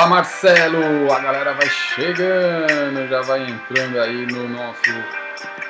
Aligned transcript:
Fala 0.00 0.08
Marcelo, 0.08 1.12
a 1.12 1.20
galera 1.20 1.52
vai 1.52 1.68
chegando, 1.68 3.06
já 3.06 3.20
vai 3.20 3.42
entrando 3.42 4.00
aí 4.00 4.24
no 4.24 4.48
nosso 4.48 4.80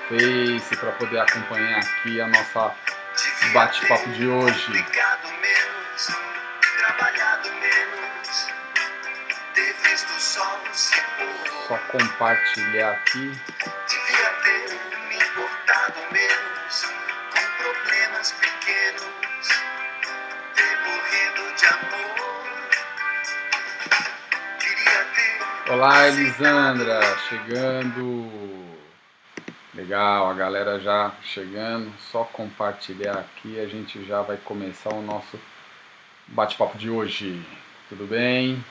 Face 0.09 0.77
para 0.77 0.93
poder 0.93 1.19
acompanhar 1.19 1.81
aqui 1.81 2.21
a 2.21 2.29
nossa 2.29 2.73
bate-papo 3.53 4.09
de 4.11 4.29
hoje. 4.29 4.71
Menos, 4.71 6.11
trabalhado 6.79 7.49
menos, 7.55 8.47
ter 9.53 9.75
visto. 9.83 10.13
Só 11.67 11.77
compartilhar 11.91 12.93
aqui. 12.93 13.33
Olá 25.71 26.09
Elisandra, 26.09 27.01
chegando. 27.29 28.29
Legal, 29.73 30.29
a 30.29 30.35
galera 30.35 30.81
já 30.81 31.13
chegando. 31.23 31.93
Só 32.11 32.25
compartilhar 32.25 33.13
aqui, 33.13 33.57
a 33.61 33.69
gente 33.69 34.05
já 34.05 34.21
vai 34.21 34.37
começar 34.37 34.93
o 34.93 35.01
nosso 35.01 35.39
bate-papo 36.27 36.77
de 36.77 36.91
hoje. 36.91 37.41
Tudo 37.89 38.05
bem? 38.05 38.65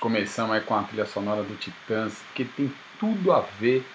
Começamos 0.00 0.54
aí 0.54 0.60
com 0.60 0.74
a 0.74 0.82
trilha 0.82 1.06
sonora 1.06 1.42
do 1.42 1.56
Titãs, 1.56 2.22
que 2.34 2.44
tem 2.44 2.70
tudo 2.98 3.32
a 3.32 3.40
ver 3.40 3.86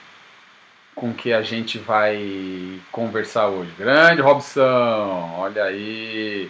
com 0.96 1.12
o 1.12 1.14
que 1.14 1.32
a 1.32 1.44
gente 1.44 1.78
vai 1.78 2.82
conversar 2.92 3.46
hoje. 3.46 3.72
Grande 3.78 4.22
Robson, 4.22 5.36
olha 5.38 5.66
aí, 5.66 6.50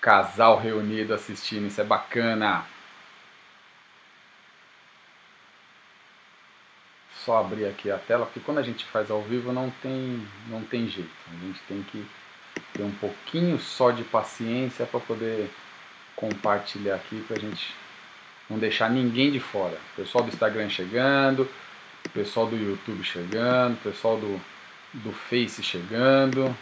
casal 0.00 0.58
reunido 0.58 1.12
assistindo, 1.12 1.66
isso 1.66 1.80
é 1.80 1.84
bacana. 1.84 2.64
Só 7.24 7.38
abrir 7.38 7.66
aqui 7.66 7.90
a 7.90 7.98
tela, 7.98 8.24
porque 8.24 8.40
quando 8.40 8.58
a 8.58 8.62
gente 8.62 8.84
faz 8.86 9.10
ao 9.10 9.22
vivo 9.22 9.52
não 9.52 9.70
tem, 9.82 10.26
não 10.48 10.62
tem 10.62 10.88
jeito. 10.88 11.10
A 11.28 11.44
gente 11.44 11.60
tem 11.68 11.82
que 11.82 12.06
ter 12.72 12.82
um 12.82 12.92
pouquinho 12.92 13.58
só 13.58 13.90
de 13.90 14.02
paciência 14.02 14.86
para 14.86 15.00
poder 15.00 15.50
compartilhar 16.16 16.94
aqui, 16.94 17.22
para 17.26 17.36
a 17.36 17.40
gente 17.40 17.74
não 18.48 18.58
deixar 18.58 18.88
ninguém 18.90 19.30
de 19.30 19.38
fora. 19.38 19.76
Pessoal 19.94 20.24
do 20.24 20.30
Instagram 20.30 20.68
chegando, 20.70 21.48
pessoal 22.14 22.46
do 22.46 22.56
YouTube 22.56 23.04
chegando, 23.04 23.80
pessoal 23.82 24.16
do, 24.16 24.40
do 24.94 25.12
Face 25.12 25.62
chegando. 25.62 26.56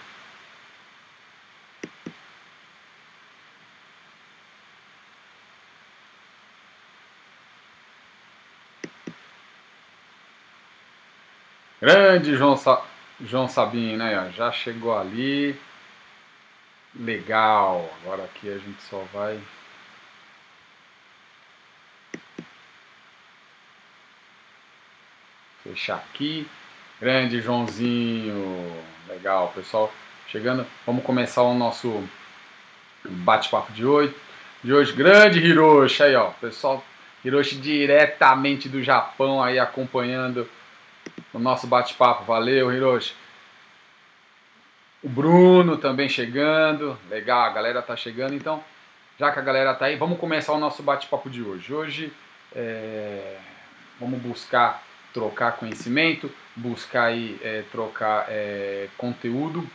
Grande 11.88 12.36
João, 12.36 12.54
Sa 12.54 12.82
João 13.18 13.48
Sabino, 13.48 13.96
né? 13.96 14.30
Já 14.36 14.52
chegou 14.52 14.94
ali. 14.94 15.58
Legal. 16.94 17.90
Agora 18.02 18.24
aqui 18.24 18.46
a 18.50 18.58
gente 18.58 18.82
só 18.82 19.02
vai. 19.10 19.40
Fechar 25.64 25.96
aqui. 25.96 26.46
Grande 27.00 27.40
Joãozinho. 27.40 28.70
Legal, 29.08 29.50
pessoal. 29.54 29.90
Chegando. 30.26 30.66
Vamos 30.84 31.02
começar 31.02 31.40
o 31.40 31.54
nosso 31.54 32.06
bate-papo 33.02 33.72
de 33.72 33.86
hoje. 33.86 34.14
De 34.62 34.74
hoje, 34.74 34.92
grande 34.92 35.38
Hiroshi 35.38 36.02
aí, 36.02 36.14
ó. 36.14 36.32
Pessoal, 36.32 36.84
Hiroshi 37.24 37.56
diretamente 37.56 38.68
do 38.68 38.82
Japão 38.82 39.42
aí 39.42 39.58
acompanhando 39.58 40.46
o 41.38 41.42
nosso 41.42 41.66
bate-papo. 41.66 42.24
Valeu, 42.24 42.72
Hiroshi. 42.72 43.14
O 45.02 45.08
Bruno 45.08 45.78
também 45.78 46.08
chegando. 46.08 46.98
Legal, 47.08 47.44
a 47.44 47.50
galera 47.50 47.80
tá 47.80 47.96
chegando. 47.96 48.34
Então, 48.34 48.62
já 49.18 49.30
que 49.30 49.38
a 49.38 49.42
galera 49.42 49.74
tá 49.74 49.86
aí, 49.86 49.96
vamos 49.96 50.18
começar 50.18 50.52
o 50.52 50.58
nosso 50.58 50.82
bate-papo 50.82 51.30
de 51.30 51.42
hoje. 51.42 51.72
Hoje 51.72 52.12
é, 52.54 53.38
vamos 53.98 54.20
buscar 54.20 54.82
trocar 55.14 55.52
conhecimento, 55.52 56.30
buscar 56.54 57.04
aí, 57.04 57.38
é, 57.42 57.62
trocar 57.70 58.26
é, 58.28 58.88
conteúdo 58.98 59.66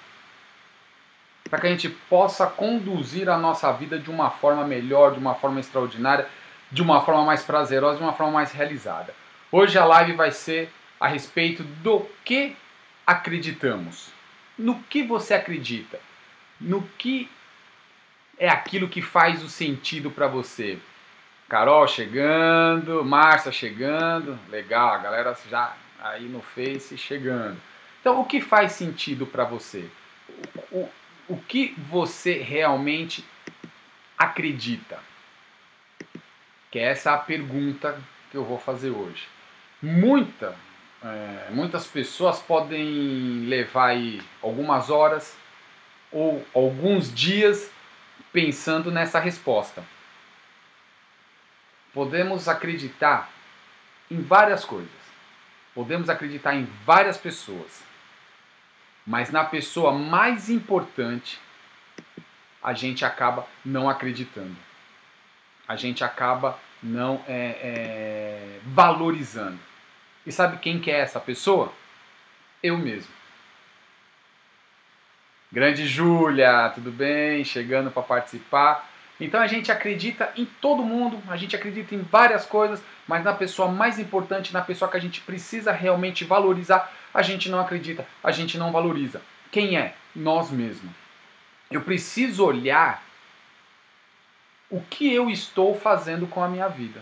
para 1.49 1.59
que 1.59 1.67
a 1.67 1.69
gente 1.69 1.89
possa 1.89 2.47
conduzir 2.47 3.29
a 3.29 3.37
nossa 3.37 3.71
vida 3.73 3.99
de 3.99 4.09
uma 4.09 4.29
forma 4.29 4.65
melhor, 4.65 5.11
de 5.11 5.19
uma 5.19 5.35
forma 5.35 5.59
extraordinária, 5.59 6.27
de 6.71 6.81
uma 6.81 7.01
forma 7.01 7.23
mais 7.23 7.43
prazerosa, 7.43 7.97
de 7.97 8.03
uma 8.03 8.13
forma 8.13 8.33
mais 8.33 8.51
realizada. 8.51 9.13
Hoje 9.51 9.77
a 9.77 9.85
live 9.85 10.13
vai 10.13 10.31
ser 10.31 10.71
a 11.03 11.07
respeito 11.09 11.63
do 11.63 12.07
que 12.23 12.55
acreditamos. 13.05 14.09
No 14.57 14.81
que 14.83 15.03
você 15.03 15.33
acredita? 15.33 15.99
No 16.61 16.81
que 16.97 17.29
é 18.37 18.47
aquilo 18.47 18.87
que 18.87 19.01
faz 19.01 19.43
o 19.43 19.49
sentido 19.49 20.09
para 20.09 20.27
você? 20.27 20.79
Carol 21.49 21.85
chegando, 21.89 23.03
Márcia 23.03 23.51
chegando, 23.51 24.39
legal, 24.49 24.93
a 24.93 24.97
galera 24.99 25.37
já 25.49 25.75
aí 25.99 26.23
no 26.23 26.41
Face 26.41 26.97
chegando. 26.97 27.59
Então, 27.99 28.21
o 28.21 28.25
que 28.25 28.39
faz 28.39 28.71
sentido 28.71 29.27
para 29.27 29.43
você? 29.43 29.89
O, 30.71 30.89
o, 31.27 31.37
que 31.37 31.75
você 31.79 32.37
realmente 32.37 33.25
acredita? 34.17 34.97
Que 36.71 36.79
é 36.79 36.83
essa 36.83 37.13
a 37.13 37.17
pergunta 37.17 38.01
que 38.31 38.37
eu 38.37 38.45
vou 38.45 38.57
fazer 38.57 38.91
hoje. 38.91 39.27
Muita, 39.81 40.55
é, 41.03 41.49
muitas 41.51 41.85
pessoas 41.85 42.39
podem 42.39 43.45
levar 43.45 43.87
aí 43.87 44.21
algumas 44.41 44.89
horas 44.89 45.35
ou 46.11 46.45
alguns 46.53 47.13
dias 47.13 47.69
pensando 48.31 48.89
nessa 48.89 49.19
resposta. 49.19 49.83
Podemos 51.93 52.47
acreditar 52.47 53.29
em 54.09 54.21
várias 54.21 54.63
coisas. 54.63 54.89
Podemos 55.75 56.09
acreditar 56.09 56.55
em 56.55 56.65
várias 56.85 57.17
pessoas. 57.17 57.83
Mas 59.05 59.29
na 59.29 59.43
pessoa 59.43 59.91
mais 59.91 60.49
importante, 60.49 61.39
a 62.61 62.73
gente 62.73 63.03
acaba 63.03 63.45
não 63.65 63.89
acreditando. 63.89 64.55
A 65.67 65.75
gente 65.75 66.03
acaba 66.03 66.57
não 66.81 67.21
é, 67.27 67.57
é, 67.61 68.59
valorizando. 68.63 69.59
E 70.25 70.31
sabe 70.31 70.57
quem 70.57 70.79
que 70.79 70.89
é 70.89 70.99
essa 70.99 71.19
pessoa? 71.19 71.71
Eu 72.61 72.77
mesmo. 72.77 73.11
Grande 75.51 75.85
Júlia, 75.85 76.71
tudo 76.73 76.91
bem? 76.91 77.43
Chegando 77.43 77.91
para 77.91 78.01
participar. 78.01 78.89
Então 79.19 79.39
a 79.39 79.47
gente 79.47 79.71
acredita 79.71 80.33
em 80.35 80.45
todo 80.45 80.83
mundo, 80.83 81.21
a 81.29 81.37
gente 81.37 81.55
acredita 81.55 81.93
em 81.93 82.01
várias 82.01 82.45
coisas, 82.45 82.81
mas 83.07 83.23
na 83.23 83.33
pessoa 83.33 83.71
mais 83.71 83.99
importante, 83.99 84.51
na 84.51 84.61
pessoa 84.61 84.89
que 84.89 84.97
a 84.97 84.99
gente 84.99 85.21
precisa 85.21 85.71
realmente 85.71 86.25
valorizar, 86.25 86.91
a 87.13 87.21
gente 87.21 87.49
não 87.49 87.59
acredita, 87.59 88.07
a 88.23 88.31
gente 88.31 88.57
não 88.57 88.71
valoriza. 88.71 89.21
Quem 89.51 89.77
é? 89.77 89.93
Nós 90.15 90.49
mesmos. 90.49 90.91
Eu 91.69 91.81
preciso 91.81 92.43
olhar 92.43 93.03
o 94.69 94.81
que 94.81 95.13
eu 95.13 95.29
estou 95.29 95.79
fazendo 95.79 96.25
com 96.25 96.43
a 96.43 96.47
minha 96.47 96.67
vida. 96.67 97.01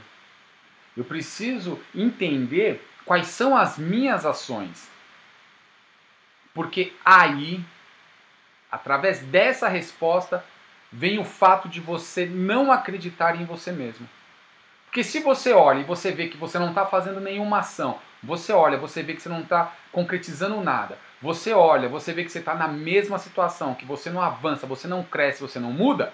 Eu 0.98 1.06
preciso 1.06 1.80
entender 1.96 2.86
quais 3.12 3.28
são 3.28 3.58
as 3.58 3.78
minhas 3.78 4.26
ações. 4.26 4.90
Porque 6.54 6.94
aí, 7.04 7.62
através 8.72 9.20
dessa 9.20 9.68
resposta, 9.68 10.42
vem 10.90 11.20
o 11.20 11.26
fato 11.26 11.68
de 11.68 11.82
você 11.82 12.26
não 12.26 12.72
acreditar 12.72 13.36
em 13.36 13.44
você 13.44 13.70
mesmo. 13.70 14.08
Porque 14.86 15.04
se 15.04 15.20
você 15.20 15.52
olha 15.52 15.82
e 15.82 15.84
você 15.84 16.14
vê 16.14 16.30
que 16.30 16.38
você 16.38 16.58
não 16.58 16.70
está 16.70 16.86
fazendo 16.86 17.20
nenhuma 17.20 17.60
ação, 17.60 18.00
você 18.24 18.54
olha, 18.54 18.78
você 18.78 19.04
vê 19.04 19.14
que 19.14 19.22
você 19.22 19.28
não 19.28 19.42
está 19.42 19.74
concretizando 19.92 20.62
nada, 20.62 20.98
você 21.22 21.52
olha, 21.52 21.90
você 21.90 22.14
vê 22.14 22.24
que 22.24 22.32
você 22.32 22.40
está 22.40 22.56
na 22.56 22.70
mesma 22.70 23.20
situação, 23.20 23.76
que 23.76 23.84
você 23.84 24.10
não 24.10 24.22
avança, 24.22 24.66
você 24.66 24.88
não 24.88 25.04
cresce, 25.04 25.42
você 25.42 25.60
não 25.60 25.74
muda, 25.74 26.14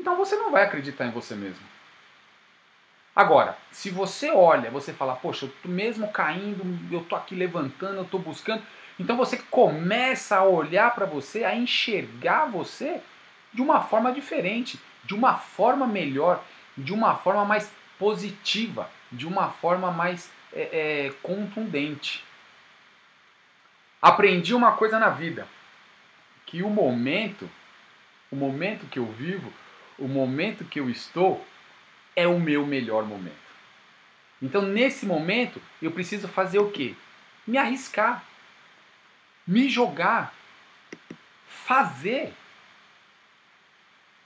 então 0.00 0.16
você 0.16 0.34
não 0.34 0.50
vai 0.50 0.64
acreditar 0.64 1.06
em 1.06 1.12
você 1.12 1.36
mesmo. 1.36 1.71
Agora, 3.14 3.58
se 3.70 3.90
você 3.90 4.30
olha, 4.30 4.70
você 4.70 4.92
fala, 4.92 5.14
poxa, 5.14 5.44
eu 5.44 5.52
tô 5.62 5.68
mesmo 5.68 6.10
caindo, 6.10 6.64
eu 6.90 7.04
tô 7.04 7.14
aqui 7.14 7.34
levantando, 7.34 7.96
eu 7.96 8.04
tô 8.06 8.18
buscando, 8.18 8.62
então 8.98 9.16
você 9.16 9.36
começa 9.36 10.36
a 10.36 10.44
olhar 10.44 10.94
para 10.94 11.04
você, 11.04 11.44
a 11.44 11.54
enxergar 11.54 12.46
você 12.46 13.00
de 13.52 13.60
uma 13.60 13.82
forma 13.82 14.12
diferente, 14.12 14.80
de 15.04 15.14
uma 15.14 15.36
forma 15.36 15.86
melhor, 15.86 16.42
de 16.76 16.92
uma 16.92 17.14
forma 17.14 17.44
mais 17.44 17.70
positiva, 17.98 18.90
de 19.10 19.26
uma 19.26 19.50
forma 19.50 19.90
mais 19.90 20.30
é, 20.52 20.62
é, 21.06 21.12
contundente. 21.22 22.24
Aprendi 24.00 24.54
uma 24.54 24.72
coisa 24.72 24.98
na 24.98 25.10
vida, 25.10 25.46
que 26.46 26.62
o 26.62 26.70
momento, 26.70 27.48
o 28.30 28.36
momento 28.36 28.86
que 28.86 28.98
eu 28.98 29.06
vivo, 29.06 29.52
o 29.98 30.08
momento 30.08 30.64
que 30.64 30.80
eu 30.80 30.88
estou, 30.88 31.44
é 32.14 32.26
o 32.26 32.38
meu 32.38 32.66
melhor 32.66 33.04
momento. 33.04 33.36
Então, 34.40 34.62
nesse 34.62 35.06
momento, 35.06 35.62
eu 35.80 35.92
preciso 35.92 36.26
fazer 36.26 36.58
o 36.58 36.70
quê? 36.70 36.94
Me 37.46 37.58
arriscar, 37.58 38.24
me 39.46 39.68
jogar, 39.68 40.34
fazer. 41.46 42.32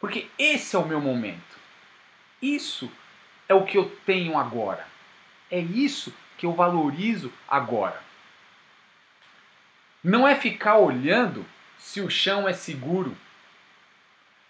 Porque 0.01 0.29
esse 0.39 0.75
é 0.75 0.79
o 0.79 0.87
meu 0.87 1.01
momento. 1.01 1.57
Isso 2.41 2.91
é 3.49 3.55
o 3.55 3.65
que 3.65 3.77
eu 3.77 3.89
tenho 4.05 4.39
agora. 4.39 4.87
É 5.51 5.59
isso 5.59 6.15
que 6.39 6.47
eu 6.47 6.53
valorizo 6.53 7.33
agora. 7.49 8.03
Não 10.03 10.27
é 10.27 10.35
ficar 10.35 10.79
olhando 10.79 11.45
se 11.79 12.01
o 12.01 12.11
chão 12.11 12.49
é 12.49 12.53
seguro. 12.53 13.17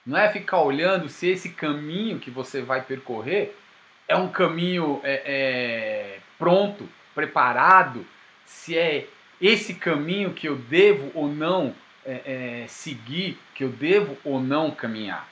Não 0.06 0.17
é 0.17 0.31
ficar 0.31 0.61
olhando 0.61 1.08
se 1.08 1.26
esse 1.26 1.49
caminho 1.49 2.20
que 2.20 2.31
você 2.31 2.62
vai 2.62 2.81
percorrer 2.81 3.58
é 4.06 4.17
um 4.17 4.29
caminho 4.29 5.00
é, 5.03 5.23
é, 5.26 6.20
pronto, 6.38 6.88
preparado, 7.12 8.06
se 8.44 8.79
é 8.79 9.08
esse 9.41 9.75
caminho 9.75 10.32
que 10.32 10.47
eu 10.49 10.55
devo 10.55 11.11
ou 11.12 11.26
não 11.26 11.75
é, 12.05 12.62
é 12.62 12.69
seguir, 12.69 13.37
que 13.53 13.64
eu 13.64 13.70
devo 13.70 14.17
ou 14.23 14.41
não 14.41 14.70
caminhar. 14.70 15.29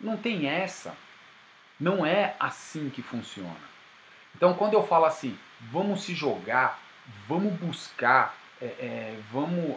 Não 0.00 0.16
tem 0.16 0.48
essa. 0.48 0.96
Não 1.78 2.04
é 2.04 2.34
assim 2.40 2.90
que 2.90 3.02
funciona. 3.02 3.70
Então, 4.34 4.54
quando 4.54 4.74
eu 4.74 4.84
falo 4.84 5.04
assim, 5.04 5.38
vamos 5.70 6.02
se 6.02 6.14
jogar, 6.14 6.80
vamos 7.28 7.52
buscar, 7.54 8.36
é, 8.60 8.66
é, 8.66 9.16
vamos 9.30 9.76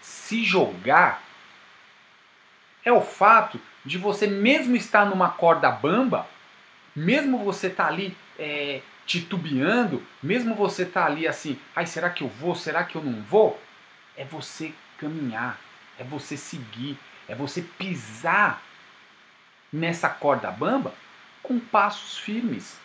se 0.00 0.44
jogar, 0.44 1.22
é 2.86 2.92
o 2.92 3.00
fato 3.00 3.60
de 3.84 3.98
você 3.98 4.28
mesmo 4.28 4.76
estar 4.76 5.04
numa 5.04 5.28
corda 5.28 5.68
bamba, 5.70 6.24
mesmo 6.94 7.36
você 7.44 7.66
estar 7.66 7.86
tá 7.86 7.90
ali 7.90 8.16
é, 8.38 8.80
titubeando, 9.04 10.00
mesmo 10.22 10.54
você 10.54 10.84
estar 10.84 11.00
tá 11.02 11.06
ali 11.06 11.26
assim, 11.26 11.58
ai, 11.74 11.84
será 11.84 12.08
que 12.08 12.22
eu 12.22 12.28
vou, 12.28 12.54
será 12.54 12.84
que 12.84 12.94
eu 12.94 13.02
não 13.02 13.20
vou? 13.22 13.60
É 14.16 14.24
você 14.24 14.72
caminhar, 14.98 15.58
é 15.98 16.04
você 16.04 16.36
seguir, 16.36 16.96
é 17.28 17.34
você 17.34 17.60
pisar 17.60 18.62
nessa 19.72 20.08
corda 20.08 20.48
bamba 20.52 20.94
com 21.42 21.58
passos 21.58 22.16
firmes. 22.16 22.78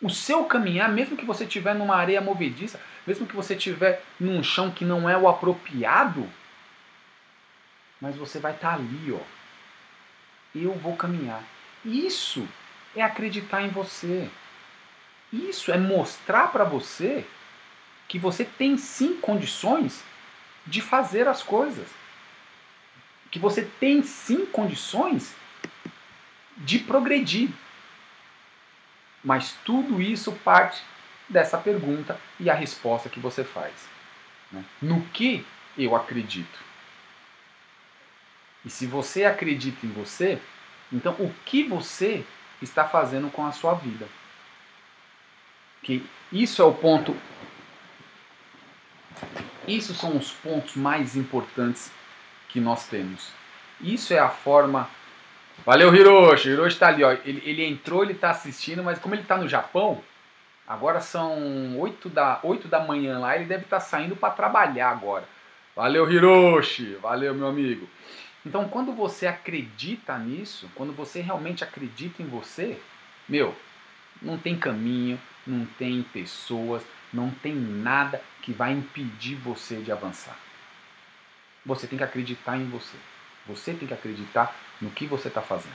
O 0.00 0.08
seu 0.08 0.44
caminhar, 0.46 0.90
mesmo 0.90 1.18
que 1.18 1.24
você 1.24 1.44
estiver 1.44 1.74
numa 1.74 1.96
areia 1.96 2.20
movediça, 2.20 2.80
mesmo 3.06 3.26
que 3.26 3.36
você 3.36 3.54
estiver 3.54 4.02
num 4.18 4.42
chão 4.42 4.70
que 4.70 4.86
não 4.86 5.08
é 5.08 5.16
o 5.16 5.28
apropriado, 5.28 6.28
mas 8.04 8.16
você 8.16 8.38
vai 8.38 8.52
estar 8.52 8.68
tá 8.68 8.74
ali, 8.74 9.10
ó. 9.10 9.24
Eu 10.54 10.74
vou 10.74 10.94
caminhar. 10.94 11.42
Isso 11.82 12.46
é 12.94 13.00
acreditar 13.00 13.62
em 13.62 13.70
você. 13.70 14.28
Isso 15.32 15.72
é 15.72 15.78
mostrar 15.78 16.48
para 16.52 16.64
você 16.64 17.26
que 18.06 18.18
você 18.18 18.44
tem 18.44 18.76
sim 18.76 19.16
condições 19.16 20.04
de 20.66 20.82
fazer 20.82 21.26
as 21.26 21.42
coisas 21.42 21.88
que 23.30 23.38
você 23.38 23.64
tem 23.80 24.02
sim 24.02 24.44
condições 24.44 25.34
de 26.58 26.80
progredir. 26.80 27.48
Mas 29.24 29.56
tudo 29.64 30.02
isso 30.02 30.30
parte 30.30 30.82
dessa 31.26 31.56
pergunta 31.56 32.20
e 32.38 32.50
a 32.50 32.54
resposta 32.54 33.08
que 33.08 33.18
você 33.18 33.42
faz. 33.42 33.72
Né? 34.52 34.62
No 34.82 35.00
que 35.06 35.44
eu 35.78 35.96
acredito? 35.96 36.73
E 38.64 38.70
se 38.70 38.86
você 38.86 39.24
acredita 39.24 39.84
em 39.84 39.90
você, 39.90 40.38
então 40.92 41.12
o 41.18 41.32
que 41.44 41.64
você 41.64 42.24
está 42.62 42.84
fazendo 42.84 43.30
com 43.30 43.44
a 43.44 43.52
sua 43.52 43.74
vida? 43.74 44.06
Que 45.82 46.04
isso 46.32 46.62
é 46.62 46.64
o 46.64 46.72
ponto. 46.72 47.14
Isso 49.68 49.94
são 49.94 50.16
os 50.16 50.30
pontos 50.30 50.76
mais 50.76 51.16
importantes 51.16 51.92
que 52.48 52.60
nós 52.60 52.86
temos. 52.86 53.30
Isso 53.80 54.14
é 54.14 54.18
a 54.18 54.28
forma. 54.28 54.88
Valeu, 55.64 55.94
Hiroshi! 55.94 56.50
Hiroshi 56.50 56.74
está 56.76 56.88
ali, 56.88 57.04
ó. 57.04 57.12
Ele, 57.12 57.42
ele 57.44 57.64
entrou, 57.64 58.02
ele 58.02 58.12
está 58.12 58.30
assistindo, 58.30 58.82
mas 58.82 58.98
como 58.98 59.14
ele 59.14 59.22
está 59.22 59.36
no 59.36 59.48
Japão, 59.48 60.02
agora 60.66 61.00
são 61.00 61.78
8 61.78 62.08
da, 62.08 62.40
8 62.42 62.66
da 62.68 62.80
manhã 62.80 63.18
lá, 63.18 63.36
ele 63.36 63.44
deve 63.44 63.64
estar 63.64 63.78
tá 63.78 63.84
saindo 63.84 64.16
para 64.16 64.32
trabalhar 64.32 64.90
agora. 64.90 65.24
Valeu, 65.76 66.10
Hiroshi! 66.10 66.96
Valeu, 67.02 67.34
meu 67.34 67.48
amigo! 67.48 67.88
Então, 68.46 68.68
quando 68.68 68.92
você 68.92 69.26
acredita 69.26 70.18
nisso, 70.18 70.70
quando 70.74 70.92
você 70.92 71.20
realmente 71.20 71.64
acredita 71.64 72.22
em 72.22 72.26
você, 72.26 72.78
meu, 73.28 73.56
não 74.20 74.36
tem 74.36 74.56
caminho, 74.56 75.20
não 75.46 75.64
tem 75.78 76.02
pessoas, 76.02 76.82
não 77.12 77.30
tem 77.30 77.54
nada 77.54 78.22
que 78.42 78.52
vai 78.52 78.72
impedir 78.72 79.36
você 79.36 79.76
de 79.76 79.90
avançar. 79.90 80.36
Você 81.64 81.86
tem 81.86 81.96
que 81.96 82.04
acreditar 82.04 82.58
em 82.58 82.68
você. 82.68 82.96
Você 83.46 83.72
tem 83.72 83.88
que 83.88 83.94
acreditar 83.94 84.54
no 84.80 84.90
que 84.90 85.06
você 85.06 85.28
está 85.28 85.40
fazendo. 85.40 85.72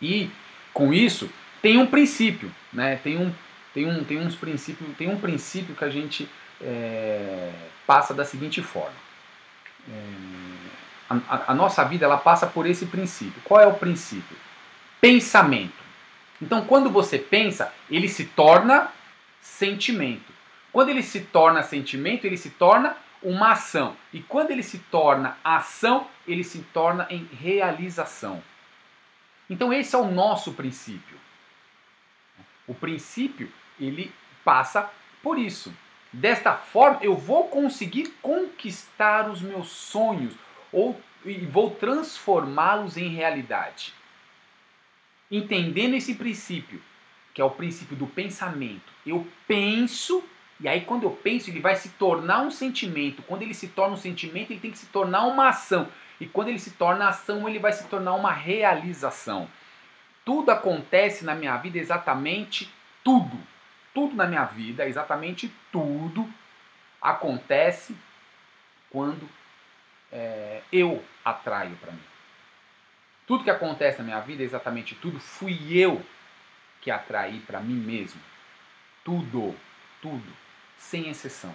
E 0.00 0.30
com 0.74 0.92
isso 0.92 1.30
tem 1.62 1.78
um 1.78 1.86
princípio, 1.86 2.52
né? 2.72 2.96
Tem 2.96 3.16
um, 3.16 3.32
tem 3.72 3.86
um, 3.86 4.04
tem 4.04 4.18
uns 4.18 4.34
princípios, 4.34 4.94
tem 4.96 5.08
um 5.08 5.18
princípio 5.18 5.74
que 5.74 5.84
a 5.84 5.90
gente 5.90 6.28
é, 6.60 7.52
passa 7.86 8.12
da 8.12 8.24
seguinte 8.24 8.60
forma. 8.60 8.96
É, 9.88 10.51
a, 11.28 11.52
a 11.52 11.54
nossa 11.54 11.84
vida 11.84 12.04
ela 12.04 12.16
passa 12.16 12.46
por 12.46 12.66
esse 12.66 12.86
princípio. 12.86 13.40
Qual 13.44 13.60
é 13.60 13.66
o 13.66 13.74
princípio? 13.74 14.36
Pensamento. 15.00 15.82
Então, 16.40 16.64
quando 16.64 16.90
você 16.90 17.18
pensa, 17.18 17.72
ele 17.90 18.08
se 18.08 18.24
torna 18.24 18.90
sentimento. 19.40 20.32
Quando 20.72 20.88
ele 20.88 21.02
se 21.02 21.20
torna 21.20 21.62
sentimento, 21.62 22.24
ele 22.24 22.36
se 22.36 22.50
torna 22.50 22.96
uma 23.22 23.52
ação. 23.52 23.96
E 24.12 24.20
quando 24.20 24.50
ele 24.50 24.62
se 24.62 24.78
torna 24.78 25.36
ação, 25.44 26.06
ele 26.26 26.42
se 26.42 26.60
torna 26.72 27.06
em 27.10 27.24
realização. 27.24 28.42
Então 29.48 29.72
esse 29.72 29.94
é 29.94 29.98
o 29.98 30.10
nosso 30.10 30.52
princípio. 30.52 31.16
O 32.66 32.74
princípio, 32.74 33.50
ele 33.78 34.12
passa 34.44 34.90
por 35.22 35.38
isso. 35.38 35.72
Desta 36.12 36.54
forma, 36.54 36.98
eu 37.02 37.16
vou 37.16 37.48
conseguir 37.48 38.14
conquistar 38.20 39.30
os 39.30 39.40
meus 39.40 39.68
sonhos 39.68 40.34
ou 40.72 41.00
e 41.24 41.46
vou 41.46 41.70
transformá-los 41.70 42.96
em 42.96 43.08
realidade. 43.08 43.94
Entendendo 45.30 45.94
esse 45.94 46.14
princípio, 46.14 46.82
que 47.32 47.40
é 47.40 47.44
o 47.44 47.50
princípio 47.50 47.96
do 47.96 48.06
pensamento, 48.06 48.92
eu 49.06 49.26
penso 49.46 50.24
e 50.62 50.68
aí, 50.68 50.82
quando 50.82 51.02
eu 51.02 51.10
penso, 51.10 51.50
ele 51.50 51.58
vai 51.58 51.74
se 51.74 51.88
tornar 51.88 52.40
um 52.42 52.50
sentimento. 52.50 53.20
Quando 53.22 53.42
ele 53.42 53.52
se 53.52 53.66
torna 53.66 53.94
um 53.94 53.98
sentimento, 53.98 54.52
ele 54.52 54.60
tem 54.60 54.70
que 54.70 54.78
se 54.78 54.86
tornar 54.86 55.24
uma 55.24 55.48
ação. 55.48 55.88
E 56.20 56.26
quando 56.26 56.48
ele 56.48 56.58
se 56.60 56.70
torna 56.70 57.08
ação, 57.08 57.48
ele 57.48 57.58
vai 57.58 57.72
se 57.72 57.88
tornar 57.88 58.14
uma 58.14 58.30
realização. 58.30 59.48
Tudo 60.24 60.52
acontece 60.52 61.24
na 61.24 61.34
minha 61.34 61.56
vida 61.56 61.78
exatamente 61.78 62.72
tudo. 63.02 63.36
Tudo 63.92 64.14
na 64.14 64.24
minha 64.24 64.44
vida, 64.44 64.86
exatamente 64.86 65.52
tudo, 65.72 66.32
acontece 67.00 67.96
quando 68.88 69.28
é, 70.12 70.62
eu 70.72 71.02
atraio 71.24 71.76
para 71.76 71.92
mim. 71.92 72.02
Tudo 73.26 73.44
que 73.44 73.50
acontece 73.50 73.98
na 73.98 74.04
minha 74.04 74.20
vida, 74.20 74.42
exatamente 74.42 74.94
tudo, 74.94 75.18
fui 75.18 75.76
eu 75.76 76.02
que 76.80 76.90
atraí 76.90 77.40
para 77.40 77.60
mim 77.60 77.74
mesmo. 77.74 78.20
Tudo, 79.04 79.54
tudo, 80.00 80.32
sem 80.76 81.08
exceção. 81.08 81.54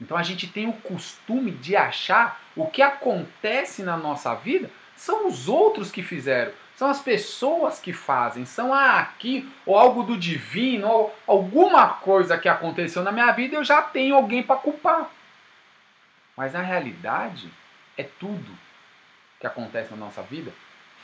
Então 0.00 0.16
a 0.16 0.22
gente 0.22 0.46
tem 0.46 0.68
o 0.68 0.72
costume 0.72 1.50
de 1.50 1.76
achar 1.76 2.40
o 2.56 2.66
que 2.66 2.82
acontece 2.82 3.82
na 3.82 3.96
nossa 3.96 4.34
vida 4.34 4.70
são 5.00 5.26
os 5.26 5.48
outros 5.48 5.90
que 5.90 6.02
fizeram, 6.02 6.52
são 6.76 6.86
as 6.90 7.00
pessoas 7.00 7.78
que 7.78 7.90
fazem, 7.90 8.44
são 8.44 8.70
ah, 8.70 9.00
aqui 9.00 9.50
ou 9.64 9.78
algo 9.78 10.02
do 10.02 10.14
divino, 10.14 10.86
ou 10.86 11.14
alguma 11.26 11.88
coisa 11.88 12.36
que 12.36 12.46
aconteceu 12.46 13.02
na 13.02 13.10
minha 13.10 13.32
vida, 13.32 13.56
eu 13.56 13.64
já 13.64 13.80
tenho 13.80 14.14
alguém 14.14 14.42
para 14.42 14.56
culpar. 14.56 15.10
Mas 16.40 16.54
na 16.54 16.62
realidade, 16.62 17.50
é 17.98 18.02
tudo 18.02 18.50
que 19.38 19.46
acontece 19.46 19.90
na 19.90 19.98
nossa 19.98 20.22
vida, 20.22 20.50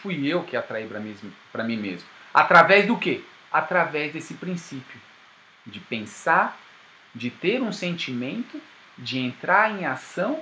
fui 0.01 0.27
eu 0.27 0.43
que 0.45 0.57
atraí 0.57 0.89
para 0.89 0.99
mim, 0.99 1.77
mesmo. 1.77 2.09
Através 2.33 2.87
do 2.87 2.97
quê? 2.97 3.23
Através 3.53 4.15
desse 4.15 4.33
princípio 4.33 4.99
de 5.67 5.79
pensar, 5.79 6.59
de 7.15 7.29
ter 7.29 7.61
um 7.61 7.71
sentimento, 7.71 8.59
de 8.97 9.19
entrar 9.19 9.79
em 9.79 9.85
ação 9.85 10.41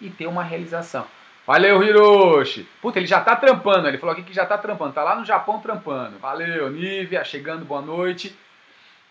e 0.00 0.10
ter 0.10 0.28
uma 0.28 0.44
realização. 0.44 1.08
Valeu, 1.44 1.82
Hiroshi! 1.82 2.68
Puta, 2.80 3.00
ele 3.00 3.08
já 3.08 3.20
tá 3.20 3.34
trampando, 3.34 3.88
ele 3.88 3.98
falou 3.98 4.12
aqui 4.12 4.22
que 4.22 4.32
já 4.32 4.46
tá 4.46 4.56
trampando, 4.56 4.94
tá 4.94 5.02
lá 5.02 5.16
no 5.16 5.24
Japão 5.24 5.58
trampando. 5.58 6.20
Valeu, 6.20 6.70
Nívia, 6.70 7.24
chegando, 7.24 7.64
boa 7.64 7.82
noite. 7.82 8.32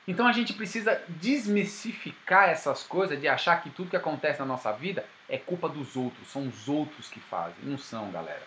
Então 0.07 0.27
a 0.27 0.31
gente 0.31 0.53
precisa 0.53 1.01
desmistificar 1.07 2.49
essas 2.49 2.83
coisas 2.83 3.19
de 3.19 3.27
achar 3.27 3.61
que 3.61 3.71
tudo 3.71 3.89
que 3.89 3.97
acontece 3.97 4.39
na 4.39 4.45
nossa 4.45 4.71
vida 4.71 5.05
é 5.27 5.37
culpa 5.37 5.67
dos 5.67 5.95
outros, 5.95 6.27
são 6.27 6.47
os 6.47 6.69
outros 6.69 7.09
que 7.09 7.19
fazem. 7.19 7.55
Não 7.63 7.77
são, 7.77 8.11
galera. 8.11 8.43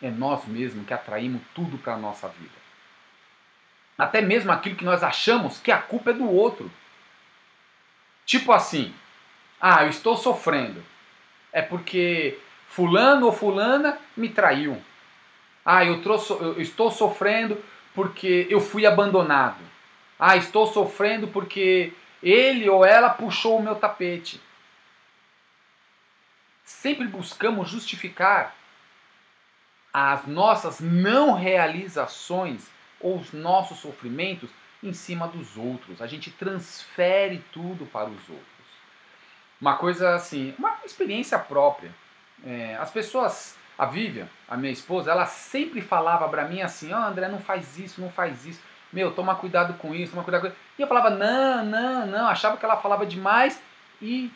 É 0.00 0.10
nós 0.10 0.46
mesmos 0.46 0.86
que 0.86 0.94
atraímos 0.94 1.42
tudo 1.54 1.76
para 1.76 1.94
a 1.94 1.98
nossa 1.98 2.28
vida. 2.28 2.64
Até 3.98 4.20
mesmo 4.20 4.50
aquilo 4.50 4.76
que 4.76 4.84
nós 4.84 5.02
achamos 5.02 5.58
que 5.58 5.70
a 5.70 5.78
culpa 5.78 6.10
é 6.10 6.14
do 6.14 6.28
outro. 6.28 6.70
Tipo 8.24 8.52
assim, 8.52 8.92
ah, 9.60 9.84
eu 9.84 9.90
estou 9.90 10.16
sofrendo. 10.16 10.82
É 11.52 11.62
porque 11.62 12.38
fulano 12.66 13.26
ou 13.26 13.32
fulana 13.32 13.98
me 14.16 14.28
traiu. 14.28 14.82
Ah, 15.64 15.84
eu, 15.84 16.02
trouxe, 16.02 16.32
eu 16.32 16.60
estou 16.60 16.90
sofrendo 16.90 17.62
porque 17.94 18.46
eu 18.50 18.60
fui 18.60 18.84
abandonado. 18.84 19.73
Ah, 20.18 20.36
estou 20.36 20.66
sofrendo 20.66 21.28
porque 21.28 21.92
ele 22.22 22.68
ou 22.68 22.84
ela 22.84 23.10
puxou 23.10 23.58
o 23.58 23.62
meu 23.62 23.74
tapete. 23.74 24.40
Sempre 26.64 27.06
buscamos 27.06 27.68
justificar 27.68 28.54
as 29.92 30.26
nossas 30.26 30.80
não 30.80 31.34
realizações 31.34 32.68
ou 32.98 33.18
os 33.18 33.32
nossos 33.32 33.78
sofrimentos 33.78 34.50
em 34.82 34.92
cima 34.92 35.28
dos 35.28 35.56
outros. 35.56 36.00
A 36.00 36.06
gente 36.06 36.30
transfere 36.30 37.44
tudo 37.52 37.86
para 37.86 38.08
os 38.08 38.28
outros. 38.28 38.46
Uma 39.60 39.76
coisa 39.76 40.14
assim, 40.14 40.54
uma 40.58 40.78
experiência 40.84 41.38
própria. 41.38 41.94
É, 42.44 42.76
as 42.76 42.90
pessoas, 42.90 43.56
a 43.78 43.86
Vivian, 43.86 44.28
a 44.48 44.56
minha 44.56 44.72
esposa, 44.72 45.10
ela 45.10 45.26
sempre 45.26 45.80
falava 45.80 46.28
para 46.28 46.46
mim 46.46 46.60
assim: 46.60 46.92
oh, 46.92 46.96
André, 46.96 47.28
não 47.28 47.40
faz 47.40 47.78
isso, 47.78 48.00
não 48.00 48.10
faz 48.10 48.44
isso. 48.44 48.60
Meu, 48.94 49.10
toma 49.10 49.34
cuidado 49.34 49.74
com 49.74 49.92
isso, 49.92 50.12
toma 50.12 50.22
cuidado 50.22 50.42
com 50.42 50.46
isso. 50.46 50.56
E 50.78 50.82
eu 50.82 50.86
falava: 50.86 51.10
Não, 51.10 51.64
não, 51.64 52.06
não. 52.06 52.28
Achava 52.28 52.56
que 52.56 52.64
ela 52.64 52.76
falava 52.76 53.04
demais 53.04 53.60
e 54.00 54.30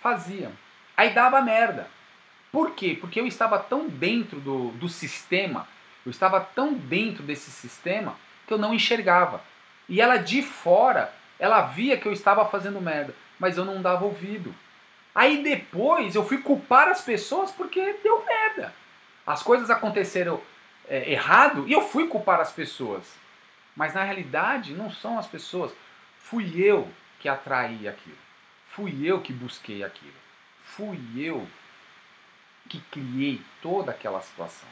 fazia. 0.00 0.52
Aí 0.96 1.10
dava 1.10 1.40
merda. 1.42 1.88
Por 2.52 2.70
quê? 2.70 2.96
Porque 2.98 3.20
eu 3.20 3.26
estava 3.26 3.58
tão 3.58 3.88
dentro 3.88 4.38
do, 4.38 4.70
do 4.70 4.88
sistema, 4.88 5.66
eu 6.06 6.10
estava 6.10 6.40
tão 6.40 6.72
dentro 6.72 7.24
desse 7.24 7.50
sistema 7.50 8.14
que 8.46 8.54
eu 8.54 8.58
não 8.58 8.72
enxergava. 8.72 9.42
E 9.88 10.00
ela 10.00 10.16
de 10.16 10.42
fora, 10.42 11.12
ela 11.38 11.62
via 11.62 11.96
que 11.96 12.06
eu 12.06 12.12
estava 12.12 12.44
fazendo 12.46 12.80
merda, 12.80 13.14
mas 13.38 13.58
eu 13.58 13.64
não 13.64 13.82
dava 13.82 14.04
ouvido. 14.04 14.54
Aí 15.14 15.42
depois 15.42 16.14
eu 16.14 16.24
fui 16.24 16.38
culpar 16.38 16.88
as 16.88 17.00
pessoas 17.00 17.50
porque 17.50 17.96
deu 18.02 18.24
merda. 18.24 18.72
As 19.26 19.42
coisas 19.42 19.68
aconteceram 19.68 20.40
é, 20.88 21.10
errado 21.10 21.66
e 21.66 21.72
eu 21.72 21.82
fui 21.82 22.06
culpar 22.06 22.40
as 22.40 22.52
pessoas. 22.52 23.04
Mas 23.78 23.94
na 23.94 24.02
realidade 24.02 24.74
não 24.74 24.90
são 24.90 25.16
as 25.20 25.28
pessoas. 25.28 25.72
Fui 26.18 26.60
eu 26.60 26.92
que 27.20 27.28
atraí 27.28 27.86
aquilo. 27.86 28.18
Fui 28.66 29.06
eu 29.06 29.20
que 29.22 29.32
busquei 29.32 29.84
aquilo. 29.84 30.16
Fui 30.64 30.98
eu 31.16 31.46
que 32.68 32.80
criei 32.90 33.40
toda 33.62 33.92
aquela 33.92 34.20
situação. 34.20 34.68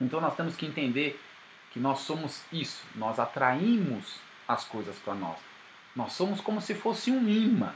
Então 0.00 0.20
nós 0.20 0.34
temos 0.34 0.56
que 0.56 0.66
entender 0.66 1.22
que 1.70 1.78
nós 1.78 2.00
somos 2.00 2.42
isso. 2.52 2.84
Nós 2.96 3.20
atraímos 3.20 4.16
as 4.48 4.64
coisas 4.64 4.98
para 4.98 5.14
nós. 5.14 5.38
Nós 5.94 6.12
somos 6.12 6.40
como 6.40 6.60
se 6.60 6.74
fosse 6.74 7.08
um 7.08 7.28
imã. 7.28 7.72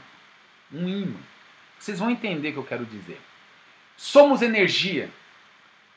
Um 0.73 0.89
imã. 0.89 1.19
Vocês 1.79 1.99
vão 1.99 2.09
entender 2.09 2.49
o 2.49 2.51
que 2.51 2.59
eu 2.59 2.65
quero 2.65 2.85
dizer. 2.85 3.21
Somos 3.95 4.41
energia. 4.41 5.09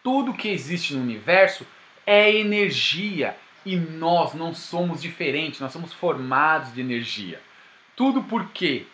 Tudo 0.05 0.33
que 0.35 0.49
existe 0.49 0.95
no 0.95 1.03
universo 1.03 1.67
é 2.07 2.33
energia 2.33 3.37
e 3.65 3.77
nós 3.77 4.35
não 4.35 4.55
somos 4.55 5.03
diferentes, 5.03 5.61
nós 5.61 5.73
somos 5.73 5.93
formados 5.93 6.73
de 6.75 6.81
energia. 6.81 7.41
Tudo 7.95 8.23
porque 8.23 8.87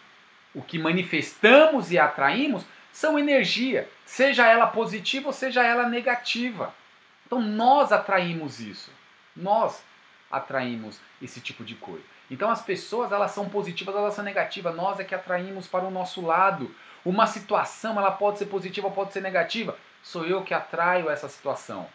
o 0.54 0.62
que 0.62 0.78
manifestamos 0.78 1.92
e 1.92 1.98
atraímos 1.98 2.64
são 2.92 3.18
energia, 3.18 3.88
seja 4.04 4.46
ela 4.46 4.66
positiva 4.66 5.26
ou 5.26 5.32
seja 5.32 5.62
ela 5.62 5.88
negativa. 5.88 6.74
Então 7.26 7.40
nós 7.40 7.92
atraímos 7.92 8.60
isso. 8.60 8.90
Nós 9.36 9.82
atraímos 10.30 10.98
esse 11.20 11.40
tipo 11.40 11.62
de 11.62 11.74
coisa. 11.74 12.04
Então 12.30 12.50
as 12.50 12.62
pessoas 12.62 13.12
elas 13.12 13.32
são 13.32 13.48
positivas, 13.48 13.94
elas 13.94 14.14
são 14.14 14.24
negativas. 14.24 14.74
Nós 14.74 14.98
é 14.98 15.04
que 15.04 15.14
atraímos 15.14 15.66
para 15.66 15.84
o 15.84 15.90
nosso 15.90 16.24
lado. 16.24 16.74
Uma 17.04 17.26
situação 17.26 17.98
ela 17.98 18.10
pode 18.10 18.38
ser 18.38 18.46
positiva, 18.46 18.90
pode 18.90 19.12
ser 19.12 19.20
negativa. 19.20 19.76
Sou 20.02 20.24
eu 20.24 20.42
que 20.42 20.54
atraio 20.54 21.10
essa 21.10 21.28
situação. 21.28 21.86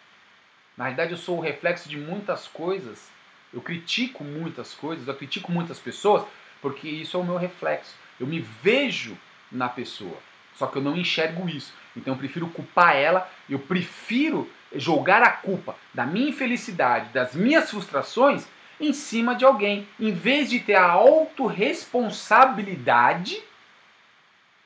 Na 0.77 0.85
realidade 0.85 1.11
eu 1.11 1.17
sou 1.17 1.37
o 1.37 1.41
reflexo 1.41 1.89
de 1.89 1.97
muitas 1.97 2.47
coisas. 2.47 3.09
Eu 3.53 3.61
critico 3.61 4.23
muitas 4.23 4.73
coisas, 4.73 5.07
eu 5.07 5.15
critico 5.15 5.51
muitas 5.51 5.79
pessoas, 5.79 6.23
porque 6.61 6.87
isso 6.87 7.17
é 7.17 7.19
o 7.19 7.23
meu 7.23 7.37
reflexo. 7.37 7.95
Eu 8.19 8.27
me 8.27 8.39
vejo 8.39 9.17
na 9.51 9.67
pessoa. 9.67 10.17
Só 10.55 10.67
que 10.67 10.77
eu 10.77 10.81
não 10.81 10.95
enxergo 10.95 11.49
isso. 11.49 11.73
Então 11.95 12.13
eu 12.13 12.17
prefiro 12.17 12.47
culpar 12.47 12.95
ela, 12.95 13.29
eu 13.49 13.59
prefiro 13.59 14.49
jogar 14.73 15.21
a 15.21 15.31
culpa 15.31 15.75
da 15.93 16.05
minha 16.05 16.29
infelicidade, 16.29 17.11
das 17.11 17.35
minhas 17.35 17.69
frustrações 17.69 18.47
em 18.79 18.93
cima 18.93 19.35
de 19.35 19.43
alguém, 19.43 19.85
em 19.99 20.13
vez 20.13 20.49
de 20.49 20.57
ter 20.59 20.75
a 20.75 20.89
autorresponsabilidade 20.89 23.43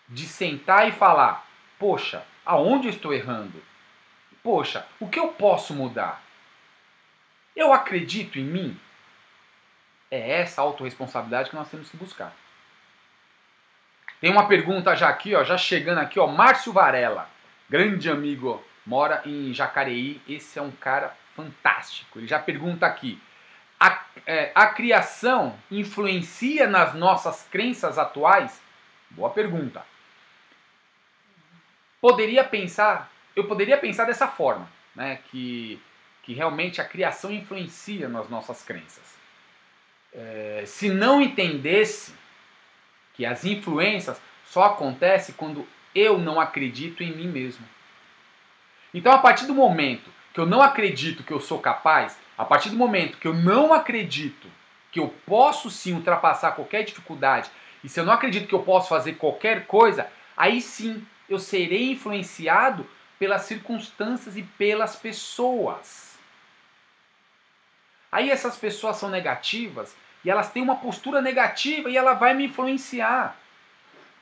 de 0.08 0.28
sentar 0.28 0.88
e 0.88 0.92
falar: 0.92 1.48
"Poxa, 1.80 2.24
aonde 2.46 2.88
eu 2.88 2.94
estou 2.94 3.12
errando? 3.14 3.60
Poxa, 4.46 4.86
o 5.00 5.10
que 5.10 5.20
eu 5.20 5.30
posso 5.30 5.74
mudar? 5.74 6.22
Eu 7.56 7.74
acredito 7.74 8.38
em 8.38 8.44
mim?" 8.44 8.80
É 10.12 10.40
essa 10.40 10.62
autorresponsabilidade 10.62 11.50
que 11.50 11.56
nós 11.56 11.68
temos 11.68 11.90
que 11.90 11.98
buscar. 11.98 12.32
Tem 14.22 14.30
uma 14.30 14.48
pergunta 14.48 14.96
já 14.96 15.10
aqui, 15.10 15.34
ó, 15.34 15.44
já 15.44 15.58
chegando 15.58 15.98
aqui, 15.98 16.20
ó, 16.20 16.28
Márcio 16.28 16.72
Varela, 16.72 17.28
grande 17.68 18.08
amigo, 18.08 18.64
mora 18.86 19.24
em 19.26 19.52
Jacareí. 19.52 20.22
Esse 20.30 20.60
é 20.60 20.62
um 20.62 20.70
cara 20.70 21.18
fantástico. 21.36 22.20
Ele 22.20 22.28
já 22.28 22.38
pergunta 22.38 22.86
aqui: 22.86 23.20
a, 23.80 24.04
é, 24.28 24.52
a 24.54 24.68
criação 24.68 25.58
influencia 25.72 26.68
nas 26.68 26.94
nossas 26.94 27.48
crenças 27.50 27.98
atuais? 27.98 28.62
Boa 29.10 29.32
pergunta. 29.32 29.84
Poderia 32.00 32.44
pensar, 32.44 33.12
eu 33.36 33.46
poderia 33.46 33.78
pensar 33.78 34.06
dessa 34.06 34.28
forma, 34.28 34.70
né, 34.96 35.20
que, 35.30 35.80
que 36.24 36.34
realmente 36.34 36.80
a 36.80 36.86
criação 36.86 37.32
influencia 37.32 38.08
nas 38.08 38.30
nossas 38.30 38.64
crenças. 38.64 39.16
É, 40.14 40.64
se 40.66 40.90
não 40.90 41.22
entendesse 41.22 42.14
que 43.14 43.26
as 43.26 43.44
influências 43.44 44.22
só 44.46 44.64
acontecem 44.66 45.36
quando 45.36 45.68
eu 45.94 46.18
não 46.18 46.40
acredito 46.40 47.04
em 47.04 47.12
mim 47.12 47.28
mesmo. 47.28 47.66
Então, 48.94 49.12
a 49.12 49.18
partir 49.18 49.46
do 49.46 49.54
momento 49.54 50.10
que 50.34 50.40
eu 50.40 50.46
não 50.46 50.62
acredito 50.62 51.24
que 51.24 51.32
eu 51.32 51.40
sou 51.40 51.60
capaz, 51.60 52.18
a 52.38 52.46
partir 52.46 52.70
do 52.70 52.78
momento 52.78 53.18
que 53.18 53.28
eu 53.28 53.34
não 53.34 53.74
acredito 53.74 54.48
que 54.92 55.00
eu 55.00 55.14
posso 55.26 55.70
sim 55.70 55.94
ultrapassar 55.94 56.52
qualquer 56.52 56.84
dificuldade, 56.84 57.50
e 57.84 57.90
se 57.90 58.00
eu 58.00 58.06
não 58.06 58.14
acredito 58.14 58.48
que 58.48 58.56
eu 58.56 58.64
posso 58.64 58.90
fazer 58.90 59.14
qualquer 59.14 59.66
coisa, 59.66 60.08
aí 60.36 60.62
sim 60.62 61.06
eu 61.30 61.40
serei 61.40 61.92
influenciado 61.92 62.88
pelas 63.18 63.44
circunstâncias 63.44 64.36
e 64.36 64.44
pelas 64.44 64.96
pessoas. 64.96 66.18
Aí 68.12 68.30
essas 68.30 68.58
pessoas 68.58 68.98
são 68.98 69.10
negativas 69.10 69.96
e 70.24 70.30
elas 70.30 70.52
têm 70.52 70.64
uma 70.64 70.78
postura 70.78 71.22
negativa 71.22 71.90
e 71.90 71.98
ela 71.98 72.14
vai 72.14 72.34
me 72.34 72.46
influenciar. 72.46 73.38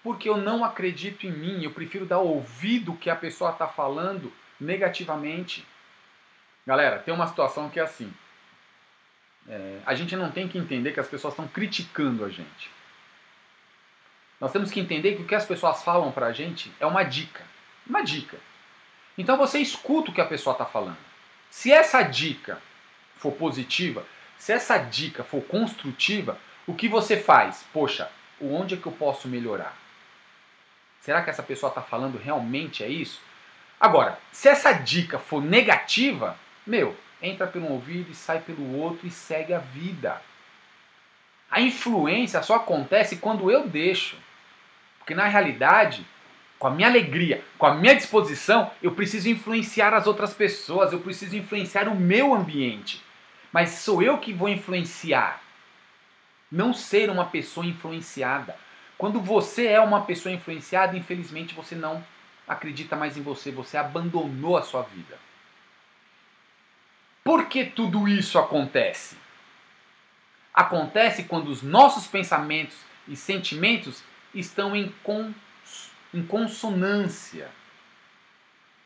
Porque 0.03 0.27
eu 0.27 0.37
não 0.37 0.65
acredito 0.65 1.25
em 1.25 1.31
mim, 1.31 1.63
eu 1.63 1.71
prefiro 1.71 2.05
dar 2.05 2.19
ouvido 2.19 2.95
que 2.95 3.09
a 3.09 3.15
pessoa 3.15 3.51
está 3.51 3.67
falando 3.67 4.33
negativamente. 4.59 5.65
Galera, 6.65 6.99
tem 6.99 7.13
uma 7.13 7.27
situação 7.27 7.69
que 7.69 7.79
é 7.79 7.83
assim. 7.83 8.13
É, 9.47 9.79
a 9.85 9.93
gente 9.93 10.15
não 10.15 10.31
tem 10.31 10.47
que 10.47 10.57
entender 10.57 10.91
que 10.91 10.99
as 10.99 11.07
pessoas 11.07 11.33
estão 11.33 11.47
criticando 11.47 12.25
a 12.25 12.29
gente. 12.29 12.69
Nós 14.39 14.51
temos 14.51 14.71
que 14.71 14.79
entender 14.79 15.15
que 15.15 15.21
o 15.21 15.25
que 15.25 15.35
as 15.35 15.45
pessoas 15.45 15.83
falam 15.83 16.11
pra 16.11 16.33
gente 16.33 16.71
é 16.79 16.85
uma 16.85 17.03
dica. 17.03 17.45
Uma 17.87 18.01
dica. 18.01 18.37
Então 19.17 19.37
você 19.37 19.59
escuta 19.59 20.11
o 20.11 20.13
que 20.13 20.21
a 20.21 20.25
pessoa 20.25 20.53
está 20.53 20.65
falando. 20.65 20.97
Se 21.49 21.71
essa 21.71 22.01
dica 22.01 22.59
for 23.15 23.31
positiva, 23.33 24.05
se 24.37 24.51
essa 24.51 24.77
dica 24.77 25.23
for 25.23 25.41
construtiva, 25.43 26.37
o 26.65 26.73
que 26.73 26.87
você 26.87 27.17
faz? 27.17 27.63
Poxa, 27.71 28.09
onde 28.41 28.75
é 28.75 28.77
que 28.77 28.85
eu 28.85 28.91
posso 28.91 29.27
melhorar? 29.27 29.75
Será 30.99 31.21
que 31.21 31.29
essa 31.29 31.43
pessoa 31.43 31.69
está 31.69 31.81
falando 31.81 32.17
realmente 32.17 32.83
é 32.83 32.87
isso? 32.87 33.21
Agora, 33.79 34.17
se 34.31 34.47
essa 34.47 34.71
dica 34.71 35.19
for 35.19 35.41
negativa, 35.41 36.37
meu, 36.65 36.95
entra 37.21 37.45
pelo 37.45 37.69
ouvido 37.69 38.11
e 38.11 38.15
sai 38.15 38.39
pelo 38.39 38.77
outro 38.77 39.05
e 39.05 39.11
segue 39.11 39.53
a 39.53 39.59
vida. 39.59 40.21
A 41.51 41.61
influência 41.61 42.41
só 42.41 42.55
acontece 42.55 43.17
quando 43.17 43.51
eu 43.51 43.67
deixo. 43.67 44.17
Porque 44.97 45.13
na 45.13 45.27
realidade, 45.27 46.05
com 46.63 46.67
a 46.67 46.71
minha 46.71 46.87
alegria, 46.87 47.43
com 47.57 47.65
a 47.65 47.75
minha 47.75 47.93
disposição, 47.93 48.71
eu 48.81 48.93
preciso 48.93 49.27
influenciar 49.27 49.93
as 49.93 50.07
outras 50.07 50.33
pessoas, 50.33 50.93
eu 50.93 51.01
preciso 51.01 51.35
influenciar 51.35 51.89
o 51.89 51.95
meu 51.95 52.33
ambiente. 52.33 53.03
Mas 53.51 53.71
sou 53.71 54.01
eu 54.01 54.17
que 54.17 54.31
vou 54.31 54.47
influenciar, 54.47 55.43
não 56.49 56.73
ser 56.73 57.09
uma 57.09 57.25
pessoa 57.25 57.65
influenciada. 57.65 58.55
Quando 58.97 59.19
você 59.19 59.67
é 59.67 59.81
uma 59.81 60.05
pessoa 60.05 60.33
influenciada, 60.33 60.95
infelizmente 60.95 61.53
você 61.53 61.75
não 61.75 62.01
acredita 62.47 62.95
mais 62.95 63.17
em 63.17 63.21
você, 63.21 63.51
você 63.51 63.75
abandonou 63.75 64.55
a 64.55 64.61
sua 64.61 64.83
vida. 64.83 65.19
Por 67.25 67.47
que 67.47 67.65
tudo 67.65 68.07
isso 68.07 68.39
acontece? 68.39 69.17
Acontece 70.53 71.23
quando 71.23 71.49
os 71.49 71.61
nossos 71.61 72.07
pensamentos 72.07 72.77
e 73.05 73.17
sentimentos 73.17 74.01
estão 74.33 74.73
em 74.73 74.95
con 75.03 75.33
em 76.13 76.23
consonância. 76.25 77.49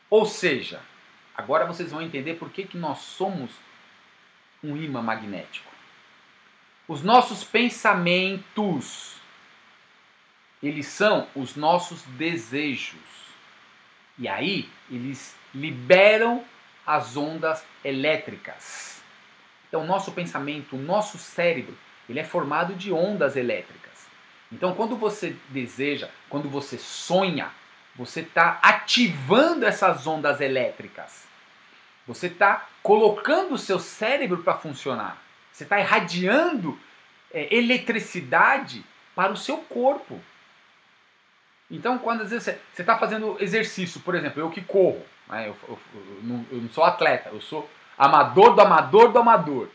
Ou 0.08 0.24
seja, 0.24 0.80
agora 1.36 1.66
vocês 1.66 1.90
vão 1.90 2.00
entender 2.00 2.34
por 2.34 2.50
que, 2.50 2.64
que 2.64 2.78
nós 2.78 2.98
somos 2.98 3.50
um 4.62 4.76
imã 4.76 5.02
magnético. 5.02 5.70
Os 6.86 7.02
nossos 7.02 7.44
pensamentos, 7.44 9.16
eles 10.62 10.86
são 10.86 11.28
os 11.34 11.54
nossos 11.54 12.02
desejos. 12.02 12.98
E 14.18 14.26
aí, 14.26 14.68
eles 14.90 15.36
liberam 15.54 16.42
as 16.86 17.16
ondas 17.16 17.64
elétricas. 17.84 19.02
Então, 19.68 19.82
o 19.82 19.86
nosso 19.86 20.12
pensamento, 20.12 20.76
o 20.76 20.80
nosso 20.80 21.18
cérebro, 21.18 21.76
ele 22.08 22.18
é 22.18 22.24
formado 22.24 22.74
de 22.74 22.90
ondas 22.90 23.36
elétricas. 23.36 23.87
Então, 24.50 24.74
quando 24.74 24.96
você 24.96 25.36
deseja, 25.48 26.08
quando 26.28 26.48
você 26.48 26.78
sonha, 26.78 27.50
você 27.94 28.20
está 28.20 28.58
ativando 28.62 29.66
essas 29.66 30.06
ondas 30.06 30.40
elétricas. 30.40 31.26
Você 32.06 32.28
está 32.28 32.66
colocando 32.82 33.54
o 33.54 33.58
seu 33.58 33.78
cérebro 33.78 34.42
para 34.42 34.54
funcionar. 34.54 35.20
Você 35.52 35.64
está 35.64 35.78
irradiando 35.78 36.78
é, 37.32 37.54
eletricidade 37.54 38.84
para 39.14 39.32
o 39.32 39.36
seu 39.36 39.58
corpo. 39.58 40.18
Então, 41.70 41.98
quando 41.98 42.22
às 42.22 42.30
vezes 42.30 42.44
você 42.44 42.80
está 42.80 42.96
fazendo 42.96 43.36
exercício, 43.40 44.00
por 44.00 44.14
exemplo, 44.14 44.40
eu 44.40 44.48
que 44.48 44.62
corro, 44.62 45.04
né, 45.28 45.48
eu, 45.48 45.56
eu, 45.68 45.78
eu, 45.94 46.18
não, 46.22 46.46
eu 46.50 46.58
não 46.62 46.70
sou 46.70 46.84
atleta, 46.84 47.28
eu 47.28 47.42
sou 47.42 47.68
amador 47.98 48.54
do 48.54 48.62
amador 48.62 49.12
do 49.12 49.18
amador. 49.18 49.68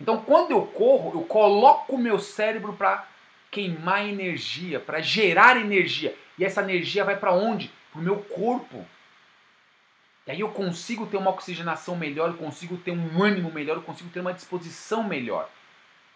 Então, 0.00 0.22
quando 0.22 0.52
eu 0.52 0.62
corro, 0.62 1.18
eu 1.18 1.26
coloco 1.26 1.96
o 1.96 1.98
meu 1.98 2.18
cérebro 2.18 2.72
para 2.72 3.06
queimar 3.56 4.06
energia, 4.06 4.78
para 4.78 5.00
gerar 5.00 5.56
energia. 5.56 6.14
E 6.38 6.44
essa 6.44 6.60
energia 6.60 7.06
vai 7.06 7.16
para 7.16 7.32
onde? 7.32 7.72
Para 7.90 8.02
o 8.02 8.04
meu 8.04 8.18
corpo. 8.18 8.86
E 10.26 10.30
aí 10.30 10.40
eu 10.40 10.50
consigo 10.50 11.06
ter 11.06 11.16
uma 11.16 11.30
oxigenação 11.30 11.96
melhor, 11.96 12.28
eu 12.28 12.36
consigo 12.36 12.76
ter 12.76 12.90
um 12.90 13.22
ânimo 13.22 13.50
melhor, 13.50 13.76
eu 13.76 13.82
consigo 13.82 14.10
ter 14.10 14.20
uma 14.20 14.34
disposição 14.34 15.02
melhor. 15.02 15.48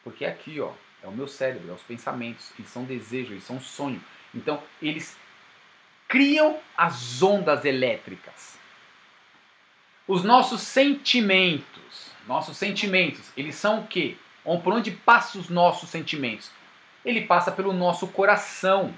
Porque 0.05 0.27
é 0.27 0.29
aqui, 0.29 0.61
ó, 0.61 0.73
é 1.03 1.07
o 1.07 1.13
meu 1.13 1.27
cérebro, 1.27 1.71
é 1.71 1.73
os 1.73 1.83
pensamentos, 1.83 2.53
eles 2.59 2.71
são 2.71 2.85
desejos, 2.85 3.31
eles 3.31 3.45
são 3.45 3.59
sonho. 3.59 4.05
Então, 4.35 4.63
eles 4.83 5.17
criam 6.07 6.61
as 6.77 7.23
ondas 7.23 7.65
elétricas. 7.65 8.59
Os 10.07 10.23
nossos 10.23 10.61
sentimentos, 10.61 12.11
nossos 12.27 12.59
sentimentos, 12.59 13.31
eles 13.35 13.55
são 13.55 13.81
o 13.81 13.87
quê? 13.87 14.19
Por 14.45 14.75
onde 14.75 14.91
passam 14.91 15.41
os 15.41 15.49
nossos 15.49 15.89
sentimentos? 15.89 16.51
Ele 17.05 17.23
passa 17.23 17.51
pelo 17.51 17.73
nosso 17.73 18.09
coração. 18.09 18.95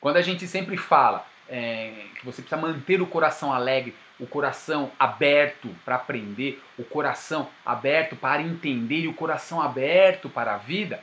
Quando 0.00 0.16
a 0.16 0.22
gente 0.22 0.46
sempre 0.46 0.76
fala 0.76 1.26
é, 1.48 2.06
que 2.18 2.24
você 2.24 2.42
precisa 2.42 2.60
manter 2.60 3.02
o 3.02 3.06
coração 3.06 3.52
alegre, 3.52 3.94
o 4.18 4.26
coração 4.26 4.92
aberto 4.98 5.74
para 5.84 5.96
aprender, 5.96 6.62
o 6.78 6.84
coração 6.84 7.48
aberto 7.64 8.14
para 8.14 8.42
entender 8.42 9.00
e 9.00 9.08
o 9.08 9.14
coração 9.14 9.60
aberto 9.60 10.28
para 10.28 10.54
a 10.54 10.58
vida. 10.58 11.02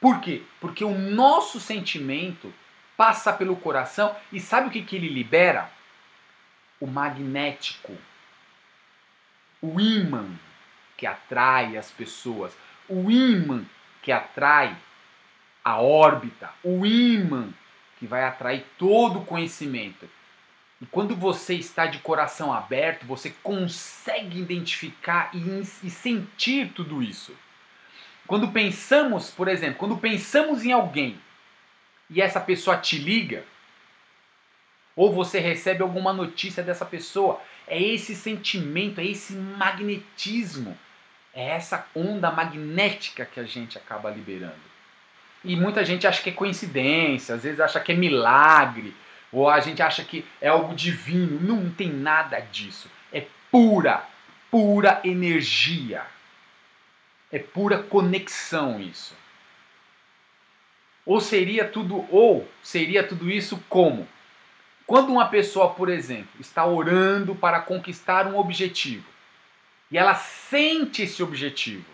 Por 0.00 0.20
quê? 0.20 0.42
Porque 0.60 0.84
o 0.84 0.96
nosso 0.96 1.58
sentimento 1.58 2.52
passa 2.96 3.32
pelo 3.32 3.56
coração 3.56 4.14
e 4.32 4.40
sabe 4.40 4.68
o 4.68 4.70
que, 4.70 4.82
que 4.82 4.96
ele 4.96 5.08
libera? 5.08 5.70
O 6.80 6.86
magnético, 6.86 7.96
o 9.62 9.80
ímã 9.80 10.28
que 10.96 11.06
atrai 11.06 11.76
as 11.76 11.90
pessoas, 11.90 12.56
o 12.88 13.10
ímã 13.10 13.64
que 14.06 14.12
atrai 14.12 14.76
a 15.64 15.80
órbita, 15.80 16.48
o 16.62 16.86
ímã 16.86 17.52
que 17.98 18.06
vai 18.06 18.22
atrair 18.22 18.64
todo 18.78 19.18
o 19.18 19.24
conhecimento. 19.24 20.08
E 20.80 20.86
quando 20.86 21.16
você 21.16 21.54
está 21.54 21.86
de 21.86 21.98
coração 21.98 22.52
aberto, 22.52 23.04
você 23.04 23.30
consegue 23.42 24.38
identificar 24.38 25.28
e, 25.34 25.38
e 25.82 25.90
sentir 25.90 26.68
tudo 26.72 27.02
isso. 27.02 27.36
Quando 28.28 28.52
pensamos, 28.52 29.28
por 29.32 29.48
exemplo, 29.48 29.74
quando 29.80 29.98
pensamos 29.98 30.64
em 30.64 30.70
alguém 30.70 31.20
e 32.08 32.22
essa 32.22 32.38
pessoa 32.38 32.76
te 32.76 32.98
liga, 32.98 33.42
ou 34.94 35.12
você 35.12 35.40
recebe 35.40 35.82
alguma 35.82 36.12
notícia 36.12 36.62
dessa 36.62 36.86
pessoa, 36.86 37.40
é 37.66 37.82
esse 37.82 38.14
sentimento, 38.14 39.00
é 39.00 39.04
esse 39.04 39.32
magnetismo 39.32 40.78
é 41.36 41.50
essa 41.50 41.86
onda 41.94 42.32
magnética 42.32 43.26
que 43.26 43.38
a 43.38 43.44
gente 43.44 43.76
acaba 43.76 44.10
liberando. 44.10 44.54
E 45.44 45.54
muita 45.54 45.84
gente 45.84 46.06
acha 46.06 46.22
que 46.22 46.30
é 46.30 46.32
coincidência, 46.32 47.34
às 47.34 47.42
vezes 47.42 47.60
acha 47.60 47.78
que 47.78 47.92
é 47.92 47.94
milagre, 47.94 48.96
ou 49.30 49.48
a 49.48 49.60
gente 49.60 49.82
acha 49.82 50.02
que 50.02 50.24
é 50.40 50.48
algo 50.48 50.74
divino. 50.74 51.38
Não 51.40 51.70
tem 51.70 51.92
nada 51.92 52.40
disso. 52.40 52.90
É 53.12 53.26
pura, 53.50 54.02
pura 54.50 55.00
energia. 55.04 56.02
É 57.30 57.38
pura 57.38 57.82
conexão 57.82 58.80
isso. 58.80 59.14
Ou 61.04 61.20
seria 61.20 61.68
tudo 61.68 62.06
ou 62.10 62.48
seria 62.62 63.06
tudo 63.06 63.30
isso 63.30 63.62
como 63.68 64.08
quando 64.86 65.10
uma 65.10 65.26
pessoa, 65.26 65.70
por 65.70 65.88
exemplo, 65.88 66.40
está 66.40 66.64
orando 66.64 67.34
para 67.34 67.60
conquistar 67.60 68.26
um 68.28 68.38
objetivo, 68.38 69.04
e 69.90 69.96
ela 69.96 70.14
sente 70.14 71.02
esse 71.02 71.22
objetivo 71.22 71.84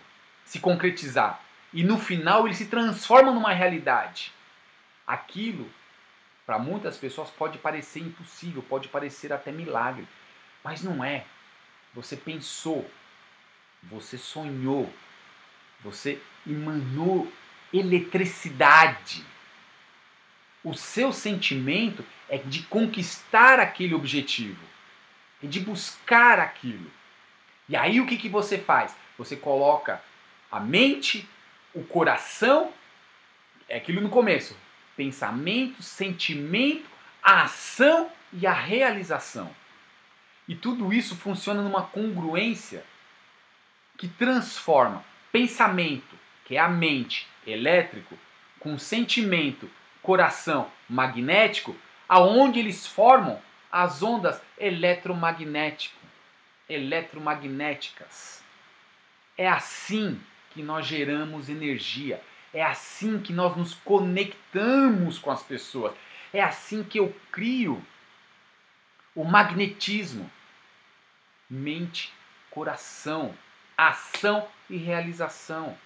se 0.45 0.59
concretizar. 0.59 1.41
E 1.71 1.83
no 1.83 1.97
final 1.97 2.45
ele 2.45 2.55
se 2.55 2.67
transforma 2.67 3.31
numa 3.31 3.53
realidade. 3.53 4.31
Aquilo, 5.05 5.69
para 6.45 6.59
muitas 6.59 6.97
pessoas, 6.97 7.29
pode 7.29 7.57
parecer 7.57 7.99
impossível, 7.99 8.61
pode 8.63 8.87
parecer 8.87 9.33
até 9.33 9.51
milagre. 9.51 10.07
Mas 10.63 10.81
não 10.81 11.03
é. 11.03 11.25
Você 11.93 12.15
pensou, 12.15 12.89
você 13.83 14.17
sonhou, 14.17 14.91
você 15.81 16.21
emanou 16.45 17.31
eletricidade. 17.71 19.25
O 20.63 20.73
seu 20.73 21.11
sentimento 21.11 22.05
é 22.29 22.37
de 22.37 22.63
conquistar 22.63 23.59
aquele 23.59 23.93
objetivo, 23.93 24.63
é 25.43 25.47
de 25.47 25.59
buscar 25.59 26.39
aquilo. 26.39 26.89
E 27.67 27.75
aí 27.75 27.99
o 27.99 28.05
que, 28.05 28.17
que 28.17 28.29
você 28.29 28.57
faz? 28.57 28.95
Você 29.17 29.35
coloca 29.35 30.01
a 30.51 30.59
mente, 30.59 31.27
o 31.73 31.83
coração, 31.83 32.71
é 33.67 33.77
aquilo 33.77 34.01
no 34.01 34.09
começo: 34.09 34.55
pensamento, 34.95 35.81
sentimento, 35.81 36.89
a 37.21 37.43
ação 37.43 38.09
e 38.31 38.45
a 38.45 38.53
realização. 38.53 39.49
E 40.47 40.55
tudo 40.55 40.91
isso 40.91 41.15
funciona 41.15 41.61
numa 41.61 41.83
congruência 41.83 42.83
que 43.97 44.07
transforma 44.07 45.03
pensamento, 45.31 46.17
que 46.45 46.57
é 46.57 46.59
a 46.59 46.67
mente, 46.67 47.27
elétrico, 47.47 48.17
com 48.59 48.77
sentimento, 48.77 49.69
coração, 50.01 50.69
magnético, 50.89 51.75
aonde 52.07 52.59
eles 52.59 52.85
formam 52.85 53.41
as 53.71 54.03
ondas 54.03 54.41
eletromagnéticas. 54.57 56.02
Eletromagnéticas. 56.69 58.43
É 59.37 59.47
assim 59.47 60.19
que 60.51 60.61
nós 60.61 60.85
geramos 60.85 61.49
energia. 61.49 62.21
É 62.53 62.63
assim 62.63 63.19
que 63.19 63.33
nós 63.33 63.57
nos 63.57 63.73
conectamos 63.73 65.17
com 65.17 65.31
as 65.31 65.41
pessoas. 65.41 65.93
É 66.31 66.41
assim 66.41 66.83
que 66.83 66.99
eu 66.99 67.15
crio 67.31 67.83
o 69.15 69.23
magnetismo. 69.23 70.29
Mente, 71.49 72.13
coração, 72.49 73.35
ação 73.77 74.47
e 74.69 74.77
realização. 74.77 75.77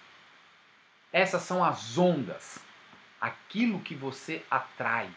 Essas 1.12 1.42
são 1.42 1.64
as 1.64 1.96
ondas, 1.96 2.58
aquilo 3.20 3.80
que 3.80 3.94
você 3.94 4.44
atrai. 4.50 5.10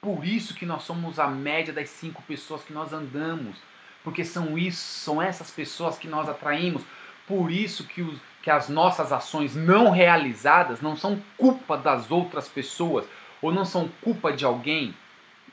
Por 0.00 0.24
isso 0.26 0.54
que 0.54 0.66
nós 0.66 0.82
somos 0.82 1.18
a 1.18 1.28
média 1.28 1.72
das 1.72 1.88
cinco 1.88 2.22
pessoas 2.22 2.62
que 2.62 2.72
nós 2.72 2.92
andamos, 2.92 3.56
porque 4.04 4.24
são 4.24 4.58
isso, 4.58 4.80
são 4.80 5.20
essas 5.22 5.50
pessoas 5.50 5.98
que 5.98 6.08
nós 6.08 6.28
atraímos. 6.28 6.82
Por 7.26 7.50
isso 7.50 7.86
que, 7.86 8.02
os, 8.02 8.18
que 8.42 8.50
as 8.50 8.68
nossas 8.68 9.12
ações 9.12 9.54
não 9.54 9.90
realizadas 9.90 10.80
não 10.80 10.96
são 10.96 11.22
culpa 11.36 11.76
das 11.76 12.10
outras 12.10 12.48
pessoas 12.48 13.04
ou 13.40 13.52
não 13.52 13.64
são 13.64 13.88
culpa 14.00 14.32
de 14.32 14.44
alguém 14.44 14.94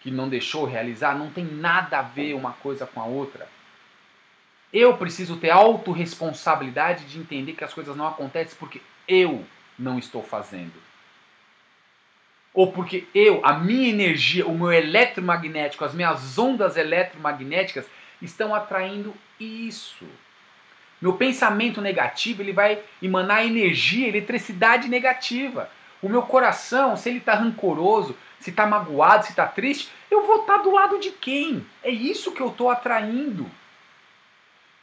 que 0.02 0.10
não 0.10 0.30
deixou 0.30 0.66
realizar, 0.66 1.18
não 1.18 1.30
tem 1.30 1.44
nada 1.44 2.00
a 2.00 2.02
ver 2.02 2.34
uma 2.34 2.54
coisa 2.54 2.86
com 2.86 3.02
a 3.02 3.06
outra. 3.06 3.48
Eu 4.72 4.96
preciso 4.98 5.38
ter 5.38 5.50
autorresponsabilidade 5.50 7.06
de 7.06 7.20
entender 7.20 7.54
que 7.54 7.64
as 7.64 7.74
coisas 7.74 7.96
não 7.98 8.08
acontecem 8.08 8.56
porque 8.58 8.82
eu 9.08 9.44
não 9.78 9.98
estou 9.98 10.24
fazendo. 10.24 10.74
Ou 12.54 12.72
porque 12.72 13.08
eu, 13.14 13.42
a 13.44 13.54
minha 13.54 13.90
energia, 13.90 14.46
o 14.46 14.58
meu 14.58 14.72
eletromagnético, 14.72 15.84
as 15.86 15.94
minhas 15.94 16.38
ondas 16.38 16.78
eletromagnéticas 16.78 17.86
estão 18.22 18.54
atraindo 18.54 19.14
isso. 19.40 20.06
Meu 21.02 21.14
pensamento 21.14 21.82
negativo 21.82 22.42
ele 22.42 22.52
vai 22.52 22.82
emanar 23.02 23.46
energia, 23.46 24.08
eletricidade 24.08 24.90
negativa. 24.90 25.70
O 26.02 26.10
meu 26.10 26.22
coração, 26.24 26.96
se 26.98 27.10
ele 27.10 27.20
está 27.20 27.34
rancoroso, 27.34 28.18
se 28.40 28.50
está 28.50 28.66
magoado, 28.66 29.26
se 29.26 29.32
está 29.32 29.46
triste, 29.46 29.90
eu 30.10 30.26
vou 30.26 30.42
estar 30.42 30.58
tá 30.58 30.64
do 30.64 30.72
lado 30.72 31.00
de 31.00 31.12
quem? 31.12 31.66
É 31.84 31.90
isso 31.90 32.32
que 32.32 32.42
eu 32.42 32.50
estou 32.50 32.70
atraindo. 32.70 33.50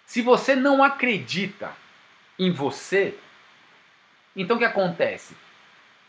Se 0.06 0.22
você 0.22 0.54
não 0.54 0.82
acredita 0.82 1.72
em 2.38 2.50
você, 2.50 3.18
então 4.34 4.56
o 4.56 4.58
que 4.58 4.64
acontece? 4.64 5.34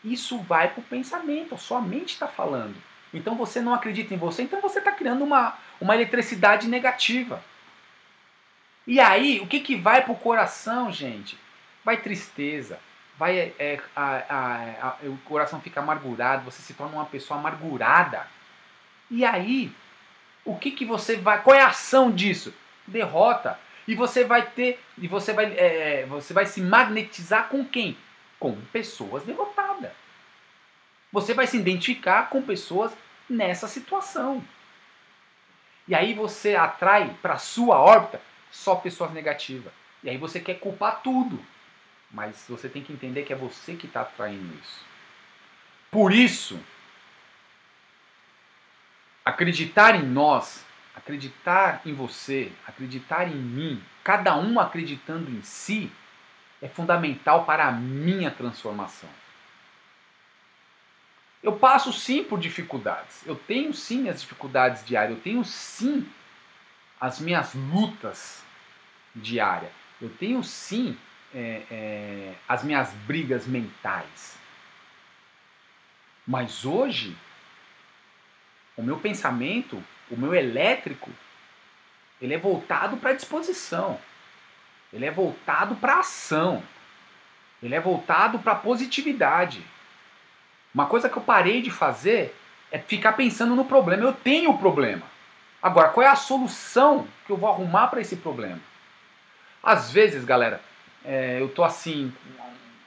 Isso 0.04 0.38
vai 0.38 0.68
para 0.68 0.80
o 0.80 0.84
pensamento, 0.84 1.54
a 1.54 1.58
sua 1.58 1.80
mente 1.80 2.12
está 2.12 2.28
falando. 2.28 2.76
Então 3.12 3.34
você 3.34 3.60
não 3.60 3.74
acredita 3.74 4.14
em 4.14 4.18
você, 4.18 4.42
então 4.42 4.60
você 4.60 4.78
está 4.78 4.92
criando 4.92 5.24
uma, 5.24 5.58
uma 5.80 5.94
eletricidade 5.94 6.68
negativa. 6.68 7.42
E 8.86 8.98
aí, 8.98 9.40
o 9.40 9.46
que, 9.46 9.60
que 9.60 9.76
vai 9.76 10.02
para 10.02 10.12
o 10.12 10.16
coração, 10.16 10.90
gente? 10.90 11.38
Vai 11.84 11.98
tristeza, 11.98 12.80
vai 13.18 13.38
é, 13.38 13.54
é, 13.58 13.80
a, 13.94 14.06
a, 14.06 14.88
a, 14.88 14.96
o 15.02 15.18
coração 15.24 15.60
fica 15.60 15.80
amargurado, 15.80 16.44
você 16.44 16.62
se 16.62 16.74
torna 16.74 16.96
uma 16.96 17.06
pessoa 17.06 17.38
amargurada. 17.38 18.26
E 19.10 19.24
aí, 19.24 19.72
o 20.44 20.56
que, 20.56 20.70
que 20.70 20.84
você 20.84 21.16
vai. 21.16 21.42
Qual 21.42 21.54
é 21.54 21.60
a 21.60 21.68
ação 21.68 22.10
disso? 22.10 22.54
Derrota. 22.86 23.58
E 23.86 23.94
você 23.94 24.24
vai 24.24 24.42
ter. 24.42 24.82
E 24.96 25.06
você 25.06 25.32
vai, 25.32 25.46
é, 25.52 26.02
é 26.02 26.06
você 26.06 26.32
vai 26.32 26.46
se 26.46 26.60
magnetizar 26.60 27.48
com 27.48 27.64
quem? 27.64 27.96
Com 28.38 28.56
pessoas 28.72 29.22
derrotadas. 29.24 29.90
Você 31.12 31.34
vai 31.34 31.46
se 31.46 31.56
identificar 31.56 32.28
com 32.30 32.40
pessoas 32.42 32.92
nessa 33.28 33.68
situação. 33.68 34.42
E 35.88 35.94
aí 35.94 36.12
você 36.12 36.54
atrai 36.54 37.16
para 37.22 37.38
sua 37.38 37.78
órbita 37.78 38.20
só 38.50 38.74
pessoas 38.76 39.10
negativas. 39.10 39.72
E 40.04 40.10
aí 40.10 40.18
você 40.18 40.38
quer 40.38 40.60
culpar 40.60 41.00
tudo. 41.02 41.42
Mas 42.10 42.44
você 42.48 42.68
tem 42.68 42.82
que 42.82 42.92
entender 42.92 43.24
que 43.24 43.32
é 43.32 43.36
você 43.36 43.74
que 43.74 43.86
está 43.86 44.02
atraindo 44.02 44.54
isso. 44.62 44.86
Por 45.90 46.12
isso, 46.12 46.60
acreditar 49.24 49.94
em 49.94 50.02
nós, 50.02 50.64
acreditar 50.94 51.80
em 51.84 51.94
você, 51.94 52.52
acreditar 52.66 53.26
em 53.26 53.36
mim, 53.36 53.82
cada 54.04 54.36
um 54.36 54.60
acreditando 54.60 55.30
em 55.30 55.42
si, 55.42 55.90
é 56.60 56.68
fundamental 56.68 57.44
para 57.44 57.66
a 57.66 57.72
minha 57.72 58.30
transformação. 58.30 59.08
Eu 61.48 61.56
passo 61.56 61.94
sim 61.94 62.22
por 62.22 62.38
dificuldades. 62.38 63.26
Eu 63.26 63.34
tenho 63.34 63.72
sim 63.72 64.10
as 64.10 64.20
dificuldades 64.20 64.84
diárias. 64.84 65.16
Eu 65.16 65.22
tenho 65.22 65.42
sim 65.46 66.06
as 67.00 67.18
minhas 67.18 67.54
lutas 67.54 68.44
diárias. 69.16 69.72
Eu 69.98 70.10
tenho 70.10 70.44
sim 70.44 70.94
é, 71.34 71.62
é, 71.70 72.34
as 72.46 72.62
minhas 72.62 72.92
brigas 73.06 73.46
mentais. 73.46 74.36
Mas 76.26 76.66
hoje, 76.66 77.16
o 78.76 78.82
meu 78.82 78.98
pensamento, 78.98 79.82
o 80.10 80.18
meu 80.18 80.34
elétrico, 80.34 81.10
ele 82.20 82.34
é 82.34 82.38
voltado 82.38 82.98
para 82.98 83.12
a 83.12 83.14
disposição. 83.14 83.98
Ele 84.92 85.06
é 85.06 85.10
voltado 85.10 85.76
para 85.76 85.94
a 85.94 86.00
ação. 86.00 86.62
Ele 87.62 87.74
é 87.74 87.80
voltado 87.80 88.38
para 88.38 88.52
a 88.52 88.56
positividade. 88.56 89.64
Uma 90.78 90.86
coisa 90.86 91.08
que 91.08 91.16
eu 91.16 91.22
parei 91.22 91.60
de 91.60 91.72
fazer 91.72 92.36
é 92.70 92.78
ficar 92.78 93.14
pensando 93.14 93.56
no 93.56 93.64
problema. 93.64 94.04
Eu 94.04 94.12
tenho 94.12 94.50
o 94.52 94.58
problema. 94.58 95.02
Agora, 95.60 95.88
qual 95.88 96.06
é 96.06 96.08
a 96.08 96.14
solução 96.14 97.04
que 97.26 97.32
eu 97.32 97.36
vou 97.36 97.50
arrumar 97.50 97.88
para 97.88 98.00
esse 98.00 98.14
problema? 98.14 98.60
Às 99.60 99.90
vezes, 99.90 100.24
galera, 100.24 100.60
é, 101.04 101.38
eu 101.40 101.48
tô 101.48 101.64
assim, 101.64 102.12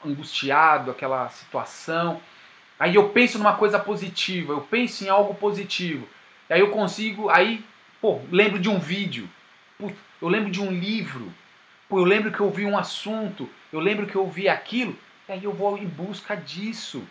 angustiado, 0.06 0.90
aquela 0.90 1.28
situação. 1.32 2.22
Aí 2.80 2.96
eu 2.96 3.10
penso 3.10 3.38
numa 3.38 3.58
coisa 3.58 3.78
positiva, 3.78 4.54
eu 4.54 4.62
penso 4.62 5.04
em 5.04 5.10
algo 5.10 5.34
positivo. 5.34 6.08
Aí 6.50 6.62
eu 6.62 6.72
consigo, 6.72 7.30
aí, 7.30 7.62
pô, 8.00 8.22
lembro 8.32 8.58
de 8.58 8.70
um 8.70 8.80
vídeo, 8.80 9.28
eu 10.22 10.30
lembro 10.30 10.50
de 10.50 10.62
um 10.62 10.72
livro, 10.72 11.30
pô, 11.90 12.00
eu 12.00 12.06
lembro 12.06 12.32
que 12.32 12.40
eu 12.40 12.50
vi 12.50 12.66
um 12.66 12.78
assunto, 12.78 13.50
eu 13.70 13.82
lembro 13.82 14.08
que 14.08 14.16
eu 14.16 14.26
vi 14.30 14.48
aquilo, 14.48 14.98
e 15.28 15.34
aí 15.34 15.44
eu 15.44 15.52
vou 15.52 15.78
em 15.78 15.86
busca 15.86 16.38
disso 16.38 17.06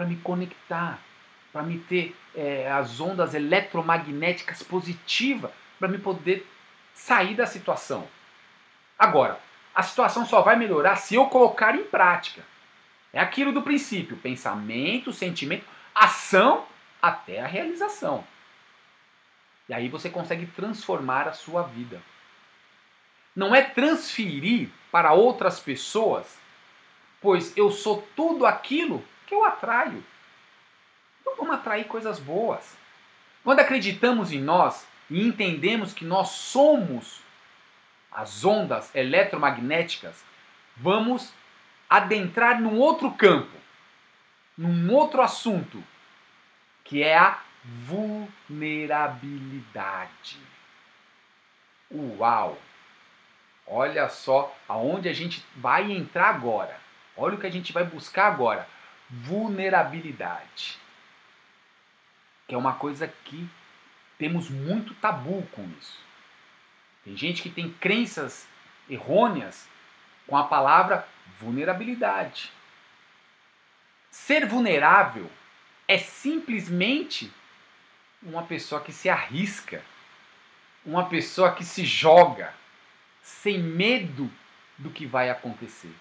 para 0.00 0.08
me 0.08 0.16
conectar, 0.16 0.98
para 1.52 1.62
me 1.62 1.78
ter 1.78 2.16
é, 2.34 2.72
as 2.72 3.00
ondas 3.00 3.34
eletromagnéticas 3.34 4.62
positivas, 4.62 5.50
para 5.78 5.88
me 5.88 5.98
poder 5.98 6.50
sair 6.94 7.34
da 7.34 7.44
situação. 7.44 8.08
Agora, 8.98 9.38
a 9.74 9.82
situação 9.82 10.24
só 10.24 10.40
vai 10.40 10.56
melhorar 10.56 10.96
se 10.96 11.16
eu 11.16 11.26
colocar 11.26 11.74
em 11.74 11.84
prática. 11.84 12.42
É 13.12 13.20
aquilo 13.20 13.52
do 13.52 13.60
princípio: 13.60 14.16
pensamento, 14.16 15.12
sentimento, 15.12 15.66
ação 15.94 16.64
até 17.02 17.42
a 17.42 17.46
realização. 17.46 18.24
E 19.68 19.74
aí 19.74 19.90
você 19.90 20.08
consegue 20.08 20.46
transformar 20.46 21.28
a 21.28 21.34
sua 21.34 21.64
vida. 21.64 22.00
Não 23.36 23.54
é 23.54 23.60
transferir 23.60 24.70
para 24.90 25.12
outras 25.12 25.60
pessoas, 25.60 26.38
pois 27.20 27.54
eu 27.54 27.70
sou 27.70 28.08
tudo 28.16 28.46
aquilo 28.46 29.04
que 29.30 29.34
eu 29.34 29.44
atraio. 29.44 30.04
Então 31.20 31.36
vamos 31.36 31.54
atrair 31.54 31.84
coisas 31.84 32.18
boas. 32.18 32.76
Quando 33.44 33.60
acreditamos 33.60 34.32
em 34.32 34.40
nós 34.40 34.88
e 35.08 35.24
entendemos 35.24 35.94
que 35.94 36.04
nós 36.04 36.30
somos 36.30 37.22
as 38.10 38.44
ondas 38.44 38.92
eletromagnéticas, 38.92 40.24
vamos 40.76 41.32
adentrar 41.88 42.60
num 42.60 42.76
outro 42.76 43.12
campo, 43.12 43.56
num 44.58 44.92
outro 44.92 45.22
assunto, 45.22 45.80
que 46.82 47.04
é 47.04 47.16
a 47.16 47.38
vulnerabilidade. 47.62 50.40
Uau! 51.88 52.58
Olha 53.64 54.08
só 54.08 54.52
aonde 54.68 55.08
a 55.08 55.12
gente 55.12 55.46
vai 55.54 55.92
entrar 55.92 56.30
agora. 56.30 56.80
Olha 57.16 57.36
o 57.36 57.38
que 57.38 57.46
a 57.46 57.52
gente 57.52 57.72
vai 57.72 57.84
buscar 57.84 58.26
agora 58.26 58.66
vulnerabilidade. 59.10 60.78
Que 62.46 62.54
é 62.54 62.58
uma 62.58 62.74
coisa 62.74 63.08
que 63.24 63.48
temos 64.18 64.48
muito 64.48 64.94
tabu 64.94 65.42
com 65.52 65.68
isso. 65.78 65.98
Tem 67.04 67.16
gente 67.16 67.42
que 67.42 67.50
tem 67.50 67.70
crenças 67.72 68.46
errôneas 68.88 69.68
com 70.26 70.36
a 70.36 70.44
palavra 70.44 71.06
vulnerabilidade. 71.40 72.52
Ser 74.10 74.46
vulnerável 74.46 75.30
é 75.88 75.98
simplesmente 75.98 77.32
uma 78.22 78.42
pessoa 78.42 78.80
que 78.80 78.92
se 78.92 79.08
arrisca, 79.08 79.82
uma 80.84 81.08
pessoa 81.08 81.54
que 81.54 81.64
se 81.64 81.84
joga 81.84 82.52
sem 83.22 83.58
medo 83.58 84.30
do 84.76 84.90
que 84.90 85.06
vai 85.06 85.30
acontecer. 85.30 85.94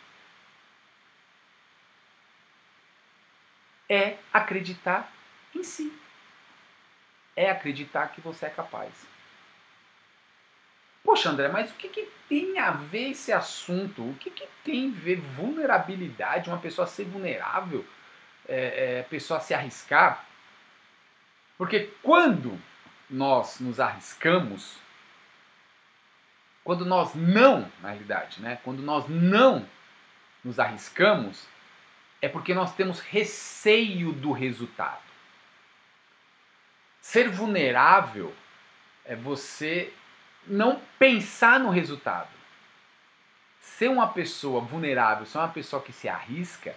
É 3.89 4.17
acreditar 4.31 5.11
em 5.55 5.63
si. 5.63 5.91
É 7.35 7.49
acreditar 7.49 8.09
que 8.09 8.21
você 8.21 8.45
é 8.45 8.49
capaz. 8.49 8.93
Poxa, 11.03 11.29
André, 11.29 11.47
mas 11.47 11.71
o 11.71 11.73
que, 11.73 11.89
que 11.89 12.07
tem 12.27 12.59
a 12.59 12.71
ver 12.71 13.11
esse 13.11 13.31
assunto? 13.31 14.03
O 14.03 14.15
que, 14.15 14.29
que 14.29 14.47
tem 14.63 14.89
a 14.89 14.99
ver 14.99 15.19
vulnerabilidade, 15.19 16.49
uma 16.49 16.59
pessoa 16.59 16.85
ser 16.85 17.05
vulnerável, 17.05 17.85
é, 18.47 18.99
é, 18.99 19.03
pessoa 19.03 19.39
se 19.39 19.53
arriscar? 19.53 20.25
Porque 21.57 21.91
quando 22.03 22.59
nós 23.09 23.59
nos 23.59 23.79
arriscamos, 23.79 24.77
quando 26.63 26.85
nós 26.85 27.15
não, 27.15 27.71
na 27.81 27.89
realidade, 27.89 28.41
né? 28.41 28.59
Quando 28.63 28.83
nós 28.83 29.07
não 29.07 29.67
nos 30.43 30.59
arriscamos, 30.59 31.47
é 32.21 32.27
porque 32.27 32.53
nós 32.53 32.73
temos 32.75 32.99
receio 32.99 34.11
do 34.11 34.31
resultado. 34.31 35.01
Ser 37.01 37.29
vulnerável 37.29 38.33
é 39.05 39.15
você 39.15 39.93
não 40.45 40.81
pensar 40.97 41.59
no 41.59 41.69
resultado. 41.69 42.29
Ser 43.59 43.89
uma 43.89 44.07
pessoa 44.07 44.61
vulnerável, 44.61 45.25
ser 45.25 45.37
uma 45.37 45.47
pessoa 45.47 45.81
que 45.81 45.91
se 45.91 46.07
arrisca, 46.07 46.75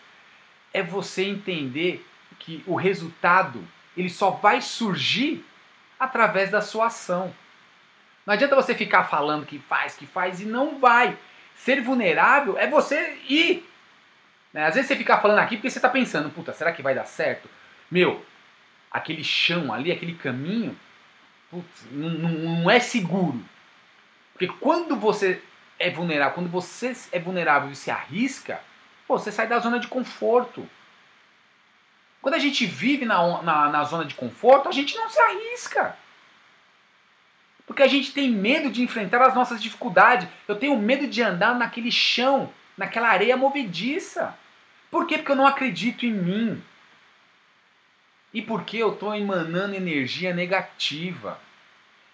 é 0.72 0.82
você 0.82 1.24
entender 1.24 2.06
que 2.38 2.62
o 2.66 2.74
resultado 2.74 3.66
ele 3.96 4.08
só 4.08 4.30
vai 4.30 4.60
surgir 4.60 5.44
através 5.98 6.50
da 6.50 6.60
sua 6.60 6.86
ação. 6.86 7.34
Não 8.24 8.34
adianta 8.34 8.56
você 8.56 8.74
ficar 8.74 9.04
falando 9.04 9.46
que 9.46 9.58
faz, 9.58 9.94
que 9.96 10.06
faz 10.06 10.40
e 10.40 10.44
não 10.44 10.78
vai. 10.78 11.16
Ser 11.54 11.80
vulnerável 11.82 12.56
é 12.56 12.68
você 12.68 13.18
ir. 13.28 13.68
Né? 14.52 14.66
Às 14.66 14.74
vezes 14.74 14.88
você 14.88 14.96
fica 14.96 15.18
falando 15.18 15.38
aqui 15.38 15.56
porque 15.56 15.70
você 15.70 15.78
está 15.78 15.88
pensando, 15.88 16.30
puta, 16.30 16.52
será 16.52 16.72
que 16.72 16.82
vai 16.82 16.94
dar 16.94 17.06
certo? 17.06 17.48
Meu, 17.90 18.24
aquele 18.90 19.24
chão 19.24 19.72
ali, 19.72 19.90
aquele 19.90 20.14
caminho, 20.14 20.78
putz, 21.50 21.86
não, 21.90 22.10
não, 22.10 22.70
é 22.70 22.78
seguro. 22.78 23.42
Porque 24.32 24.48
quando 24.48 24.96
você 24.96 25.42
é 25.78 25.90
vulnerável, 25.90 26.34
quando 26.34 26.50
você 26.50 26.94
é 27.10 27.18
vulnerável 27.18 27.70
e 27.70 27.76
se 27.76 27.90
arrisca, 27.90 28.60
pô, 29.06 29.18
você 29.18 29.32
sai 29.32 29.46
da 29.46 29.58
zona 29.58 29.78
de 29.78 29.88
conforto. 29.88 30.68
Quando 32.20 32.34
a 32.34 32.38
gente 32.38 32.66
vive 32.66 33.04
na, 33.04 33.42
na, 33.42 33.68
na 33.68 33.84
zona 33.84 34.04
de 34.04 34.14
conforto, 34.14 34.68
a 34.68 34.72
gente 34.72 34.94
não 34.96 35.08
se 35.08 35.18
arrisca. 35.20 35.96
Porque 37.66 37.82
a 37.82 37.88
gente 37.88 38.12
tem 38.12 38.30
medo 38.30 38.70
de 38.70 38.82
enfrentar 38.82 39.22
as 39.22 39.34
nossas 39.34 39.62
dificuldades. 39.62 40.28
Eu 40.46 40.56
tenho 40.56 40.76
medo 40.76 41.06
de 41.06 41.22
andar 41.22 41.54
naquele 41.54 41.90
chão, 41.90 42.52
naquela 42.76 43.08
areia 43.08 43.36
movediça. 43.36 44.36
Por 44.92 45.06
quê? 45.06 45.16
Porque 45.16 45.32
eu 45.32 45.36
não 45.36 45.46
acredito 45.46 46.04
em 46.04 46.12
mim. 46.12 46.62
E 48.34 48.42
porque 48.42 48.76
eu 48.76 48.92
estou 48.92 49.14
emanando 49.14 49.74
energia 49.74 50.34
negativa. 50.34 51.40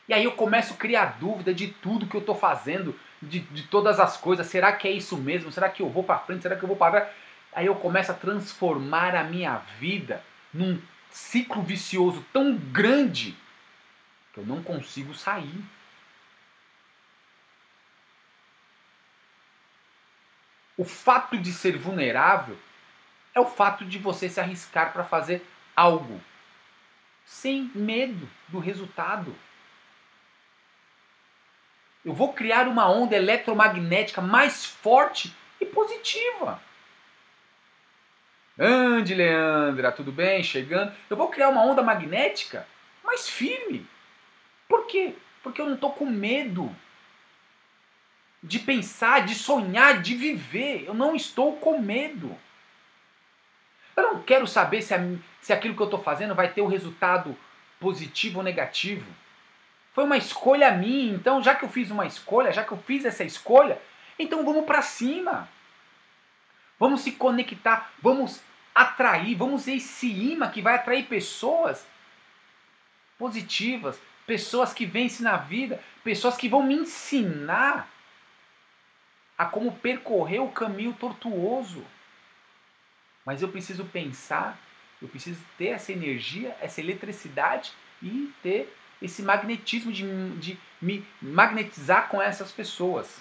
E 0.08 0.14
aí 0.14 0.22
eu 0.22 0.30
começo 0.30 0.74
a 0.74 0.76
criar 0.76 1.18
dúvida 1.18 1.52
de 1.52 1.66
tudo 1.66 2.06
que 2.06 2.14
eu 2.14 2.20
estou 2.20 2.36
fazendo, 2.36 2.98
de, 3.20 3.40
de 3.40 3.64
todas 3.64 3.98
as 3.98 4.16
coisas. 4.16 4.46
Será 4.46 4.72
que 4.72 4.86
é 4.86 4.92
isso 4.92 5.16
mesmo? 5.16 5.50
Será 5.50 5.68
que 5.68 5.82
eu 5.82 5.90
vou 5.90 6.04
para 6.04 6.20
frente? 6.20 6.42
Será 6.42 6.54
que 6.54 6.62
eu 6.62 6.68
vou 6.68 6.76
para 6.76 7.12
Aí 7.52 7.66
eu 7.66 7.74
começo 7.74 8.12
a 8.12 8.14
transformar 8.14 9.16
a 9.16 9.24
minha 9.24 9.56
vida 9.80 10.22
num 10.54 10.80
ciclo 11.10 11.62
vicioso 11.62 12.24
tão 12.32 12.56
grande 12.56 13.36
que 14.32 14.38
eu 14.38 14.46
não 14.46 14.62
consigo 14.62 15.14
sair. 15.14 15.64
O 20.76 20.84
fato 20.84 21.36
de 21.36 21.52
ser 21.52 21.76
vulnerável 21.76 22.56
é 23.38 23.40
o 23.40 23.46
fato 23.46 23.84
de 23.84 23.98
você 23.98 24.28
se 24.28 24.40
arriscar 24.40 24.92
para 24.92 25.04
fazer 25.04 25.46
algo 25.74 26.20
sem 27.24 27.70
medo 27.74 28.28
do 28.48 28.58
resultado. 28.58 29.34
Eu 32.04 32.12
vou 32.12 32.32
criar 32.32 32.66
uma 32.66 32.90
onda 32.90 33.16
eletromagnética 33.16 34.20
mais 34.20 34.64
forte 34.64 35.34
e 35.60 35.66
positiva. 35.66 36.60
Ande, 38.58 39.14
Leandra, 39.14 39.92
tudo 39.92 40.10
bem? 40.10 40.42
Chegando. 40.42 40.92
Eu 41.08 41.16
vou 41.16 41.28
criar 41.28 41.48
uma 41.48 41.62
onda 41.62 41.82
magnética 41.82 42.66
mais 43.04 43.28
firme. 43.28 43.86
Por 44.66 44.86
quê? 44.86 45.14
Porque 45.42 45.60
eu 45.60 45.66
não 45.66 45.74
estou 45.74 45.92
com 45.92 46.06
medo 46.06 46.74
de 48.42 48.58
pensar, 48.58 49.24
de 49.24 49.34
sonhar, 49.34 50.00
de 50.00 50.14
viver. 50.14 50.84
Eu 50.86 50.94
não 50.94 51.14
estou 51.14 51.56
com 51.56 51.80
medo. 51.80 52.36
Eu 53.98 54.14
não 54.14 54.22
quero 54.22 54.46
saber 54.46 54.80
se, 54.80 54.94
a, 54.94 54.98
se 55.40 55.52
aquilo 55.52 55.74
que 55.74 55.82
eu 55.82 55.86
estou 55.86 56.00
fazendo 56.00 56.32
vai 56.32 56.52
ter 56.52 56.62
um 56.62 56.68
resultado 56.68 57.36
positivo 57.80 58.38
ou 58.38 58.44
negativo. 58.44 59.04
Foi 59.92 60.04
uma 60.04 60.16
escolha 60.16 60.70
minha, 60.70 61.12
então 61.12 61.42
já 61.42 61.52
que 61.56 61.64
eu 61.64 61.68
fiz 61.68 61.90
uma 61.90 62.06
escolha, 62.06 62.52
já 62.52 62.62
que 62.62 62.70
eu 62.70 62.78
fiz 62.78 63.04
essa 63.04 63.24
escolha, 63.24 63.76
então 64.16 64.44
vamos 64.44 64.64
para 64.64 64.82
cima. 64.82 65.48
Vamos 66.78 67.00
se 67.00 67.10
conectar, 67.10 67.90
vamos 68.00 68.40
atrair, 68.72 69.34
vamos 69.34 69.62
ser 69.62 69.72
esse 69.72 70.08
imã 70.08 70.48
que 70.48 70.62
vai 70.62 70.76
atrair 70.76 71.06
pessoas 71.06 71.84
positivas, 73.18 74.00
pessoas 74.24 74.72
que 74.72 74.86
vencem 74.86 75.24
na 75.24 75.38
vida, 75.38 75.82
pessoas 76.04 76.36
que 76.36 76.48
vão 76.48 76.62
me 76.62 76.74
ensinar 76.74 77.90
a 79.36 79.44
como 79.44 79.72
percorrer 79.72 80.40
o 80.40 80.52
caminho 80.52 80.92
tortuoso. 80.92 81.84
Mas 83.28 83.42
eu 83.42 83.48
preciso 83.48 83.84
pensar, 83.84 84.58
eu 85.02 85.06
preciso 85.06 85.38
ter 85.58 85.66
essa 85.66 85.92
energia, 85.92 86.56
essa 86.62 86.80
eletricidade 86.80 87.72
e 88.02 88.32
ter 88.42 88.74
esse 89.02 89.20
magnetismo 89.20 89.92
de, 89.92 90.30
de 90.38 90.58
me 90.80 91.06
magnetizar 91.20 92.08
com 92.08 92.22
essas 92.22 92.50
pessoas. 92.50 93.20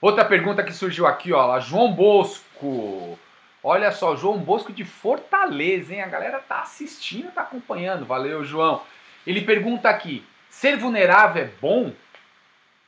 Outra 0.00 0.24
pergunta 0.24 0.64
que 0.64 0.72
surgiu 0.72 1.06
aqui, 1.06 1.32
ó, 1.32 1.60
João 1.60 1.92
Bosco. 1.92 3.16
Olha 3.62 3.92
só, 3.92 4.16
João 4.16 4.36
Bosco 4.36 4.72
de 4.72 4.84
Fortaleza, 4.84 5.94
hein? 5.94 6.02
A 6.02 6.08
galera 6.08 6.40
tá 6.40 6.62
assistindo, 6.62 7.30
tá 7.30 7.42
acompanhando. 7.42 8.04
Valeu, 8.04 8.44
João. 8.44 8.82
Ele 9.24 9.42
pergunta 9.42 9.88
aqui: 9.88 10.26
ser 10.50 10.76
vulnerável 10.76 11.44
é 11.44 11.50
bom? 11.60 11.92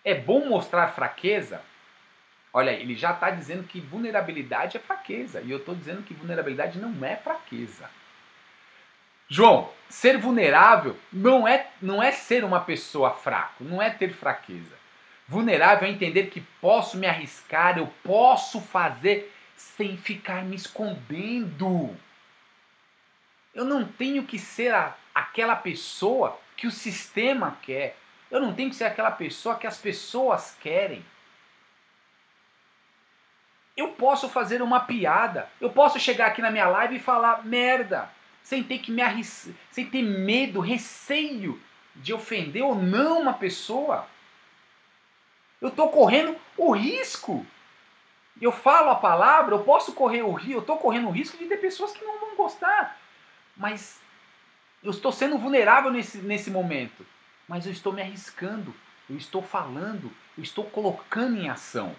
É 0.05 0.17
bom 0.17 0.45
mostrar 0.49 0.89
fraqueza? 0.89 1.63
Olha, 2.53 2.71
ele 2.71 2.97
já 2.97 3.13
está 3.13 3.31
dizendo 3.31 3.65
que 3.65 3.81
vulnerabilidade 3.81 4.77
é 4.77 4.81
fraqueza. 4.81 5.41
E 5.41 5.51
eu 5.51 5.59
estou 5.59 5.75
dizendo 5.75 6.03
que 6.03 6.15
vulnerabilidade 6.15 6.79
não 6.79 7.05
é 7.05 7.17
fraqueza. 7.17 7.89
João, 9.29 9.71
ser 9.89 10.19
vulnerável 10.19 10.97
não 11.13 11.47
é, 11.47 11.69
não 11.81 12.03
é 12.03 12.11
ser 12.11 12.45
uma 12.45 12.61
pessoa 12.61 13.13
fraca, 13.13 13.55
não 13.61 13.81
é 13.81 13.89
ter 13.89 14.13
fraqueza. 14.13 14.81
Vulnerável 15.29 15.87
é 15.87 15.93
entender 15.93 16.27
que 16.27 16.41
posso 16.61 16.97
me 16.97 17.07
arriscar, 17.07 17.79
eu 17.79 17.87
posso 18.03 18.61
fazer 18.61 19.33
sem 19.55 19.97
ficar 19.97 20.45
me 20.45 20.57
escondendo. 20.57 21.97
Eu 23.55 23.65
não 23.65 23.85
tenho 23.85 24.25
que 24.25 24.41
ser 24.41 24.75
a, 24.75 24.97
aquela 25.15 25.55
pessoa 25.55 26.37
que 26.57 26.67
o 26.67 26.71
sistema 26.73 27.57
quer. 27.63 27.97
Eu 28.29 28.41
não 28.41 28.53
tenho 28.53 28.71
que 28.71 28.77
ser 28.77 28.85
aquela 28.85 29.13
pessoa 29.13 29.57
que 29.57 29.67
as 29.67 29.79
pessoas 29.79 30.57
querem. 30.61 31.05
Eu 33.77 33.89
posso 33.89 34.29
fazer 34.29 34.63
uma 34.63 34.81
piada. 34.81 35.49
Eu 35.61 35.71
posso 35.71 35.99
chegar 35.99 36.27
aqui 36.27 36.43
na 36.43 36.51
minha 36.51 36.69
live 36.69 36.97
e 36.97 37.01
falar 37.01 37.45
merda 37.45 38.11
sem 38.43 38.63
ter 38.63 38.79
que 38.79 38.91
me 38.91 39.03
arriscar, 39.03 39.55
sem 39.71 39.87
ter 39.87 40.03
medo, 40.03 40.61
receio 40.61 41.61
de 41.95 42.13
ofender 42.13 42.63
ou 42.65 42.75
não 42.75 43.21
uma 43.21 43.35
pessoa. 43.35 44.07
Eu 45.61 45.69
estou 45.69 45.89
correndo 45.91 46.37
o 46.57 46.73
risco. 46.73 47.47
Eu 48.41 48.51
falo 48.51 48.91
a 48.91 48.95
palavra, 48.95 49.55
eu 49.55 49.63
posso 49.63 49.93
correr 49.93 50.23
o 50.23 50.33
risco, 50.33 50.55
eu 50.55 50.61
estou 50.61 50.79
correndo 50.79 51.09
o 51.09 51.13
risco 51.13 51.37
de 51.37 51.47
ter 51.47 51.59
pessoas 51.59 51.93
que 51.93 52.05
não 52.05 52.19
vão 52.19 52.37
gostar. 52.37 52.99
Mas 53.57 54.01
eu 54.83 54.91
estou 54.91 55.13
sendo 55.13 55.37
vulnerável 55.37 55.93
nesse, 55.93 56.19
nesse 56.19 56.51
momento. 56.51 57.07
Mas 57.47 57.67
eu 57.67 57.73
estou 57.73 57.93
me 57.93 58.01
arriscando, 58.01 58.75
eu 59.09 59.17
estou 59.17 59.43
falando, 59.43 60.11
eu 60.39 60.43
estou 60.43 60.65
colocando 60.65 61.37
em 61.37 61.51
ação. 61.51 61.95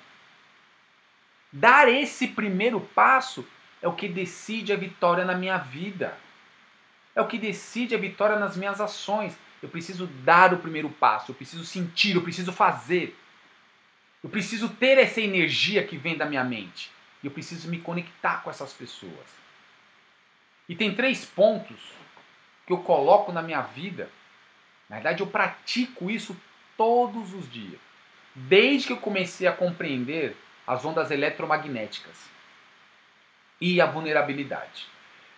Dar 1.51 1.87
esse 1.87 2.27
primeiro 2.27 2.79
passo 2.79 3.47
é 3.81 3.87
o 3.87 3.93
que 3.93 4.07
decide 4.07 4.71
a 4.71 4.77
vitória 4.77 5.25
na 5.25 5.35
minha 5.35 5.57
vida 5.57 6.17
é 7.15 7.21
o 7.21 7.27
que 7.27 7.37
decide 7.37 7.93
a 7.93 7.97
vitória 7.97 8.37
nas 8.37 8.55
minhas 8.55 8.79
ações. 8.79 9.37
Eu 9.61 9.69
preciso 9.69 10.07
dar 10.07 10.53
o 10.53 10.57
primeiro 10.57 10.89
passo, 10.89 11.31
eu 11.31 11.35
preciso 11.35 11.65
sentir, 11.65 12.15
eu 12.15 12.21
preciso 12.21 12.51
fazer. 12.51 13.17
Eu 14.23 14.29
preciso 14.29 14.69
ter 14.69 14.97
essa 14.97 15.19
energia 15.19 15.85
que 15.85 15.97
vem 15.97 16.17
da 16.17 16.25
minha 16.25 16.43
mente. 16.43 16.91
E 17.21 17.27
eu 17.27 17.31
preciso 17.31 17.69
me 17.69 17.79
conectar 17.79 18.41
com 18.43 18.49
essas 18.49 18.73
pessoas. 18.73 19.41
E 20.69 20.75
tem 20.75 20.95
três 20.95 21.25
pontos 21.25 21.77
que 22.65 22.73
eu 22.73 22.77
coloco 22.77 23.31
na 23.31 23.41
minha 23.41 23.61
vida. 23.61 24.09
Na 24.89 24.97
verdade, 24.97 25.21
eu 25.21 25.27
pratico 25.27 26.09
isso 26.09 26.39
todos 26.77 27.33
os 27.33 27.51
dias. 27.51 27.79
Desde 28.33 28.87
que 28.87 28.93
eu 28.93 28.97
comecei 28.97 29.47
a 29.47 29.51
compreender 29.51 30.35
as 30.71 30.85
ondas 30.85 31.11
eletromagnéticas 31.11 32.29
e 33.59 33.81
a 33.81 33.85
vulnerabilidade. 33.85 34.87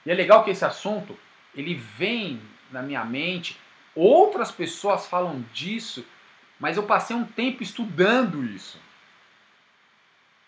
E 0.05 0.11
é 0.11 0.13
legal 0.13 0.43
que 0.43 0.51
esse 0.51 0.63
assunto 0.63 1.17
ele 1.55 1.73
vem 1.73 2.39
na 2.69 2.83
minha 2.83 3.03
mente, 3.03 3.59
outras 3.95 4.51
pessoas 4.51 5.07
falam 5.07 5.43
disso, 5.51 6.05
Mas 6.59 6.77
eu 6.77 6.83
passei 6.83 7.15
um 7.15 7.25
tempo 7.25 7.63
estudando 7.63 8.45
isso. 8.45 8.79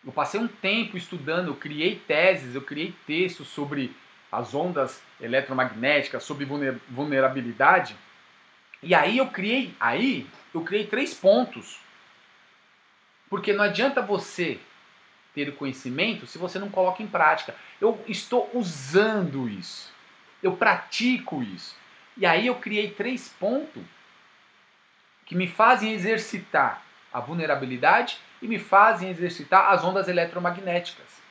Eu 0.05 0.11
passei 0.11 0.39
um 0.39 0.47
tempo 0.47 0.95
estudando, 0.95 1.47
eu 1.47 1.55
criei 1.55 1.95
teses, 1.95 2.53
eu 2.53 2.61
criei 2.61 2.93
textos 3.07 3.47
sobre 3.47 3.93
as 4.31 4.53
ondas 4.53 5.01
eletromagnéticas, 5.19 6.23
sobre 6.23 6.45
vulnerabilidade. 6.87 7.95
E 8.83 8.93
aí 8.93 9.17
eu 9.17 9.27
criei, 9.27 9.75
aí 9.79 10.27
eu 10.53 10.61
criei 10.61 10.85
três 10.85 11.13
pontos. 11.15 11.79
Porque 13.29 13.51
não 13.51 13.63
adianta 13.65 14.01
você 14.01 14.59
ter 15.35 15.53
conhecimento 15.55 16.25
se 16.25 16.37
você 16.37 16.57
não 16.57 16.69
coloca 16.69 17.03
em 17.03 17.07
prática. 17.07 17.53
Eu 17.79 18.01
estou 18.07 18.49
usando 18.53 19.47
isso. 19.49 19.93
Eu 20.41 20.55
pratico 20.55 21.43
isso. 21.43 21.75
E 22.17 22.25
aí 22.25 22.47
eu 22.47 22.55
criei 22.55 22.89
três 22.89 23.27
pontos 23.27 23.83
que 25.25 25.35
me 25.35 25.47
fazem 25.47 25.91
exercitar 25.91 26.81
a 27.11 27.19
vulnerabilidade 27.19 28.17
e 28.41 28.47
me 28.47 28.57
fazem 28.57 29.09
exercitar 29.09 29.71
as 29.71 29.83
ondas 29.83 30.07
eletromagnéticas. 30.07 31.21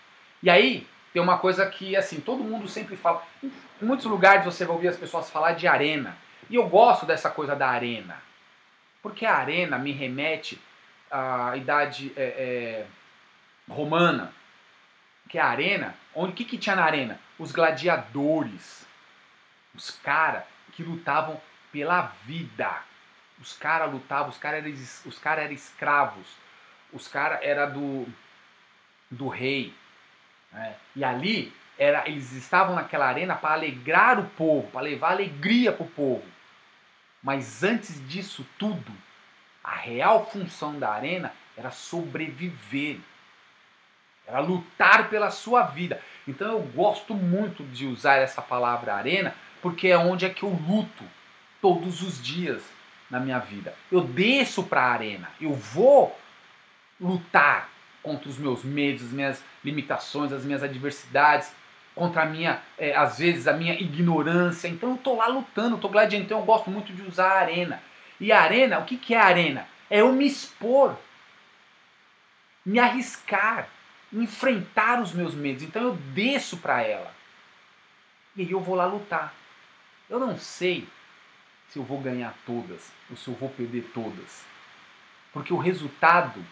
E 0.43 0.51
aí 0.51 0.87
tem 1.13 1.23
uma 1.23 1.39
coisa 1.39 1.65
que 1.67 1.97
assim 1.97 2.21
todo 2.21 2.45
mundo 2.45 2.69
sempre 2.69 2.97
fala. 2.97 3.23
Em 3.43 3.51
muitos 3.81 4.05
lugares 4.05 4.45
você 4.45 4.65
vai 4.65 4.75
ouvir 4.75 4.89
as 4.89 4.97
pessoas 4.97 5.31
falar 5.31 5.53
de 5.53 5.67
arena. 5.67 6.17
E 6.51 6.57
eu 6.57 6.69
gosto 6.69 7.07
dessa 7.07 7.31
coisa 7.31 7.57
da 7.57 7.69
arena. 7.69 8.23
Porque 9.03 9.25
a 9.25 9.35
arena 9.35 9.79
me 9.79 9.93
remete 9.93 10.61
à 11.11 11.57
idade 11.57 12.13
é, 12.17 12.23
é, 12.23 12.87
romana. 13.69 14.33
Que 15.29 15.39
é 15.39 15.41
a 15.41 15.47
arena. 15.47 15.95
Onde 16.15 16.33
o 16.33 16.35
que, 16.35 16.45
que 16.45 16.59
tinha 16.59 16.77
na 16.77 16.85
arena? 16.85 17.19
Os 17.39 17.53
gladiadores. 17.53 18.87
Os 19.75 19.91
caras 19.91 20.45
que 20.73 20.83
lutavam 20.83 21.41
pela 21.73 22.13
vida. 22.25 22.83
Os 23.41 23.53
caras 23.53 23.93
lutavam, 23.93 24.29
os 24.29 24.39
caras 24.39 24.65
eram, 24.65 24.73
os 25.07 25.19
cara 25.19 25.43
eram 25.43 25.53
escravos. 25.53 26.27
Os 26.93 27.09
caras 27.09 27.41
eram 27.43 27.73
do, 27.73 28.07
do 29.11 29.29
rei. 29.29 29.75
Né? 30.53 30.77
E 30.95 31.05
ali 31.05 31.53
era, 31.79 32.09
eles 32.09 32.33
estavam 32.33 32.77
naquela 32.77 33.07
arena 33.07 33.35
para 33.35 33.55
alegrar 33.55 34.21
o 34.21 34.29
povo, 34.31 34.71
para 34.71 34.83
levar 34.83 35.13
alegria 35.13 35.73
para 35.73 35.85
o 35.85 35.91
povo. 35.91 36.25
Mas 37.23 37.65
antes 37.65 38.07
disso 38.09 38.47
tudo, 38.59 38.93
a 39.63 39.75
real 39.75 40.31
função 40.31 40.79
da 40.79 40.91
arena 40.91 41.33
era 41.57 41.71
sobreviver. 41.71 43.01
Era 44.27 44.41
lutar 44.41 45.09
pela 45.11 45.31
sua 45.31 45.63
vida. 45.63 46.01
Então 46.27 46.53
eu 46.53 46.61
gosto 46.61 47.15
muito 47.15 47.63
de 47.65 47.87
usar 47.87 48.17
essa 48.17 48.41
palavra 48.41 48.95
arena, 48.95 49.35
porque 49.61 49.89
é 49.89 49.99
onde 49.99 50.25
é 50.25 50.31
que 50.31 50.43
eu 50.43 50.49
luto 50.49 51.05
todos 51.61 52.03
os 52.03 52.23
dias 52.23 52.63
na 53.11 53.21
minha 53.21 53.39
vida. 53.39 53.75
Eu 53.93 54.03
desço 54.03 54.63
para 54.63 54.83
a 54.83 54.93
arena, 54.93 55.31
eu 55.41 55.53
vou 55.53 56.19
lutar 57.01 57.69
contra 58.03 58.29
os 58.29 58.39
meus 58.39 58.63
medos, 58.63 59.05
as 59.05 59.11
minhas 59.11 59.45
limitações, 59.65 60.33
as 60.33 60.45
minhas 60.45 60.63
adversidades, 60.63 61.53
contra 61.95 62.23
a 62.23 62.27
minha, 62.27 62.61
é, 62.77 62.95
às 62.95 63.19
vezes, 63.19 63.47
a 63.47 63.53
minha 63.53 63.75
ignorância. 63.75 64.69
Então 64.69 64.91
eu 64.91 64.95
estou 64.97 65.17
lá 65.17 65.27
lutando, 65.27 65.77
estou 65.77 65.91
gladiando. 65.91 66.25
Então 66.25 66.41
eu 66.41 66.45
gosto 66.45 66.71
muito 66.71 66.93
de 66.93 67.03
usar 67.03 67.29
a 67.29 67.41
arena. 67.41 67.83
E 68.21 68.33
a 68.33 68.41
arena, 68.41 68.79
o 68.79 68.85
que, 68.85 68.97
que 68.97 69.15
é 69.15 69.21
a 69.21 69.25
arena? 69.25 69.67
É 69.89 70.01
eu 70.01 70.13
me 70.13 70.27
expor, 70.27 70.97
me 72.65 72.79
arriscar, 72.79 73.69
enfrentar 74.15 75.01
os 75.01 75.13
meus 75.13 75.35
medos. 75.35 75.63
Então 75.63 75.83
eu 75.83 75.97
desço 76.15 76.59
para 76.59 76.83
ela. 76.83 77.13
E 78.37 78.43
aí 78.43 78.51
eu 78.51 78.61
vou 78.61 78.75
lá 78.75 78.87
lutar. 78.87 79.35
Eu 80.09 80.19
não 80.19 80.39
sei 80.39 80.87
se 81.69 81.79
eu 81.79 81.83
vou 81.83 82.01
ganhar 82.01 82.35
todas 82.47 82.93
ou 83.11 83.17
se 83.17 83.29
eu 83.29 83.35
vou 83.35 83.49
perder 83.49 83.91
todas. 83.93 84.45
Porque 85.33 85.53
o 85.53 85.59
resultado 85.59 86.45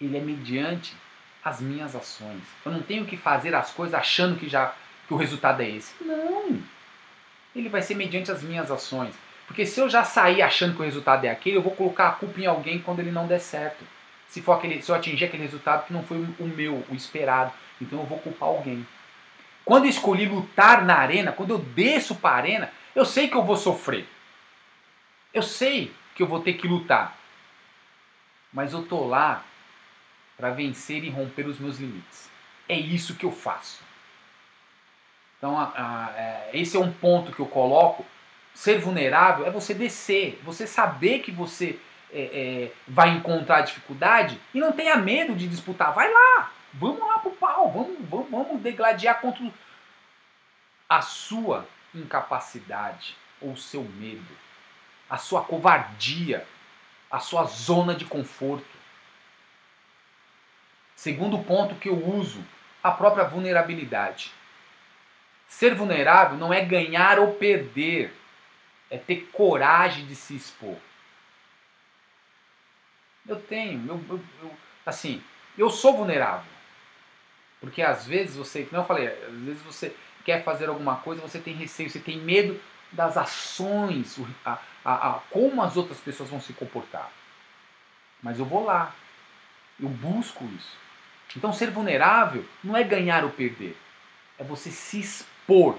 ele 0.00 0.16
é 0.16 0.20
mediante 0.20 0.96
as 1.44 1.60
minhas 1.60 1.96
ações. 1.96 2.42
Eu 2.64 2.72
não 2.72 2.82
tenho 2.82 3.04
que 3.04 3.16
fazer 3.16 3.54
as 3.54 3.70
coisas 3.70 3.94
achando 3.94 4.38
que 4.38 4.48
já 4.48 4.74
que 5.06 5.14
o 5.14 5.16
resultado 5.16 5.62
é 5.62 5.68
esse. 5.68 5.92
Não. 6.02 6.62
Ele 7.54 7.68
vai 7.68 7.82
ser 7.82 7.94
mediante 7.94 8.30
as 8.30 8.42
minhas 8.42 8.70
ações. 8.70 9.14
Porque 9.46 9.66
se 9.66 9.80
eu 9.80 9.88
já 9.88 10.04
sair 10.04 10.40
achando 10.42 10.74
que 10.74 10.80
o 10.80 10.84
resultado 10.84 11.24
é 11.24 11.30
aquele, 11.30 11.56
eu 11.56 11.62
vou 11.62 11.74
colocar 11.74 12.08
a 12.08 12.12
culpa 12.12 12.40
em 12.40 12.46
alguém 12.46 12.78
quando 12.78 13.00
ele 13.00 13.10
não 13.10 13.26
der 13.26 13.40
certo. 13.40 13.84
Se 14.32 14.40
for 14.40 14.52
aquele, 14.52 14.80
se 14.80 14.90
eu 14.90 14.96
atingir 14.96 15.26
aquele 15.26 15.42
resultado 15.42 15.84
que 15.86 15.92
não 15.92 16.02
foi 16.02 16.16
o 16.16 16.46
meu, 16.46 16.82
o 16.88 16.94
esperado, 16.94 17.52
então 17.78 17.98
eu 17.98 18.06
vou 18.06 18.18
culpar 18.18 18.48
alguém. 18.48 18.86
Quando 19.62 19.84
eu 19.84 19.90
escolhi 19.90 20.24
lutar 20.24 20.86
na 20.86 20.96
arena, 20.96 21.32
quando 21.32 21.50
eu 21.50 21.58
desço 21.58 22.14
para 22.14 22.30
a 22.30 22.38
arena, 22.38 22.72
eu 22.96 23.04
sei 23.04 23.28
que 23.28 23.36
eu 23.36 23.44
vou 23.44 23.58
sofrer. 23.58 24.08
Eu 25.34 25.42
sei 25.42 25.92
que 26.14 26.22
eu 26.22 26.26
vou 26.26 26.40
ter 26.40 26.54
que 26.54 26.66
lutar. 26.66 27.14
Mas 28.50 28.72
eu 28.72 28.86
tô 28.86 29.06
lá 29.06 29.44
para 30.38 30.48
vencer 30.48 31.04
e 31.04 31.10
romper 31.10 31.46
os 31.46 31.58
meus 31.58 31.78
limites. 31.78 32.30
É 32.66 32.74
isso 32.74 33.16
que 33.16 33.26
eu 33.26 33.32
faço. 33.32 33.82
Então, 35.36 35.60
a, 35.60 35.64
a, 35.76 36.18
é, 36.18 36.50
esse 36.54 36.74
é 36.74 36.80
um 36.80 36.90
ponto 36.90 37.32
que 37.32 37.40
eu 37.40 37.46
coloco. 37.46 38.06
Ser 38.54 38.78
vulnerável 38.78 39.44
é 39.44 39.50
você 39.50 39.74
descer, 39.74 40.40
você 40.42 40.66
saber 40.66 41.18
que 41.18 41.30
você 41.30 41.78
é, 42.12 42.22
é, 42.22 42.72
vai 42.86 43.10
encontrar 43.10 43.62
dificuldade 43.62 44.38
e 44.52 44.60
não 44.60 44.72
tenha 44.72 44.96
medo 44.96 45.34
de 45.34 45.48
disputar. 45.48 45.94
Vai 45.94 46.12
lá, 46.12 46.52
vamos 46.74 47.00
lá 47.00 47.18
pro 47.18 47.30
pau, 47.30 47.72
vamos, 47.72 47.98
vamos, 48.08 48.30
vamos 48.30 48.60
degladiar 48.60 49.20
contra 49.20 49.50
a 50.88 51.00
sua 51.00 51.66
incapacidade 51.94 53.16
ou 53.40 53.56
seu 53.56 53.82
medo, 53.82 54.36
a 55.08 55.16
sua 55.16 55.42
covardia, 55.42 56.46
a 57.10 57.18
sua 57.18 57.44
zona 57.44 57.94
de 57.94 58.04
conforto. 58.04 58.82
Segundo 60.94 61.38
ponto 61.38 61.74
que 61.74 61.88
eu 61.88 61.96
uso, 61.96 62.44
a 62.82 62.90
própria 62.90 63.24
vulnerabilidade. 63.24 64.32
Ser 65.48 65.74
vulnerável 65.74 66.36
não 66.36 66.52
é 66.52 66.64
ganhar 66.64 67.18
ou 67.18 67.34
perder, 67.34 68.14
é 68.90 68.98
ter 68.98 69.28
coragem 69.32 70.06
de 70.06 70.14
se 70.14 70.36
expor. 70.36 70.76
Eu 73.26 73.40
tenho, 73.40 73.86
eu, 73.86 74.04
eu, 74.08 74.20
eu, 74.42 74.56
assim, 74.84 75.22
eu 75.56 75.70
sou 75.70 75.96
vulnerável. 75.96 76.50
Porque 77.60 77.80
às 77.80 78.06
vezes 78.06 78.36
você, 78.36 78.64
como 78.64 78.82
eu 78.82 78.86
falei, 78.86 79.06
às 79.06 79.38
vezes 79.40 79.62
você 79.62 79.94
quer 80.24 80.42
fazer 80.42 80.68
alguma 80.68 80.96
coisa, 80.96 81.22
você 81.22 81.38
tem 81.38 81.54
receio, 81.54 81.88
você 81.88 82.00
tem 82.00 82.18
medo 82.18 82.60
das 82.90 83.16
ações, 83.16 84.18
a, 84.44 84.58
a, 84.84 85.10
a, 85.10 85.20
como 85.30 85.62
as 85.62 85.76
outras 85.76 85.98
pessoas 85.98 86.28
vão 86.28 86.40
se 86.40 86.52
comportar. 86.52 87.10
Mas 88.22 88.38
eu 88.38 88.44
vou 88.44 88.64
lá, 88.64 88.94
eu 89.80 89.88
busco 89.88 90.44
isso. 90.56 90.76
Então, 91.36 91.52
ser 91.52 91.70
vulnerável 91.70 92.44
não 92.62 92.76
é 92.76 92.84
ganhar 92.84 93.24
ou 93.24 93.30
perder, 93.30 93.76
é 94.38 94.44
você 94.44 94.70
se 94.70 95.00
expor 95.00 95.78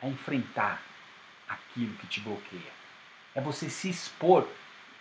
a 0.00 0.06
enfrentar 0.06 0.80
aquilo 1.48 1.94
que 1.94 2.06
te 2.06 2.20
bloqueia. 2.20 2.78
É 3.34 3.40
você 3.40 3.68
se 3.68 3.88
expor, 3.88 4.46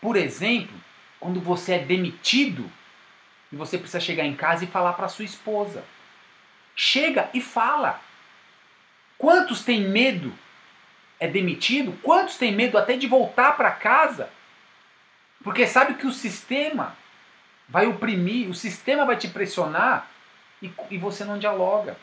por 0.02 0.16
exemplo, 0.16 0.76
quando 1.20 1.40
você 1.40 1.74
é 1.74 1.80
demitido 1.80 2.70
e 3.52 3.56
você 3.56 3.78
precisa 3.78 4.00
chegar 4.00 4.26
em 4.26 4.36
casa 4.36 4.64
e 4.64 4.68
falar 4.68 4.94
para 4.94 5.08
sua 5.08 5.26
esposa. 5.26 5.84
Chega 6.76 7.30
e 7.34 7.42
fala. 7.42 8.00
Quantos 9.18 9.64
têm 9.64 9.82
medo? 9.82 10.34
É 11.20 11.28
demitido? 11.28 11.98
Quantos 12.04 12.38
têm 12.38 12.54
medo 12.54 12.78
até 12.78 12.96
de 12.96 13.08
voltar 13.08 13.58
para 13.58 13.72
casa? 13.72 14.30
Porque 15.44 15.66
sabe 15.66 15.96
que 15.96 16.06
o 16.06 16.12
sistema 16.12 16.96
vai 17.68 17.88
oprimir, 17.88 18.50
o 18.50 18.54
sistema 18.54 19.06
vai 19.06 19.18
te 19.18 19.28
pressionar 19.28 20.10
e, 20.62 20.72
e 20.92 20.98
você 20.98 21.26
não 21.26 21.40
dialoga. 21.40 21.98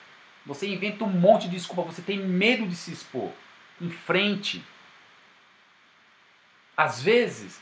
Você 0.44 0.66
inventa 0.66 1.04
um 1.04 1.08
monte 1.08 1.42
de 1.48 1.56
desculpa, 1.56 1.82
você 1.82 2.02
tem 2.02 2.18
medo 2.18 2.66
de 2.66 2.74
se 2.74 2.92
expor. 2.92 3.30
Em 3.80 3.90
frente. 3.90 4.64
Às 6.76 7.02
vezes, 7.02 7.60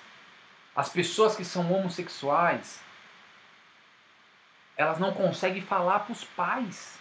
as 0.74 0.88
pessoas 0.88 1.36
que 1.36 1.44
são 1.44 1.70
homossexuais, 1.72 2.82
elas 4.76 4.98
não 4.98 5.12
conseguem 5.12 5.62
falar 5.62 6.00
para 6.00 6.12
os 6.12 6.24
pais. 6.24 6.98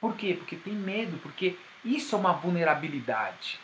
Por 0.00 0.16
quê? 0.16 0.34
Porque 0.34 0.56
tem 0.56 0.72
medo, 0.72 1.18
porque 1.18 1.58
isso 1.84 2.14
é 2.14 2.18
uma 2.18 2.32
vulnerabilidade. 2.32 3.60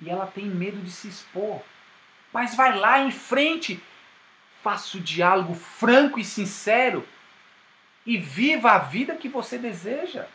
E 0.00 0.08
ela 0.08 0.26
tem 0.26 0.44
medo 0.46 0.80
de 0.80 0.90
se 0.90 1.08
expor. 1.08 1.62
Mas 2.32 2.54
vai 2.54 2.76
lá 2.78 3.00
em 3.00 3.10
frente 3.10 3.82
faça 4.66 4.98
o 4.98 5.00
diálogo 5.00 5.54
franco 5.54 6.18
e 6.18 6.24
sincero 6.24 7.06
e 8.04 8.18
viva 8.18 8.72
a 8.72 8.78
vida 8.78 9.14
que 9.14 9.28
você 9.28 9.56
deseja. 9.56 10.26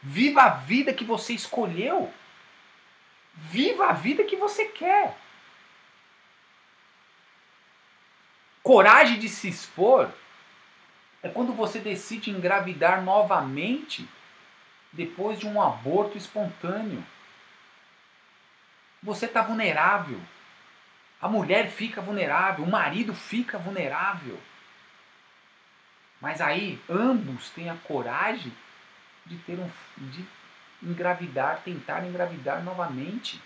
Viva 0.00 0.42
a 0.42 0.50
vida 0.50 0.94
que 0.94 1.04
você 1.04 1.32
escolheu. 1.32 2.12
Viva 3.34 3.86
a 3.88 3.92
vida 3.92 4.22
que 4.22 4.36
você 4.36 4.66
quer. 4.66 5.18
Coragem 8.62 9.18
de 9.18 9.28
se 9.28 9.48
expor 9.48 10.08
é 11.22 11.28
quando 11.28 11.52
você 11.52 11.78
decide 11.78 12.30
engravidar 12.30 13.02
novamente 13.02 14.08
depois 14.92 15.38
de 15.38 15.46
um 15.46 15.60
aborto 15.60 16.16
espontâneo. 16.16 17.04
Você 19.02 19.26
está 19.26 19.42
vulnerável. 19.42 20.20
A 21.20 21.28
mulher 21.28 21.70
fica 21.70 22.00
vulnerável, 22.00 22.64
o 22.64 22.70
marido 22.70 23.14
fica 23.14 23.58
vulnerável. 23.58 24.38
Mas 26.20 26.40
aí 26.40 26.80
ambos 26.88 27.50
têm 27.50 27.68
a 27.68 27.76
coragem 27.76 28.52
de 29.26 29.36
ter 29.38 29.58
um 29.58 29.70
de 29.96 30.24
engravidar, 30.82 31.62
tentar 31.64 32.04
engravidar 32.04 32.62
novamente. 32.62 33.40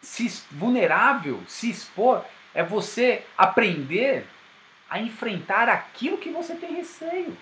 Se 0.00 0.44
vulnerável, 0.50 1.42
se 1.46 1.70
expor, 1.70 2.24
é 2.54 2.62
você 2.62 3.24
aprender 3.36 4.26
a 4.88 5.00
enfrentar 5.00 5.68
aquilo 5.68 6.18
que 6.18 6.30
você 6.30 6.54
tem 6.54 6.74
receio. 6.74 7.36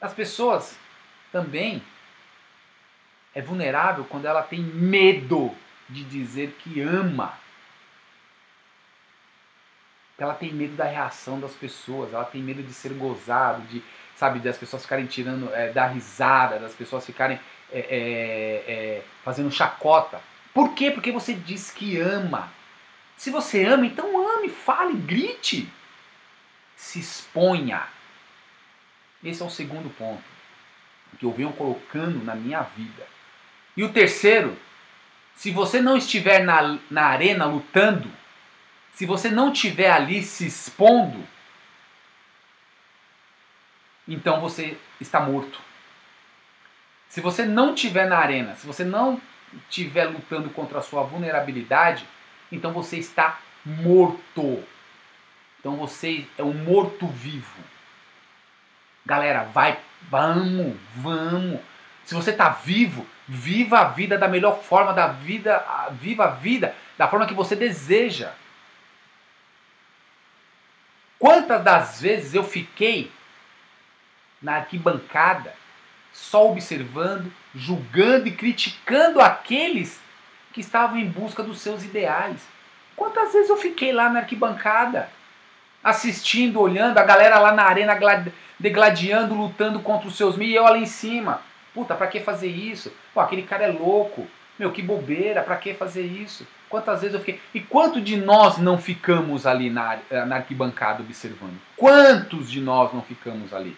As 0.00 0.12
pessoas 0.12 0.78
também 1.32 1.82
é 3.34 3.40
vulnerável 3.40 4.04
quando 4.04 4.26
ela 4.26 4.42
tem 4.42 4.60
medo 4.60 5.54
de 5.88 6.04
dizer 6.04 6.56
que 6.58 6.80
ama. 6.80 7.38
Ela 10.18 10.34
tem 10.34 10.52
medo 10.52 10.76
da 10.76 10.84
reação 10.84 11.40
das 11.40 11.54
pessoas, 11.54 12.12
ela 12.12 12.24
tem 12.24 12.42
medo 12.42 12.62
de 12.62 12.72
ser 12.72 12.92
gozado, 12.94 13.62
de 13.62 13.82
sabe, 14.14 14.38
das 14.38 14.56
pessoas 14.56 14.82
ficarem 14.82 15.06
tirando, 15.06 15.52
é, 15.52 15.72
dar 15.72 15.88
risada, 15.88 16.58
das 16.58 16.74
pessoas 16.74 17.04
ficarem 17.04 17.40
é, 17.72 17.78
é, 17.78 18.72
é, 18.72 19.02
fazendo 19.24 19.50
chacota. 19.50 20.20
Por 20.52 20.74
quê? 20.74 20.90
Porque 20.90 21.10
você 21.10 21.34
diz 21.34 21.70
que 21.70 21.98
ama. 21.98 22.52
Se 23.16 23.30
você 23.30 23.64
ama, 23.64 23.86
então 23.86 24.28
ame, 24.36 24.48
fale, 24.48 24.94
grite. 24.94 25.68
Se 26.76 27.00
exponha. 27.00 27.82
Esse 29.22 29.42
é 29.42 29.44
o 29.44 29.50
segundo 29.50 29.88
ponto 29.96 30.34
que 31.14 31.24
eu 31.24 31.32
venho 31.32 31.52
colocando 31.52 32.24
na 32.24 32.34
minha 32.34 32.62
vida. 32.62 33.06
E 33.76 33.82
o 33.82 33.92
terceiro, 33.92 34.56
se 35.34 35.50
você 35.50 35.80
não 35.80 35.96
estiver 35.96 36.44
na, 36.44 36.78
na 36.90 37.06
arena 37.06 37.44
lutando, 37.44 38.10
se 38.92 39.06
você 39.06 39.30
não 39.30 39.52
estiver 39.52 39.90
ali 39.90 40.22
se 40.22 40.46
expondo, 40.46 41.26
então 44.06 44.40
você 44.40 44.76
está 45.00 45.20
morto. 45.20 45.60
Se 47.14 47.20
você 47.20 47.44
não 47.44 47.74
estiver 47.74 48.08
na 48.08 48.18
arena, 48.18 48.56
se 48.56 48.66
você 48.66 48.82
não 48.82 49.20
estiver 49.70 50.06
lutando 50.06 50.50
contra 50.50 50.80
a 50.80 50.82
sua 50.82 51.04
vulnerabilidade, 51.04 52.04
então 52.50 52.72
você 52.72 52.96
está 52.96 53.38
morto. 53.64 54.64
Então 55.60 55.76
você 55.76 56.26
é 56.36 56.42
um 56.42 56.52
morto-vivo. 56.52 57.62
Galera, 59.06 59.44
vai, 59.44 59.78
vamos, 60.10 60.76
vamos. 60.96 61.60
Se 62.04 62.16
você 62.16 62.32
está 62.32 62.48
vivo, 62.48 63.06
viva 63.28 63.78
a 63.78 63.84
vida 63.84 64.18
da 64.18 64.26
melhor 64.26 64.60
forma 64.60 64.92
da 64.92 65.06
vida, 65.06 65.64
viva 65.92 66.24
a 66.24 66.30
vida 66.30 66.74
da 66.98 67.06
forma 67.06 67.26
que 67.26 67.34
você 67.34 67.54
deseja. 67.54 68.32
Quantas 71.16 71.62
das 71.62 72.00
vezes 72.00 72.34
eu 72.34 72.42
fiquei 72.42 73.12
na 74.42 74.56
arquibancada 74.56 75.54
só 76.14 76.48
observando, 76.48 77.30
julgando 77.52 78.28
e 78.28 78.30
criticando 78.30 79.20
aqueles 79.20 80.00
que 80.52 80.60
estavam 80.60 80.96
em 80.96 81.08
busca 81.08 81.42
dos 81.42 81.60
seus 81.60 81.82
ideais? 81.82 82.40
Quantas 82.94 83.32
vezes 83.32 83.50
eu 83.50 83.56
fiquei 83.56 83.92
lá 83.92 84.08
na 84.08 84.20
arquibancada 84.20 85.10
assistindo, 85.82 86.60
olhando 86.60 86.96
a 86.98 87.02
galera 87.02 87.38
lá 87.40 87.52
na 87.52 87.64
arena 87.64 87.98
degladiando, 88.58 89.34
lutando 89.34 89.80
contra 89.80 90.06
os 90.06 90.16
seus 90.16 90.36
mil 90.36 90.48
e 90.48 90.54
eu 90.54 90.62
lá 90.62 90.78
em 90.78 90.86
cima? 90.86 91.42
Puta, 91.74 91.96
pra 91.96 92.06
que 92.06 92.20
fazer 92.20 92.48
isso? 92.48 92.92
Pô, 93.12 93.20
aquele 93.20 93.42
cara 93.42 93.64
é 93.64 93.72
louco. 93.72 94.24
Meu, 94.56 94.70
que 94.70 94.80
bobeira, 94.80 95.42
pra 95.42 95.56
que 95.56 95.74
fazer 95.74 96.02
isso? 96.02 96.46
Quantas 96.68 97.00
vezes 97.00 97.14
eu 97.14 97.20
fiquei. 97.20 97.40
E 97.52 97.60
quanto 97.60 98.00
de 98.00 98.16
nós 98.16 98.58
não 98.58 98.78
ficamos 98.78 99.46
ali 99.46 99.68
na, 99.68 99.98
eh, 100.08 100.24
na 100.24 100.36
arquibancada 100.36 101.02
observando? 101.02 101.60
Quantos 101.76 102.48
de 102.48 102.60
nós 102.60 102.94
não 102.94 103.02
ficamos 103.02 103.52
ali? 103.52 103.76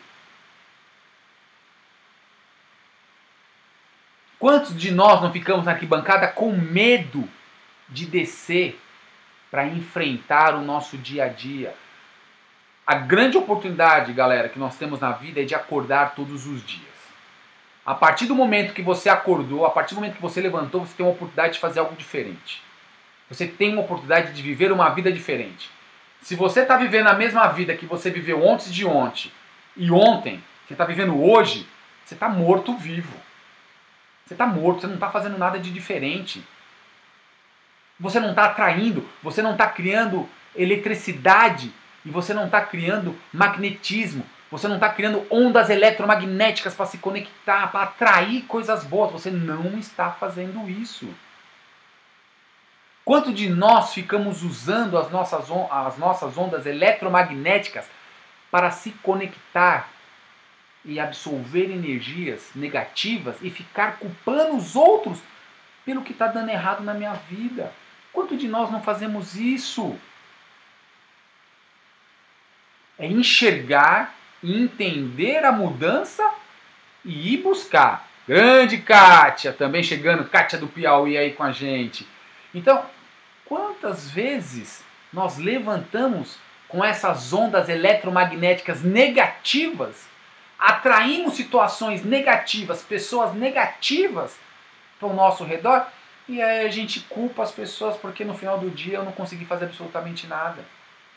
Quantos 4.38 4.76
de 4.76 4.90
nós 4.90 5.22
não 5.22 5.32
ficamos 5.32 5.64
na 5.64 5.72
arquibancada 5.72 6.28
com 6.28 6.52
medo 6.52 7.26
de 7.88 8.04
descer 8.04 8.78
para 9.50 9.66
enfrentar 9.66 10.54
o 10.54 10.62
nosso 10.62 10.98
dia 10.98 11.24
a 11.24 11.28
dia? 11.28 11.74
A 12.86 12.96
grande 12.96 13.38
oportunidade, 13.38 14.12
galera, 14.12 14.48
que 14.48 14.58
nós 14.58 14.76
temos 14.76 15.00
na 15.00 15.12
vida 15.12 15.40
é 15.40 15.44
de 15.44 15.54
acordar 15.54 16.14
todos 16.14 16.46
os 16.46 16.64
dias. 16.64 16.84
A 17.84 17.94
partir 17.94 18.26
do 18.26 18.34
momento 18.34 18.74
que 18.74 18.82
você 18.82 19.08
acordou, 19.08 19.64
a 19.64 19.70
partir 19.70 19.94
do 19.94 20.00
momento 20.00 20.16
que 20.16 20.22
você 20.22 20.40
levantou, 20.40 20.84
você 20.84 20.94
tem 20.94 21.06
uma 21.06 21.12
oportunidade 21.12 21.54
de 21.54 21.60
fazer 21.60 21.80
algo 21.80 21.96
diferente. 21.96 22.62
Você 23.30 23.46
tem 23.46 23.72
uma 23.72 23.82
oportunidade 23.82 24.32
de 24.32 24.42
viver 24.42 24.70
uma 24.70 24.90
vida 24.90 25.10
diferente. 25.10 25.70
Se 26.20 26.34
você 26.34 26.60
está 26.60 26.76
vivendo 26.76 27.06
a 27.06 27.14
mesma 27.14 27.46
vida 27.48 27.76
que 27.76 27.86
você 27.86 28.10
viveu 28.10 28.44
ontem 28.44 28.70
de 28.70 28.84
ontem 28.84 29.32
e 29.76 29.90
ontem, 29.90 30.42
você 30.66 30.74
está 30.74 30.84
vivendo 30.84 31.20
hoje, 31.22 31.66
você 32.04 32.14
está 32.14 32.28
morto 32.28 32.76
vivo. 32.76 33.25
Você 34.26 34.34
está 34.34 34.44
morto, 34.44 34.80
você 34.80 34.86
não 34.88 34.94
está 34.94 35.08
fazendo 35.08 35.38
nada 35.38 35.56
de 35.56 35.72
diferente. 35.72 36.44
Você 37.98 38.18
não 38.18 38.30
está 38.30 38.46
atraindo, 38.46 39.08
você 39.22 39.40
não 39.40 39.52
está 39.52 39.68
criando 39.68 40.28
eletricidade 40.54 41.72
e 42.04 42.10
você 42.10 42.34
não 42.34 42.46
está 42.46 42.60
criando 42.60 43.16
magnetismo, 43.32 44.26
você 44.50 44.66
não 44.66 44.74
está 44.74 44.88
criando 44.88 45.24
ondas 45.30 45.70
eletromagnéticas 45.70 46.74
para 46.74 46.86
se 46.86 46.98
conectar, 46.98 47.68
para 47.68 47.84
atrair 47.84 48.42
coisas 48.42 48.82
boas. 48.82 49.12
Você 49.12 49.30
não 49.30 49.78
está 49.78 50.10
fazendo 50.10 50.68
isso. 50.68 51.08
Quanto 53.04 53.32
de 53.32 53.48
nós 53.48 53.94
ficamos 53.94 54.42
usando 54.42 54.98
as 54.98 55.08
nossas, 55.08 55.46
as 55.70 55.96
nossas 55.98 56.36
ondas 56.36 56.66
eletromagnéticas 56.66 57.88
para 58.50 58.72
se 58.72 58.90
conectar 58.90 59.88
e 60.86 61.00
absorver 61.00 61.70
energias 61.70 62.50
negativas 62.54 63.36
e 63.42 63.50
ficar 63.50 63.98
culpando 63.98 64.56
os 64.56 64.76
outros 64.76 65.20
pelo 65.84 66.02
que 66.02 66.12
está 66.12 66.28
dando 66.28 66.50
errado 66.50 66.82
na 66.82 66.94
minha 66.94 67.12
vida? 67.12 67.72
Quanto 68.12 68.36
de 68.36 68.48
nós 68.48 68.70
não 68.70 68.82
fazemos 68.82 69.36
isso? 69.36 69.98
É 72.98 73.06
enxergar 73.06 74.16
entender 74.42 75.44
a 75.44 75.52
mudança 75.52 76.28
e 77.04 77.34
ir 77.34 77.38
buscar. 77.38 78.08
Grande 78.26 78.78
Kátia, 78.78 79.52
também 79.52 79.82
chegando, 79.82 80.28
Kátia 80.28 80.58
do 80.58 80.66
Piauí 80.66 81.16
aí 81.16 81.32
com 81.32 81.42
a 81.42 81.52
gente. 81.52 82.06
Então, 82.54 82.84
quantas 83.44 84.10
vezes 84.10 84.84
nós 85.12 85.38
levantamos 85.38 86.38
com 86.68 86.84
essas 86.84 87.32
ondas 87.32 87.68
eletromagnéticas 87.68 88.82
negativas, 88.82 90.08
atraímos 90.58 91.34
situações 91.34 92.04
negativas, 92.04 92.82
pessoas 92.82 93.34
negativas 93.34 94.36
para 94.98 95.08
o 95.08 95.14
nosso 95.14 95.44
redor, 95.44 95.86
e 96.28 96.42
aí 96.42 96.66
a 96.66 96.70
gente 96.70 97.00
culpa 97.00 97.42
as 97.42 97.52
pessoas 97.52 97.96
porque 97.96 98.24
no 98.24 98.34
final 98.34 98.58
do 98.58 98.70
dia 98.70 98.98
eu 98.98 99.04
não 99.04 99.12
consegui 99.12 99.44
fazer 99.44 99.66
absolutamente 99.66 100.26
nada. 100.26 100.64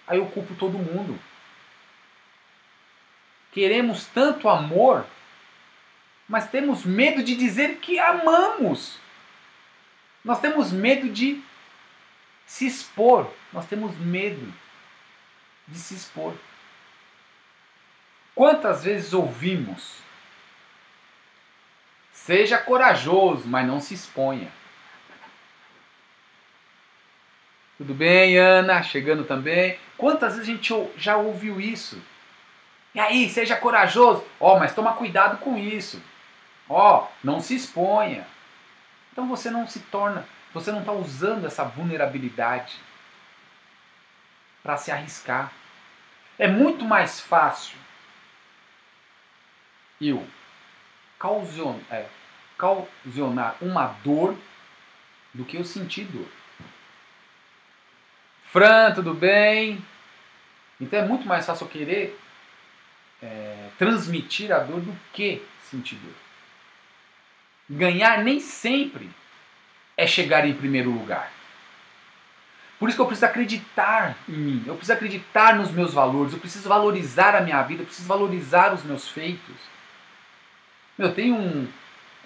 Aí 0.08 0.18
eu 0.18 0.26
culpo 0.28 0.54
todo 0.56 0.78
mundo. 0.78 1.20
Queremos 3.52 4.06
tanto 4.06 4.48
amor, 4.48 5.06
mas 6.28 6.48
temos 6.50 6.86
medo 6.86 7.24
de 7.24 7.36
dizer 7.36 7.78
que 7.78 7.98
amamos. 7.98 9.00
Nós 10.24 10.40
temos 10.40 10.72
medo 10.72 11.10
de 11.10 11.42
se 12.46 12.68
expor. 12.68 13.32
Nós 13.52 13.66
temos 13.66 13.98
medo 13.98 14.54
de 15.68 15.80
se 15.80 15.96
expor. 15.96 16.36
Quantas 18.40 18.86
vezes 18.86 19.12
ouvimos? 19.12 19.98
Seja 22.14 22.58
corajoso, 22.58 23.46
mas 23.46 23.68
não 23.68 23.82
se 23.82 23.94
exponha. 23.94 24.50
Tudo 27.78 27.94
bem, 27.94 28.38
Ana? 28.38 28.82
Chegando 28.82 29.26
também. 29.26 29.78
Quantas 29.98 30.38
vezes 30.38 30.48
a 30.48 30.54
gente 30.54 30.74
já 30.96 31.18
ouviu 31.18 31.60
isso? 31.60 32.02
E 32.96 33.00
aí, 33.02 33.30
seja 33.30 33.58
corajoso. 33.58 34.26
Ó, 34.40 34.56
oh, 34.56 34.60
mas 34.60 34.74
toma 34.74 34.94
cuidado 34.94 35.40
com 35.40 35.58
isso. 35.58 36.02
Ó, 36.70 37.04
oh, 37.04 37.08
não 37.22 37.42
se 37.42 37.54
exponha. 37.54 38.26
Então 39.12 39.28
você 39.28 39.52
não 39.52 39.68
se 39.68 39.82
torna, 39.82 40.26
você 40.54 40.72
não 40.72 40.80
está 40.80 40.94
usando 40.94 41.46
essa 41.46 41.66
vulnerabilidade 41.66 42.80
para 44.64 44.78
se 44.78 44.94
arriscar. 44.94 45.52
É 46.38 46.48
muito 46.48 46.86
mais 46.86 47.20
fácil 47.20 47.78
eu 50.02 50.26
causionar, 51.18 51.82
é, 51.92 52.08
causionar 52.58 53.56
uma 53.62 53.88
dor 54.04 54.38
do 55.34 55.46
que 55.46 55.58
eu 55.58 55.64
sentir 55.64 56.06
dor. 56.06 56.28
Fran, 58.52 58.92
tudo 58.94 59.14
bem? 59.14 59.84
Então 60.82 61.00
é 61.00 61.06
muito 61.06 61.28
mais 61.28 61.46
fácil 61.46 61.66
eu 61.66 61.70
querer 61.70 62.20
é, 63.22 63.70
transmitir 63.78 64.52
a 64.52 64.60
dor 64.60 64.80
do 64.80 64.96
que 65.14 65.46
sentir 65.70 65.96
dor. 65.96 66.14
Ganhar 67.70 68.24
nem 68.24 68.40
sempre 68.40 69.10
é 69.96 70.08
chegar 70.08 70.46
em 70.46 70.54
primeiro 70.54 70.90
lugar. 70.90 71.32
Por 72.80 72.88
isso 72.88 72.98
que 72.98 73.02
eu 73.02 73.06
preciso 73.06 73.26
acreditar 73.26 74.16
em 74.28 74.38
mim, 74.38 74.64
eu 74.66 74.74
preciso 74.74 74.94
acreditar 74.94 75.58
nos 75.58 75.70
meus 75.70 75.94
valores, 75.94 76.32
eu 76.32 76.40
preciso 76.40 76.70
valorizar 76.70 77.36
a 77.36 77.42
minha 77.42 77.62
vida, 77.62 77.82
eu 77.82 77.86
preciso 77.86 78.08
valorizar 78.08 78.74
os 78.74 78.84
meus 78.84 79.10
feitos. 79.10 79.69
Eu 81.00 81.16
tenho 81.16 81.34
um, 81.34 81.66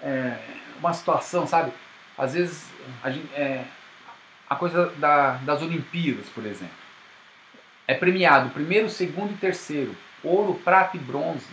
é, 0.02 0.36
uma 0.80 0.92
situação, 0.92 1.46
sabe? 1.46 1.72
Às 2.18 2.34
vezes, 2.34 2.66
a, 3.04 3.08
gente, 3.08 3.32
é, 3.32 3.64
a 4.50 4.56
coisa 4.56 4.92
da, 4.96 5.36
das 5.36 5.62
Olimpíadas, 5.62 6.28
por 6.28 6.44
exemplo. 6.44 6.74
É 7.86 7.94
premiado 7.94 8.50
primeiro, 8.50 8.90
segundo 8.90 9.32
e 9.32 9.36
terceiro. 9.36 9.94
Ouro, 10.24 10.60
prata 10.64 10.96
e 10.96 11.00
bronze. 11.00 11.46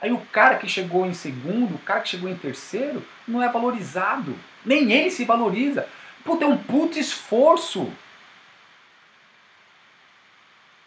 Aí 0.00 0.10
o 0.10 0.18
cara 0.32 0.56
que 0.56 0.68
chegou 0.68 1.06
em 1.06 1.14
segundo, 1.14 1.76
o 1.76 1.78
cara 1.78 2.00
que 2.00 2.08
chegou 2.08 2.28
em 2.28 2.36
terceiro, 2.36 3.04
não 3.26 3.40
é 3.40 3.48
valorizado. 3.48 4.36
Nem 4.64 4.90
ele 4.90 5.10
se 5.12 5.24
valoriza. 5.24 5.88
Puta, 6.24 6.44
é 6.44 6.48
um 6.48 6.58
puto 6.58 6.98
esforço. 6.98 7.92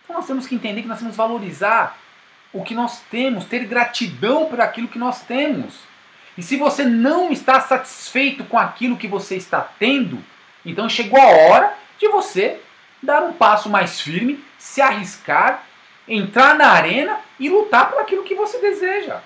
Então 0.04 0.18
nós 0.18 0.28
temos 0.28 0.48
que 0.48 0.56
entender 0.56 0.82
que 0.82 0.88
nós 0.88 0.98
temos 1.00 1.14
que 1.14 1.18
valorizar 1.18 1.98
o 2.54 2.64
que 2.64 2.76
nós 2.76 3.00
temos, 3.10 3.46
ter 3.46 3.66
gratidão 3.66 4.46
por 4.46 4.60
aquilo 4.60 4.88
que 4.88 5.00
nós 5.00 5.22
temos. 5.22 5.80
E 6.38 6.42
se 6.42 6.58
você 6.58 6.84
não 6.84 7.32
está 7.32 7.60
satisfeito 7.60 8.44
com 8.46 8.58
aquilo 8.58 8.98
que 8.98 9.08
você 9.08 9.36
está 9.36 9.62
tendo, 9.62 10.24
então 10.66 10.90
chegou 10.90 11.20
a 11.20 11.28
hora 11.28 11.74
de 11.98 12.08
você 12.08 12.60
dar 13.02 13.24
um 13.24 13.34
passo 13.34 13.70
mais 13.70 14.00
firme, 14.00 14.44
se 14.58 14.82
arriscar, 14.82 15.64
entrar 16.08 16.56
na 16.56 16.68
arena 16.68 17.20
e 17.40 17.50
lutar 17.50 17.90
por 17.90 18.00
aquilo 18.00 18.24
que 18.24 18.36
você 18.36 18.60
deseja. 18.60 19.22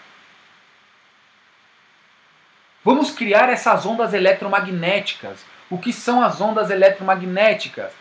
Vamos 2.84 3.10
criar 3.10 3.50
essas 3.50 3.86
ondas 3.86 4.14
eletromagnéticas. 4.14 5.44
O 5.70 5.80
que 5.80 5.92
são 5.92 6.22
as 6.22 6.40
ondas 6.40 6.70
eletromagnéticas? 6.70 7.92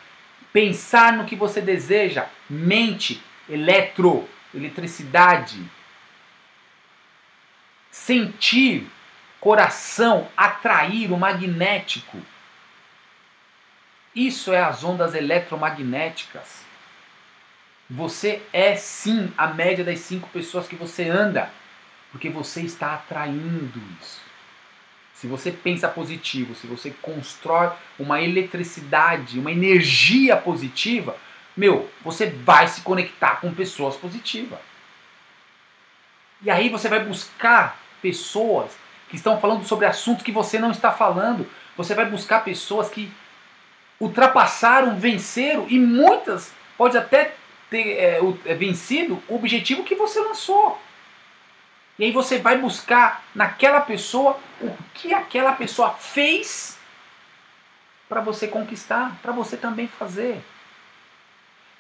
Pensar 0.53 1.15
no 1.15 1.25
que 1.25 1.35
você 1.35 1.61
deseja, 1.61 2.27
mente, 2.49 3.23
eletro, 3.49 4.29
eletricidade. 4.57 5.63
Sentir, 7.91 8.89
coração, 9.41 10.29
atrair 10.37 11.13
o 11.13 11.19
magnético. 11.19 12.21
Isso 14.15 14.53
é 14.53 14.63
as 14.63 14.85
ondas 14.85 15.15
eletromagnéticas. 15.15 16.65
Você 17.91 18.43
é 18.53 18.75
sim 18.77 19.33
a 19.37 19.49
média 19.49 19.85
das 19.85 20.01
cinco 20.01 20.29
pessoas 20.31 20.67
que 20.67 20.77
você 20.77 21.09
anda, 21.09 21.51
porque 22.11 22.31
você 22.31 22.63
está 22.63 22.95
atraindo 22.95 23.81
isso. 24.01 24.23
Se 25.15 25.27
você 25.27 25.51
pensa 25.51 25.89
positivo, 25.89 26.55
se 26.55 26.67
você 26.67 26.91
constrói 27.03 27.71
uma 27.99 28.21
eletricidade, 28.21 29.39
uma 29.39 29.53
energia 29.53 30.37
positiva, 30.37 31.17
meu, 31.57 31.89
você 32.03 32.27
vai 32.27 32.67
se 32.67 32.81
conectar 32.81 33.41
com 33.41 33.55
pessoas 33.55 33.97
positivas. 33.97 34.59
E 36.43 36.51
aí 36.51 36.69
você 36.69 36.89
vai 36.89 37.05
buscar 37.05 37.79
pessoas 38.03 38.77
que 39.09 39.17
estão 39.17 39.41
falando 39.41 39.65
sobre 39.65 39.87
assuntos 39.87 40.25
que 40.25 40.33
você 40.33 40.59
não 40.59 40.71
está 40.71 40.91
falando. 40.91 41.49
Você 41.77 41.95
vai 41.95 42.07
buscar 42.07 42.45
pessoas 42.45 42.91
que 42.91 43.11
ultrapassaram, 44.01 44.99
venceram 44.99 45.67
e 45.69 45.79
muitas 45.79 46.53
pode 46.77 46.99
até 46.99 47.35
ter 47.71 47.93
é, 47.99 48.21
é, 48.45 48.55
vencido 48.55 49.23
o 49.29 49.37
objetivo 49.37 49.85
que 49.85 49.95
você 49.95 50.21
lançou. 50.21 50.79
E 51.99 52.05
aí 52.05 52.13
você 52.13 52.39
vai 52.39 52.59
buscar 52.59 53.23
naquela 53.35 53.81
pessoa 53.81 54.39
o 54.61 54.71
que 54.93 55.15
aquela 55.15 55.53
pessoa 55.53 55.91
fez 55.93 56.77
para 58.09 58.21
você 58.21 58.49
conquistar, 58.49 59.17
para 59.23 59.33
você 59.33 59.57
também 59.57 59.87
fazer. 59.87 60.43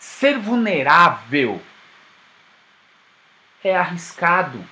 Ser 0.05 0.39
vulnerável 0.39 1.63
é 3.65 3.75
arriscado. 3.75 4.63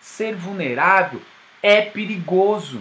Ser 0.00 0.34
vulnerável 0.34 1.20
é 1.62 1.82
perigoso. 1.82 2.80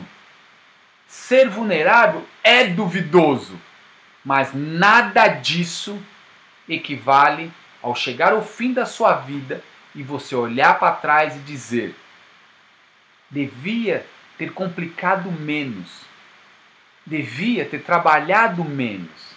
Ser 1.05 1.49
vulnerável 1.49 2.25
é 2.41 2.67
duvidoso. 2.67 3.59
Mas 4.23 4.53
nada 4.53 5.27
disso 5.27 6.01
equivale 6.69 7.51
ao 7.83 7.93
chegar 7.93 8.31
ao 8.31 8.43
fim 8.43 8.71
da 8.71 8.85
sua 8.85 9.15
vida 9.15 9.61
e 9.93 10.01
você 10.01 10.33
olhar 10.35 10.79
para 10.79 10.95
trás 10.95 11.35
e 11.35 11.39
dizer: 11.39 11.93
devia 13.29 14.05
ter 14.37 14.53
complicado 14.53 15.29
menos, 15.29 16.01
devia 17.05 17.65
ter 17.65 17.83
trabalhado 17.83 18.63
menos, 18.63 19.34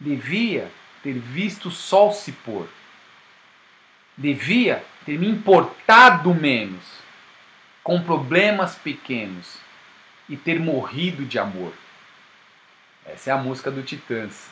devia 0.00 0.70
ter 1.02 1.14
visto 1.14 1.68
o 1.68 1.70
sol 1.70 2.12
se 2.12 2.32
pôr, 2.32 2.68
devia 4.16 4.84
ter 5.04 5.18
me 5.18 5.28
importado 5.28 6.34
menos 6.34 6.84
com 7.82 8.02
problemas 8.02 8.74
pequenos 8.74 9.58
e 10.28 10.36
ter 10.36 10.58
morrido 10.58 11.24
de 11.24 11.38
amor. 11.38 11.72
Essa 13.04 13.30
é 13.30 13.32
a 13.32 13.36
música 13.36 13.70
do 13.70 13.82
Titãs, 13.82 14.50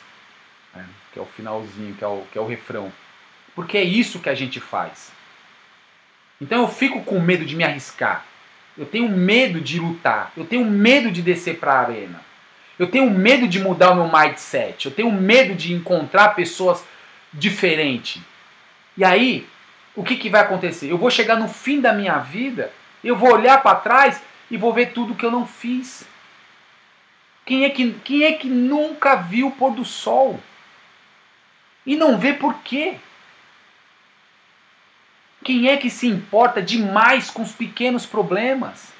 né? 0.73 0.87
que 1.11 1.19
é 1.19 1.21
o 1.21 1.25
finalzinho, 1.25 1.93
que 1.95 2.03
é 2.03 2.07
o, 2.07 2.23
que 2.31 2.37
é 2.37 2.41
o 2.41 2.47
refrão. 2.47 2.91
Porque 3.53 3.77
é 3.77 3.83
isso 3.83 4.19
que 4.19 4.29
a 4.29 4.35
gente 4.35 4.59
faz. 4.59 5.11
Então 6.39 6.61
eu 6.61 6.67
fico 6.67 7.03
com 7.03 7.19
medo 7.19 7.45
de 7.45 7.55
me 7.55 7.63
arriscar. 7.63 8.25
Eu 8.77 8.85
tenho 8.85 9.09
medo 9.09 9.61
de 9.61 9.79
lutar. 9.79 10.31
Eu 10.35 10.45
tenho 10.45 10.65
medo 10.65 11.11
de 11.11 11.21
descer 11.21 11.59
para 11.59 11.73
a 11.73 11.79
arena. 11.79 12.21
Eu 12.77 12.87
tenho 12.87 13.09
medo 13.09 13.47
de 13.47 13.59
mudar 13.59 13.91
o 13.91 13.95
meu 13.95 14.11
mindset. 14.11 14.85
Eu 14.85 14.91
tenho 14.91 15.11
medo 15.11 15.55
de 15.55 15.73
encontrar 15.73 16.35
pessoas 16.35 16.83
diferentes. 17.33 18.21
E 18.97 19.03
aí, 19.03 19.47
o 19.95 20.03
que, 20.03 20.15
que 20.15 20.29
vai 20.29 20.41
acontecer? 20.41 20.89
Eu 20.89 20.97
vou 20.97 21.09
chegar 21.09 21.37
no 21.37 21.47
fim 21.47 21.79
da 21.79 21.93
minha 21.93 22.17
vida, 22.19 22.71
eu 23.03 23.15
vou 23.15 23.33
olhar 23.33 23.61
para 23.61 23.79
trás 23.79 24.21
e 24.51 24.57
vou 24.57 24.73
ver 24.73 24.91
tudo 24.91 25.15
que 25.15 25.25
eu 25.25 25.31
não 25.31 25.47
fiz. 25.47 26.05
Quem 27.45 27.63
é 27.63 27.69
que, 27.69 27.93
quem 28.03 28.23
é 28.23 28.33
que 28.33 28.47
nunca 28.47 29.15
viu 29.15 29.47
o 29.47 29.51
pôr 29.51 29.71
do 29.71 29.85
sol? 29.85 30.39
E 31.85 31.95
não 31.95 32.17
vê 32.17 32.33
por 32.33 32.55
quê? 32.61 32.97
Quem 35.43 35.69
é 35.69 35.77
que 35.77 35.91
se 35.91 36.07
importa 36.07 36.61
demais 36.61 37.29
com 37.29 37.43
os 37.43 37.51
pequenos 37.51 38.05
problemas? 38.05 38.94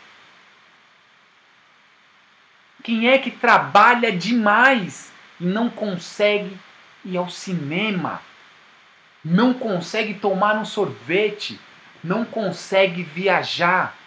Quem 2.85 3.09
é 3.09 3.17
que 3.17 3.31
trabalha 3.31 4.11
demais 4.11 5.11
e 5.39 5.43
não 5.43 5.71
consegue 5.71 6.55
ir 7.03 7.17
ao 7.17 7.27
cinema? 7.27 8.21
Não 9.23 9.55
consegue 9.55 10.13
tomar 10.13 10.55
um 10.57 10.63
sorvete? 10.63 11.59
Não 12.03 12.23
consegue 12.23 13.01
viajar? 13.01 13.97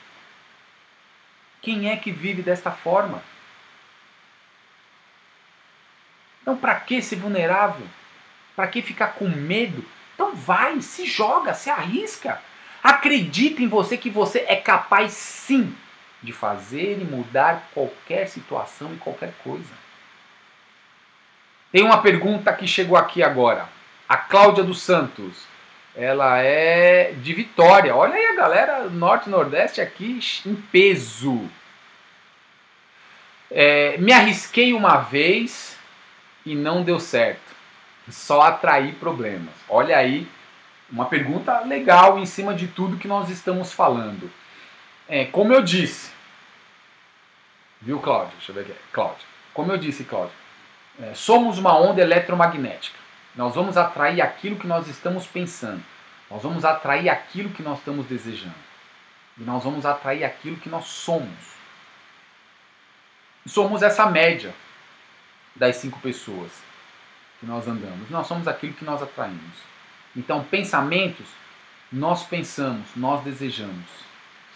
Quem 1.60 1.90
é 1.90 1.96
que 1.96 2.12
vive 2.12 2.40
desta 2.40 2.70
forma? 2.70 3.20
Então, 6.40 6.56
para 6.56 6.76
que 6.76 7.02
ser 7.02 7.16
vulnerável? 7.16 7.84
Para 8.54 8.68
que 8.68 8.80
ficar 8.80 9.08
com 9.14 9.28
medo? 9.28 9.84
Então 10.14 10.36
vai, 10.36 10.80
se 10.82 11.04
joga, 11.04 11.52
se 11.52 11.68
arrisca. 11.68 12.40
Acredita 12.80 13.60
em 13.60 13.66
você 13.66 13.96
que 13.96 14.08
você 14.08 14.44
é 14.46 14.54
capaz 14.54 15.14
sim 15.14 15.76
de 16.22 16.32
fazer 16.32 16.98
e 17.00 17.04
mudar 17.04 17.68
qualquer 17.72 18.28
situação 18.28 18.92
e 18.94 18.96
qualquer 18.96 19.32
coisa. 19.42 19.72
Tem 21.70 21.82
uma 21.82 22.00
pergunta 22.00 22.52
que 22.52 22.66
chegou 22.66 22.96
aqui 22.96 23.22
agora. 23.22 23.68
A 24.08 24.16
Cláudia 24.16 24.64
dos 24.64 24.80
Santos. 24.80 25.46
Ela 25.94 26.38
é 26.38 27.12
de 27.12 27.34
Vitória. 27.34 27.94
Olha 27.94 28.14
aí 28.14 28.26
a 28.26 28.36
galera 28.36 28.84
Norte 28.88 29.26
e 29.26 29.30
Nordeste 29.30 29.80
aqui 29.80 30.20
em 30.46 30.54
peso. 30.54 31.48
É, 33.50 33.96
me 33.98 34.12
arrisquei 34.12 34.72
uma 34.72 34.98
vez 34.98 35.76
e 36.44 36.54
não 36.54 36.82
deu 36.82 37.00
certo 37.00 37.48
só 38.10 38.42
atrair 38.42 38.94
problemas? 38.94 39.54
Olha 39.68 39.96
aí 39.96 40.26
uma 40.90 41.06
pergunta 41.06 41.60
legal 41.60 42.18
em 42.18 42.26
cima 42.26 42.54
de 42.54 42.66
tudo 42.66 42.96
que 42.96 43.08
nós 43.08 43.28
estamos 43.28 43.72
falando. 43.72 44.30
É, 45.09 45.24
como 45.24 45.52
eu 45.54 45.62
disse, 45.62 46.12
viu, 47.80 47.98
Cláudio? 47.98 48.32
Deixa 48.36 48.52
eu 48.52 48.54
ver 48.54 48.61
aqui. 48.61 48.74
Cláudio. 48.92 49.26
Como 49.54 49.72
eu 49.72 49.78
disse, 49.78 50.04
Cláudio, 50.04 50.34
é, 51.00 51.14
somos 51.14 51.59
uma 51.59 51.76
onda 51.78 52.02
eletromagnética. 52.02 52.98
Nós 53.34 53.54
vamos 53.54 53.76
atrair 53.76 54.20
aquilo 54.20 54.56
que 54.56 54.66
nós 54.66 54.86
estamos 54.86 55.26
pensando. 55.26 55.82
Nós 56.30 56.42
vamos 56.42 56.64
atrair 56.64 57.09
aquilo 57.09 57.50
que 57.50 57.62
nós 57.62 57.78
estamos 57.78 58.06
desejando. 58.06 58.54
E 59.38 59.42
nós 59.42 59.64
vamos 59.64 59.86
atrair 59.86 60.24
aquilo 60.24 60.56
que 60.56 60.68
nós 60.68 60.84
somos. 60.84 61.56
Somos 63.46 63.82
essa 63.82 64.06
média 64.06 64.54
das 65.56 65.76
cinco 65.76 65.98
pessoas 66.00 66.50
que 67.40 67.46
nós 67.46 67.66
andamos. 67.66 68.11
Nós 68.11 68.26
somos 68.26 68.46
aquilo 68.46 68.74
que 68.74 68.84
nós 68.84 69.02
atraímos. 69.02 69.56
Então, 70.14 70.44
pensamentos, 70.44 71.26
nós 71.90 72.24
pensamos, 72.24 72.88
nós 72.94 73.22
desejamos. 73.22 74.07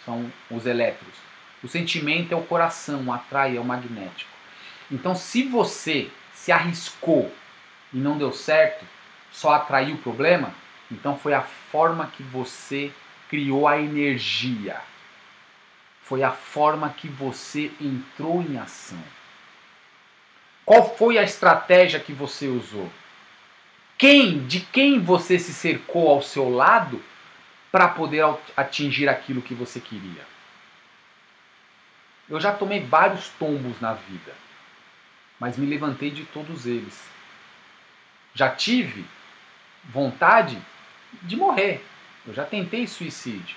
São 0.05 0.31
os 0.49 0.65
elétrons. 0.65 1.15
O 1.63 1.67
sentimento 1.67 2.33
é 2.33 2.35
o 2.35 2.43
coração, 2.43 3.11
atrai 3.11 3.57
é 3.57 3.59
o 3.59 3.65
magnético. 3.65 4.31
Então, 4.91 5.15
se 5.15 5.43
você 5.43 6.09
se 6.33 6.51
arriscou 6.51 7.33
e 7.93 7.97
não 7.97 8.17
deu 8.17 8.33
certo, 8.33 8.85
só 9.31 9.53
atraiu 9.53 9.95
o 9.95 9.99
problema, 9.99 10.53
então 10.91 11.17
foi 11.17 11.33
a 11.33 11.41
forma 11.41 12.07
que 12.07 12.21
você 12.21 12.91
criou 13.29 13.67
a 13.67 13.79
energia. 13.79 14.79
Foi 16.03 16.21
a 16.21 16.31
forma 16.31 16.89
que 16.89 17.07
você 17.07 17.71
entrou 17.79 18.41
em 18.41 18.57
ação. 18.57 19.01
Qual 20.65 20.95
foi 20.95 21.17
a 21.17 21.23
estratégia 21.23 21.99
que 21.99 22.13
você 22.13 22.47
usou? 22.47 22.89
Quem, 23.97 24.45
de 24.45 24.59
quem 24.59 24.99
você 24.99 25.39
se 25.39 25.53
cercou 25.53 26.09
ao 26.09 26.21
seu 26.21 26.49
lado 26.49 27.01
para 27.73 27.87
poder 27.87 28.23
atingir 28.55 29.09
aquilo 29.09 29.41
que 29.41 29.55
você 29.55 29.79
queria? 29.79 30.21
Eu 32.29 32.39
já 32.39 32.53
tomei 32.53 32.85
vários 32.85 33.29
tombos 33.29 33.81
na 33.81 33.95
vida, 33.95 34.31
mas 35.39 35.57
me 35.57 35.65
levantei 35.65 36.11
de 36.11 36.23
todos 36.23 36.67
eles. 36.67 37.09
Já 38.35 38.51
tive 38.51 39.03
vontade 39.85 40.61
de 41.23 41.35
morrer. 41.35 41.83
Eu 42.27 42.33
já 42.35 42.45
tentei 42.45 42.85
suicídio. 42.85 43.55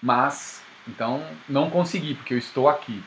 Mas, 0.00 0.64
então, 0.88 1.28
não 1.46 1.68
consegui, 1.68 2.14
porque 2.14 2.32
eu 2.32 2.38
estou 2.38 2.70
aqui. 2.70 3.04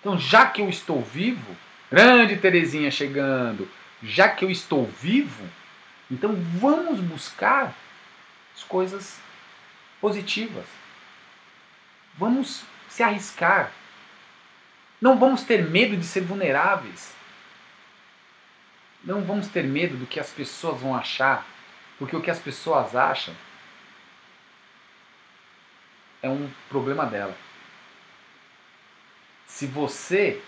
Então, 0.00 0.18
já 0.18 0.46
que 0.46 0.60
eu 0.60 0.68
estou 0.68 1.00
vivo, 1.02 1.56
grande 1.88 2.36
Terezinha 2.36 2.90
chegando, 2.90 3.70
já 4.02 4.28
que 4.28 4.44
eu 4.44 4.50
estou 4.50 4.86
vivo, 4.86 5.48
então 6.10 6.34
vamos 6.58 7.00
buscar 7.00 7.74
as 8.54 8.62
coisas 8.62 9.18
positivas. 10.00 10.66
Vamos 12.16 12.64
se 12.88 13.02
arriscar. 13.02 13.72
Não 15.00 15.18
vamos 15.18 15.42
ter 15.42 15.68
medo 15.68 15.96
de 15.96 16.06
ser 16.06 16.20
vulneráveis. 16.20 17.14
Não 19.04 19.22
vamos 19.22 19.48
ter 19.48 19.64
medo 19.64 19.96
do 19.96 20.06
que 20.06 20.18
as 20.18 20.30
pessoas 20.30 20.80
vão 20.80 20.94
achar, 20.94 21.46
porque 21.98 22.16
o 22.16 22.22
que 22.22 22.30
as 22.30 22.38
pessoas 22.38 22.96
acham 22.96 23.34
é 26.22 26.28
um 26.28 26.50
problema 26.68 27.06
dela. 27.06 27.36
Se 29.46 29.66
você 29.66 30.42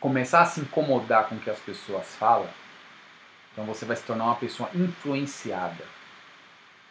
começar 0.00 0.42
a 0.42 0.46
se 0.46 0.60
incomodar 0.60 1.28
com 1.28 1.36
o 1.36 1.40
que 1.40 1.50
as 1.50 1.58
pessoas 1.60 2.14
falam, 2.16 2.48
então 3.56 3.64
você 3.64 3.86
vai 3.86 3.96
se 3.96 4.02
tornar 4.02 4.24
uma 4.24 4.36
pessoa 4.36 4.68
influenciada. 4.74 5.82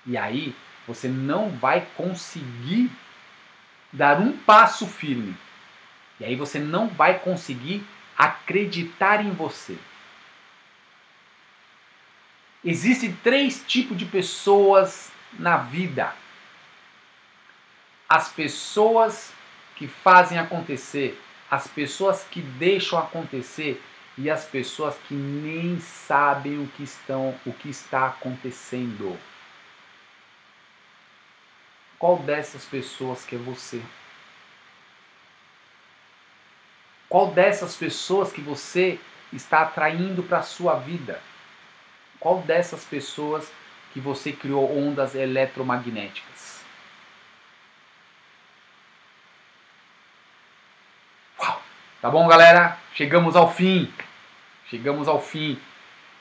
E 0.04 0.18
aí 0.18 0.56
você 0.88 1.08
não 1.08 1.52
vai 1.52 1.86
conseguir 1.96 2.90
dar 3.94 4.20
um 4.20 4.36
passo 4.36 4.88
firme. 4.88 5.38
E 6.20 6.26
aí 6.26 6.36
você 6.36 6.58
não 6.58 6.88
vai 6.88 7.20
conseguir 7.20 7.86
acreditar 8.18 9.24
em 9.24 9.30
você. 9.30 9.78
Existem 12.64 13.16
três 13.18 13.64
tipos 13.68 13.96
de 13.96 14.06
pessoas 14.06 15.12
na 15.38 15.58
vida: 15.58 16.16
as 18.10 18.30
pessoas 18.30 19.32
que 19.76 19.88
fazem 19.88 20.40
acontecer, 20.40 21.22
as 21.52 21.68
pessoas 21.68 22.24
que 22.24 22.42
deixam 22.42 22.98
acontecer 22.98 23.80
e 24.18 24.30
as 24.30 24.46
pessoas 24.46 24.96
que 25.08 25.14
nem 25.14 25.80
sabem 25.80 26.64
o 26.64 26.68
que 26.68 26.84
estão, 26.84 27.38
o 27.46 27.52
que 27.52 27.70
está 27.70 28.08
acontecendo. 28.08 29.18
Qual 32.00 32.18
dessas 32.20 32.64
pessoas 32.66 33.26
que 33.26 33.36
é 33.36 33.40
você? 33.40 33.82
Qual 37.10 37.32
dessas 37.32 37.76
pessoas 37.76 38.32
que 38.32 38.42
você 38.42 39.00
está 39.34 39.62
atraindo 39.62 40.24
para 40.24 40.40
a 40.40 40.44
sua 40.44 40.76
vida? 40.76 41.22
Qual 42.20 42.42
dessas 42.42 42.84
pessoas 42.84 43.52
que 43.94 44.00
você 44.00 44.32
criou 44.32 44.78
ondas 44.78 45.14
eletromagnéticas? 45.14 46.62
Uau! 51.40 51.62
Tá 52.02 52.10
bom, 52.10 52.28
galera? 52.28 52.85
Chegamos 52.96 53.36
ao 53.36 53.52
fim. 53.52 53.92
Chegamos 54.70 55.10
ao 55.10 55.22
fim. 55.22 55.60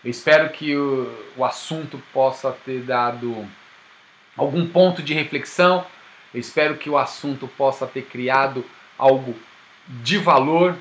Eu 0.05 0.11
espero 0.11 0.51
que 0.51 0.77
o, 0.77 1.09
o 1.37 1.45
assunto 1.45 2.03
possa 2.13 2.51
ter 2.51 2.81
dado 2.81 3.49
algum 4.37 4.69
ponto 4.69 5.01
de 5.01 5.15
reflexão. 5.15 5.87
Eu 6.35 6.41
espero 6.41 6.77
que 6.77 6.91
o 6.91 6.99
assunto 6.99 7.47
possa 7.47 7.87
ter 7.87 8.03
criado 8.03 8.65
algo 8.99 9.39
de 9.87 10.19
valor 10.19 10.77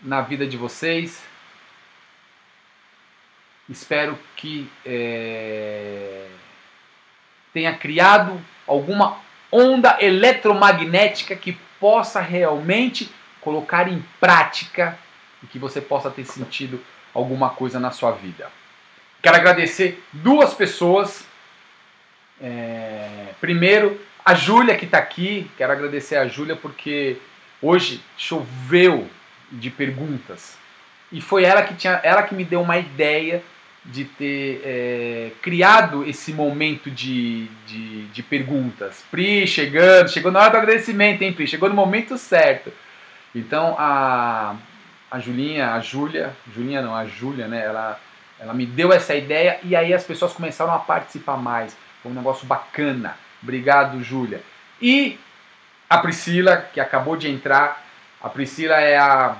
na 0.00 0.20
vida 0.20 0.46
de 0.46 0.56
vocês. 0.56 1.20
Espero 3.68 4.16
que 4.36 4.70
é, 4.86 6.28
tenha 7.52 7.74
criado 7.76 8.40
alguma 8.64 9.18
onda 9.50 9.98
eletromagnética 10.00 11.34
que 11.34 11.58
possa 11.80 12.20
realmente 12.20 13.10
colocar 13.42 13.88
em 13.88 14.02
prática 14.18 14.98
e 15.42 15.46
que 15.46 15.58
você 15.58 15.80
possa 15.80 16.10
ter 16.10 16.24
sentido 16.24 16.80
alguma 17.12 17.50
coisa 17.50 17.78
na 17.78 17.90
sua 17.90 18.12
vida. 18.12 18.50
Quero 19.20 19.36
agradecer 19.36 20.02
duas 20.12 20.54
pessoas 20.54 21.26
é, 22.42 23.34
primeiro, 23.40 24.00
a 24.24 24.34
Júlia 24.34 24.76
que 24.76 24.84
está 24.84 24.98
aqui, 24.98 25.48
quero 25.56 25.72
agradecer 25.72 26.16
a 26.16 26.26
Júlia 26.26 26.56
porque 26.56 27.16
hoje 27.60 28.02
choveu 28.16 29.08
de 29.50 29.70
perguntas 29.70 30.58
e 31.12 31.20
foi 31.20 31.44
ela 31.44 31.62
que 31.62 31.74
tinha, 31.74 32.00
ela 32.02 32.22
que 32.22 32.34
me 32.34 32.44
deu 32.44 32.60
uma 32.60 32.78
ideia 32.78 33.42
de 33.84 34.04
ter 34.04 34.62
é, 34.64 35.30
criado 35.40 36.04
esse 36.04 36.32
momento 36.32 36.90
de, 36.90 37.46
de, 37.66 38.06
de, 38.06 38.22
perguntas. 38.22 39.04
Pri 39.10 39.46
chegando, 39.46 40.08
chegou 40.08 40.30
na 40.30 40.40
hora 40.40 40.50
do 40.50 40.56
agradecimento, 40.58 41.22
hein, 41.22 41.32
Pri? 41.32 41.46
Chegou 41.46 41.68
no 41.68 41.74
momento 41.74 42.16
certo. 42.16 42.72
Então 43.34 43.74
a, 43.78 44.56
a 45.10 45.18
Julinha, 45.18 45.72
a 45.72 45.80
Júlia, 45.80 46.34
Julinha 46.54 46.82
não, 46.82 46.94
a 46.94 47.06
Júlia, 47.06 47.48
né? 47.48 47.64
Ela, 47.64 47.98
ela 48.38 48.54
me 48.54 48.66
deu 48.66 48.92
essa 48.92 49.14
ideia 49.14 49.58
e 49.62 49.74
aí 49.74 49.94
as 49.94 50.04
pessoas 50.04 50.32
começaram 50.32 50.72
a 50.72 50.78
participar 50.78 51.36
mais. 51.36 51.76
Foi 52.02 52.10
um 52.10 52.14
negócio 52.14 52.46
bacana. 52.46 53.16
Obrigado, 53.42 54.02
Júlia. 54.02 54.42
E 54.80 55.18
a 55.88 55.98
Priscila, 55.98 56.56
que 56.56 56.80
acabou 56.80 57.16
de 57.16 57.30
entrar. 57.30 57.84
A 58.20 58.28
Priscila 58.28 58.80
é 58.80 58.96
a 58.96 59.36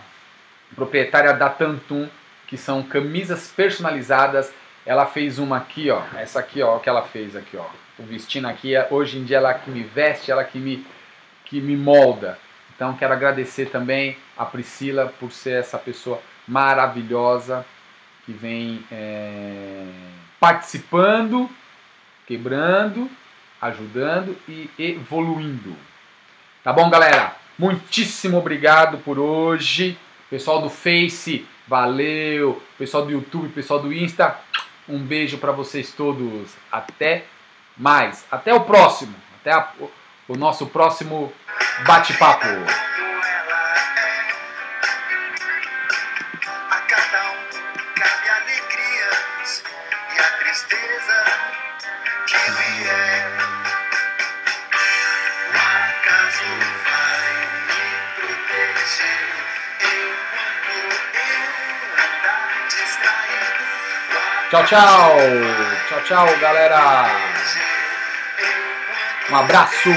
proprietária 0.74 1.32
da 1.32 1.49
Tantum, 1.49 2.09
que 2.47 2.57
são 2.57 2.82
camisas 2.82 3.49
personalizadas. 3.49 4.53
Ela 4.84 5.07
fez 5.07 5.38
uma 5.38 5.57
aqui, 5.57 5.90
ó. 5.90 6.03
Essa 6.16 6.40
aqui, 6.40 6.62
ó, 6.62 6.76
o 6.76 6.80
que 6.80 6.88
ela 6.88 7.03
fez 7.03 7.34
aqui, 7.34 7.57
ó. 7.57 7.64
Tô 7.97 8.03
vestindo 8.03 8.47
aqui. 8.47 8.74
Hoje 8.90 9.18
em 9.18 9.24
dia 9.24 9.38
ela 9.38 9.55
que 9.55 9.70
me 9.70 9.82
veste, 9.82 10.30
ela 10.30 10.45
que 10.45 10.59
me, 10.59 10.86
que 11.45 11.61
me 11.61 11.76
molda. 11.76 12.38
Então 12.74 12.94
quero 12.94 13.12
agradecer 13.12 13.66
também 13.66 14.16
a 14.36 14.44
Priscila 14.44 15.12
por 15.18 15.30
ser 15.30 15.60
essa 15.60 15.78
pessoa 15.78 16.20
maravilhosa 16.46 17.64
que 18.24 18.32
vem 18.32 18.84
é, 18.90 19.84
participando 20.38 21.48
quebrando, 22.26 23.10
ajudando 23.60 24.36
e 24.48 24.70
evoluindo. 24.78 25.76
Tá 26.64 26.72
bom, 26.72 26.88
galera? 26.88 27.36
Muitíssimo 27.58 28.38
obrigado 28.38 28.98
por 28.98 29.18
hoje. 29.18 29.98
Pessoal 30.30 30.62
do 30.62 30.70
Face, 30.70 31.46
valeu. 31.66 32.62
Pessoal 32.78 33.04
do 33.04 33.12
YouTube, 33.12 33.50
pessoal 33.50 33.80
do 33.80 33.92
Insta, 33.92 34.38
um 34.88 34.98
beijo 34.98 35.38
para 35.38 35.52
vocês 35.52 35.92
todos. 35.92 36.54
Até 36.70 37.24
mais. 37.76 38.24
Até 38.30 38.54
o 38.54 38.60
próximo. 38.60 39.14
Até 39.40 39.52
a, 39.52 39.68
o 40.32 40.36
nosso 40.36 40.66
próximo 40.66 41.30
bate-papo. 41.86 42.46
Tchau, 64.50 64.64
tchau. 64.64 65.16
Tchau, 65.88 66.00
tchau, 66.04 66.38
galera. 66.40 67.31
Um 69.32 69.36
abraço. 69.36 69.88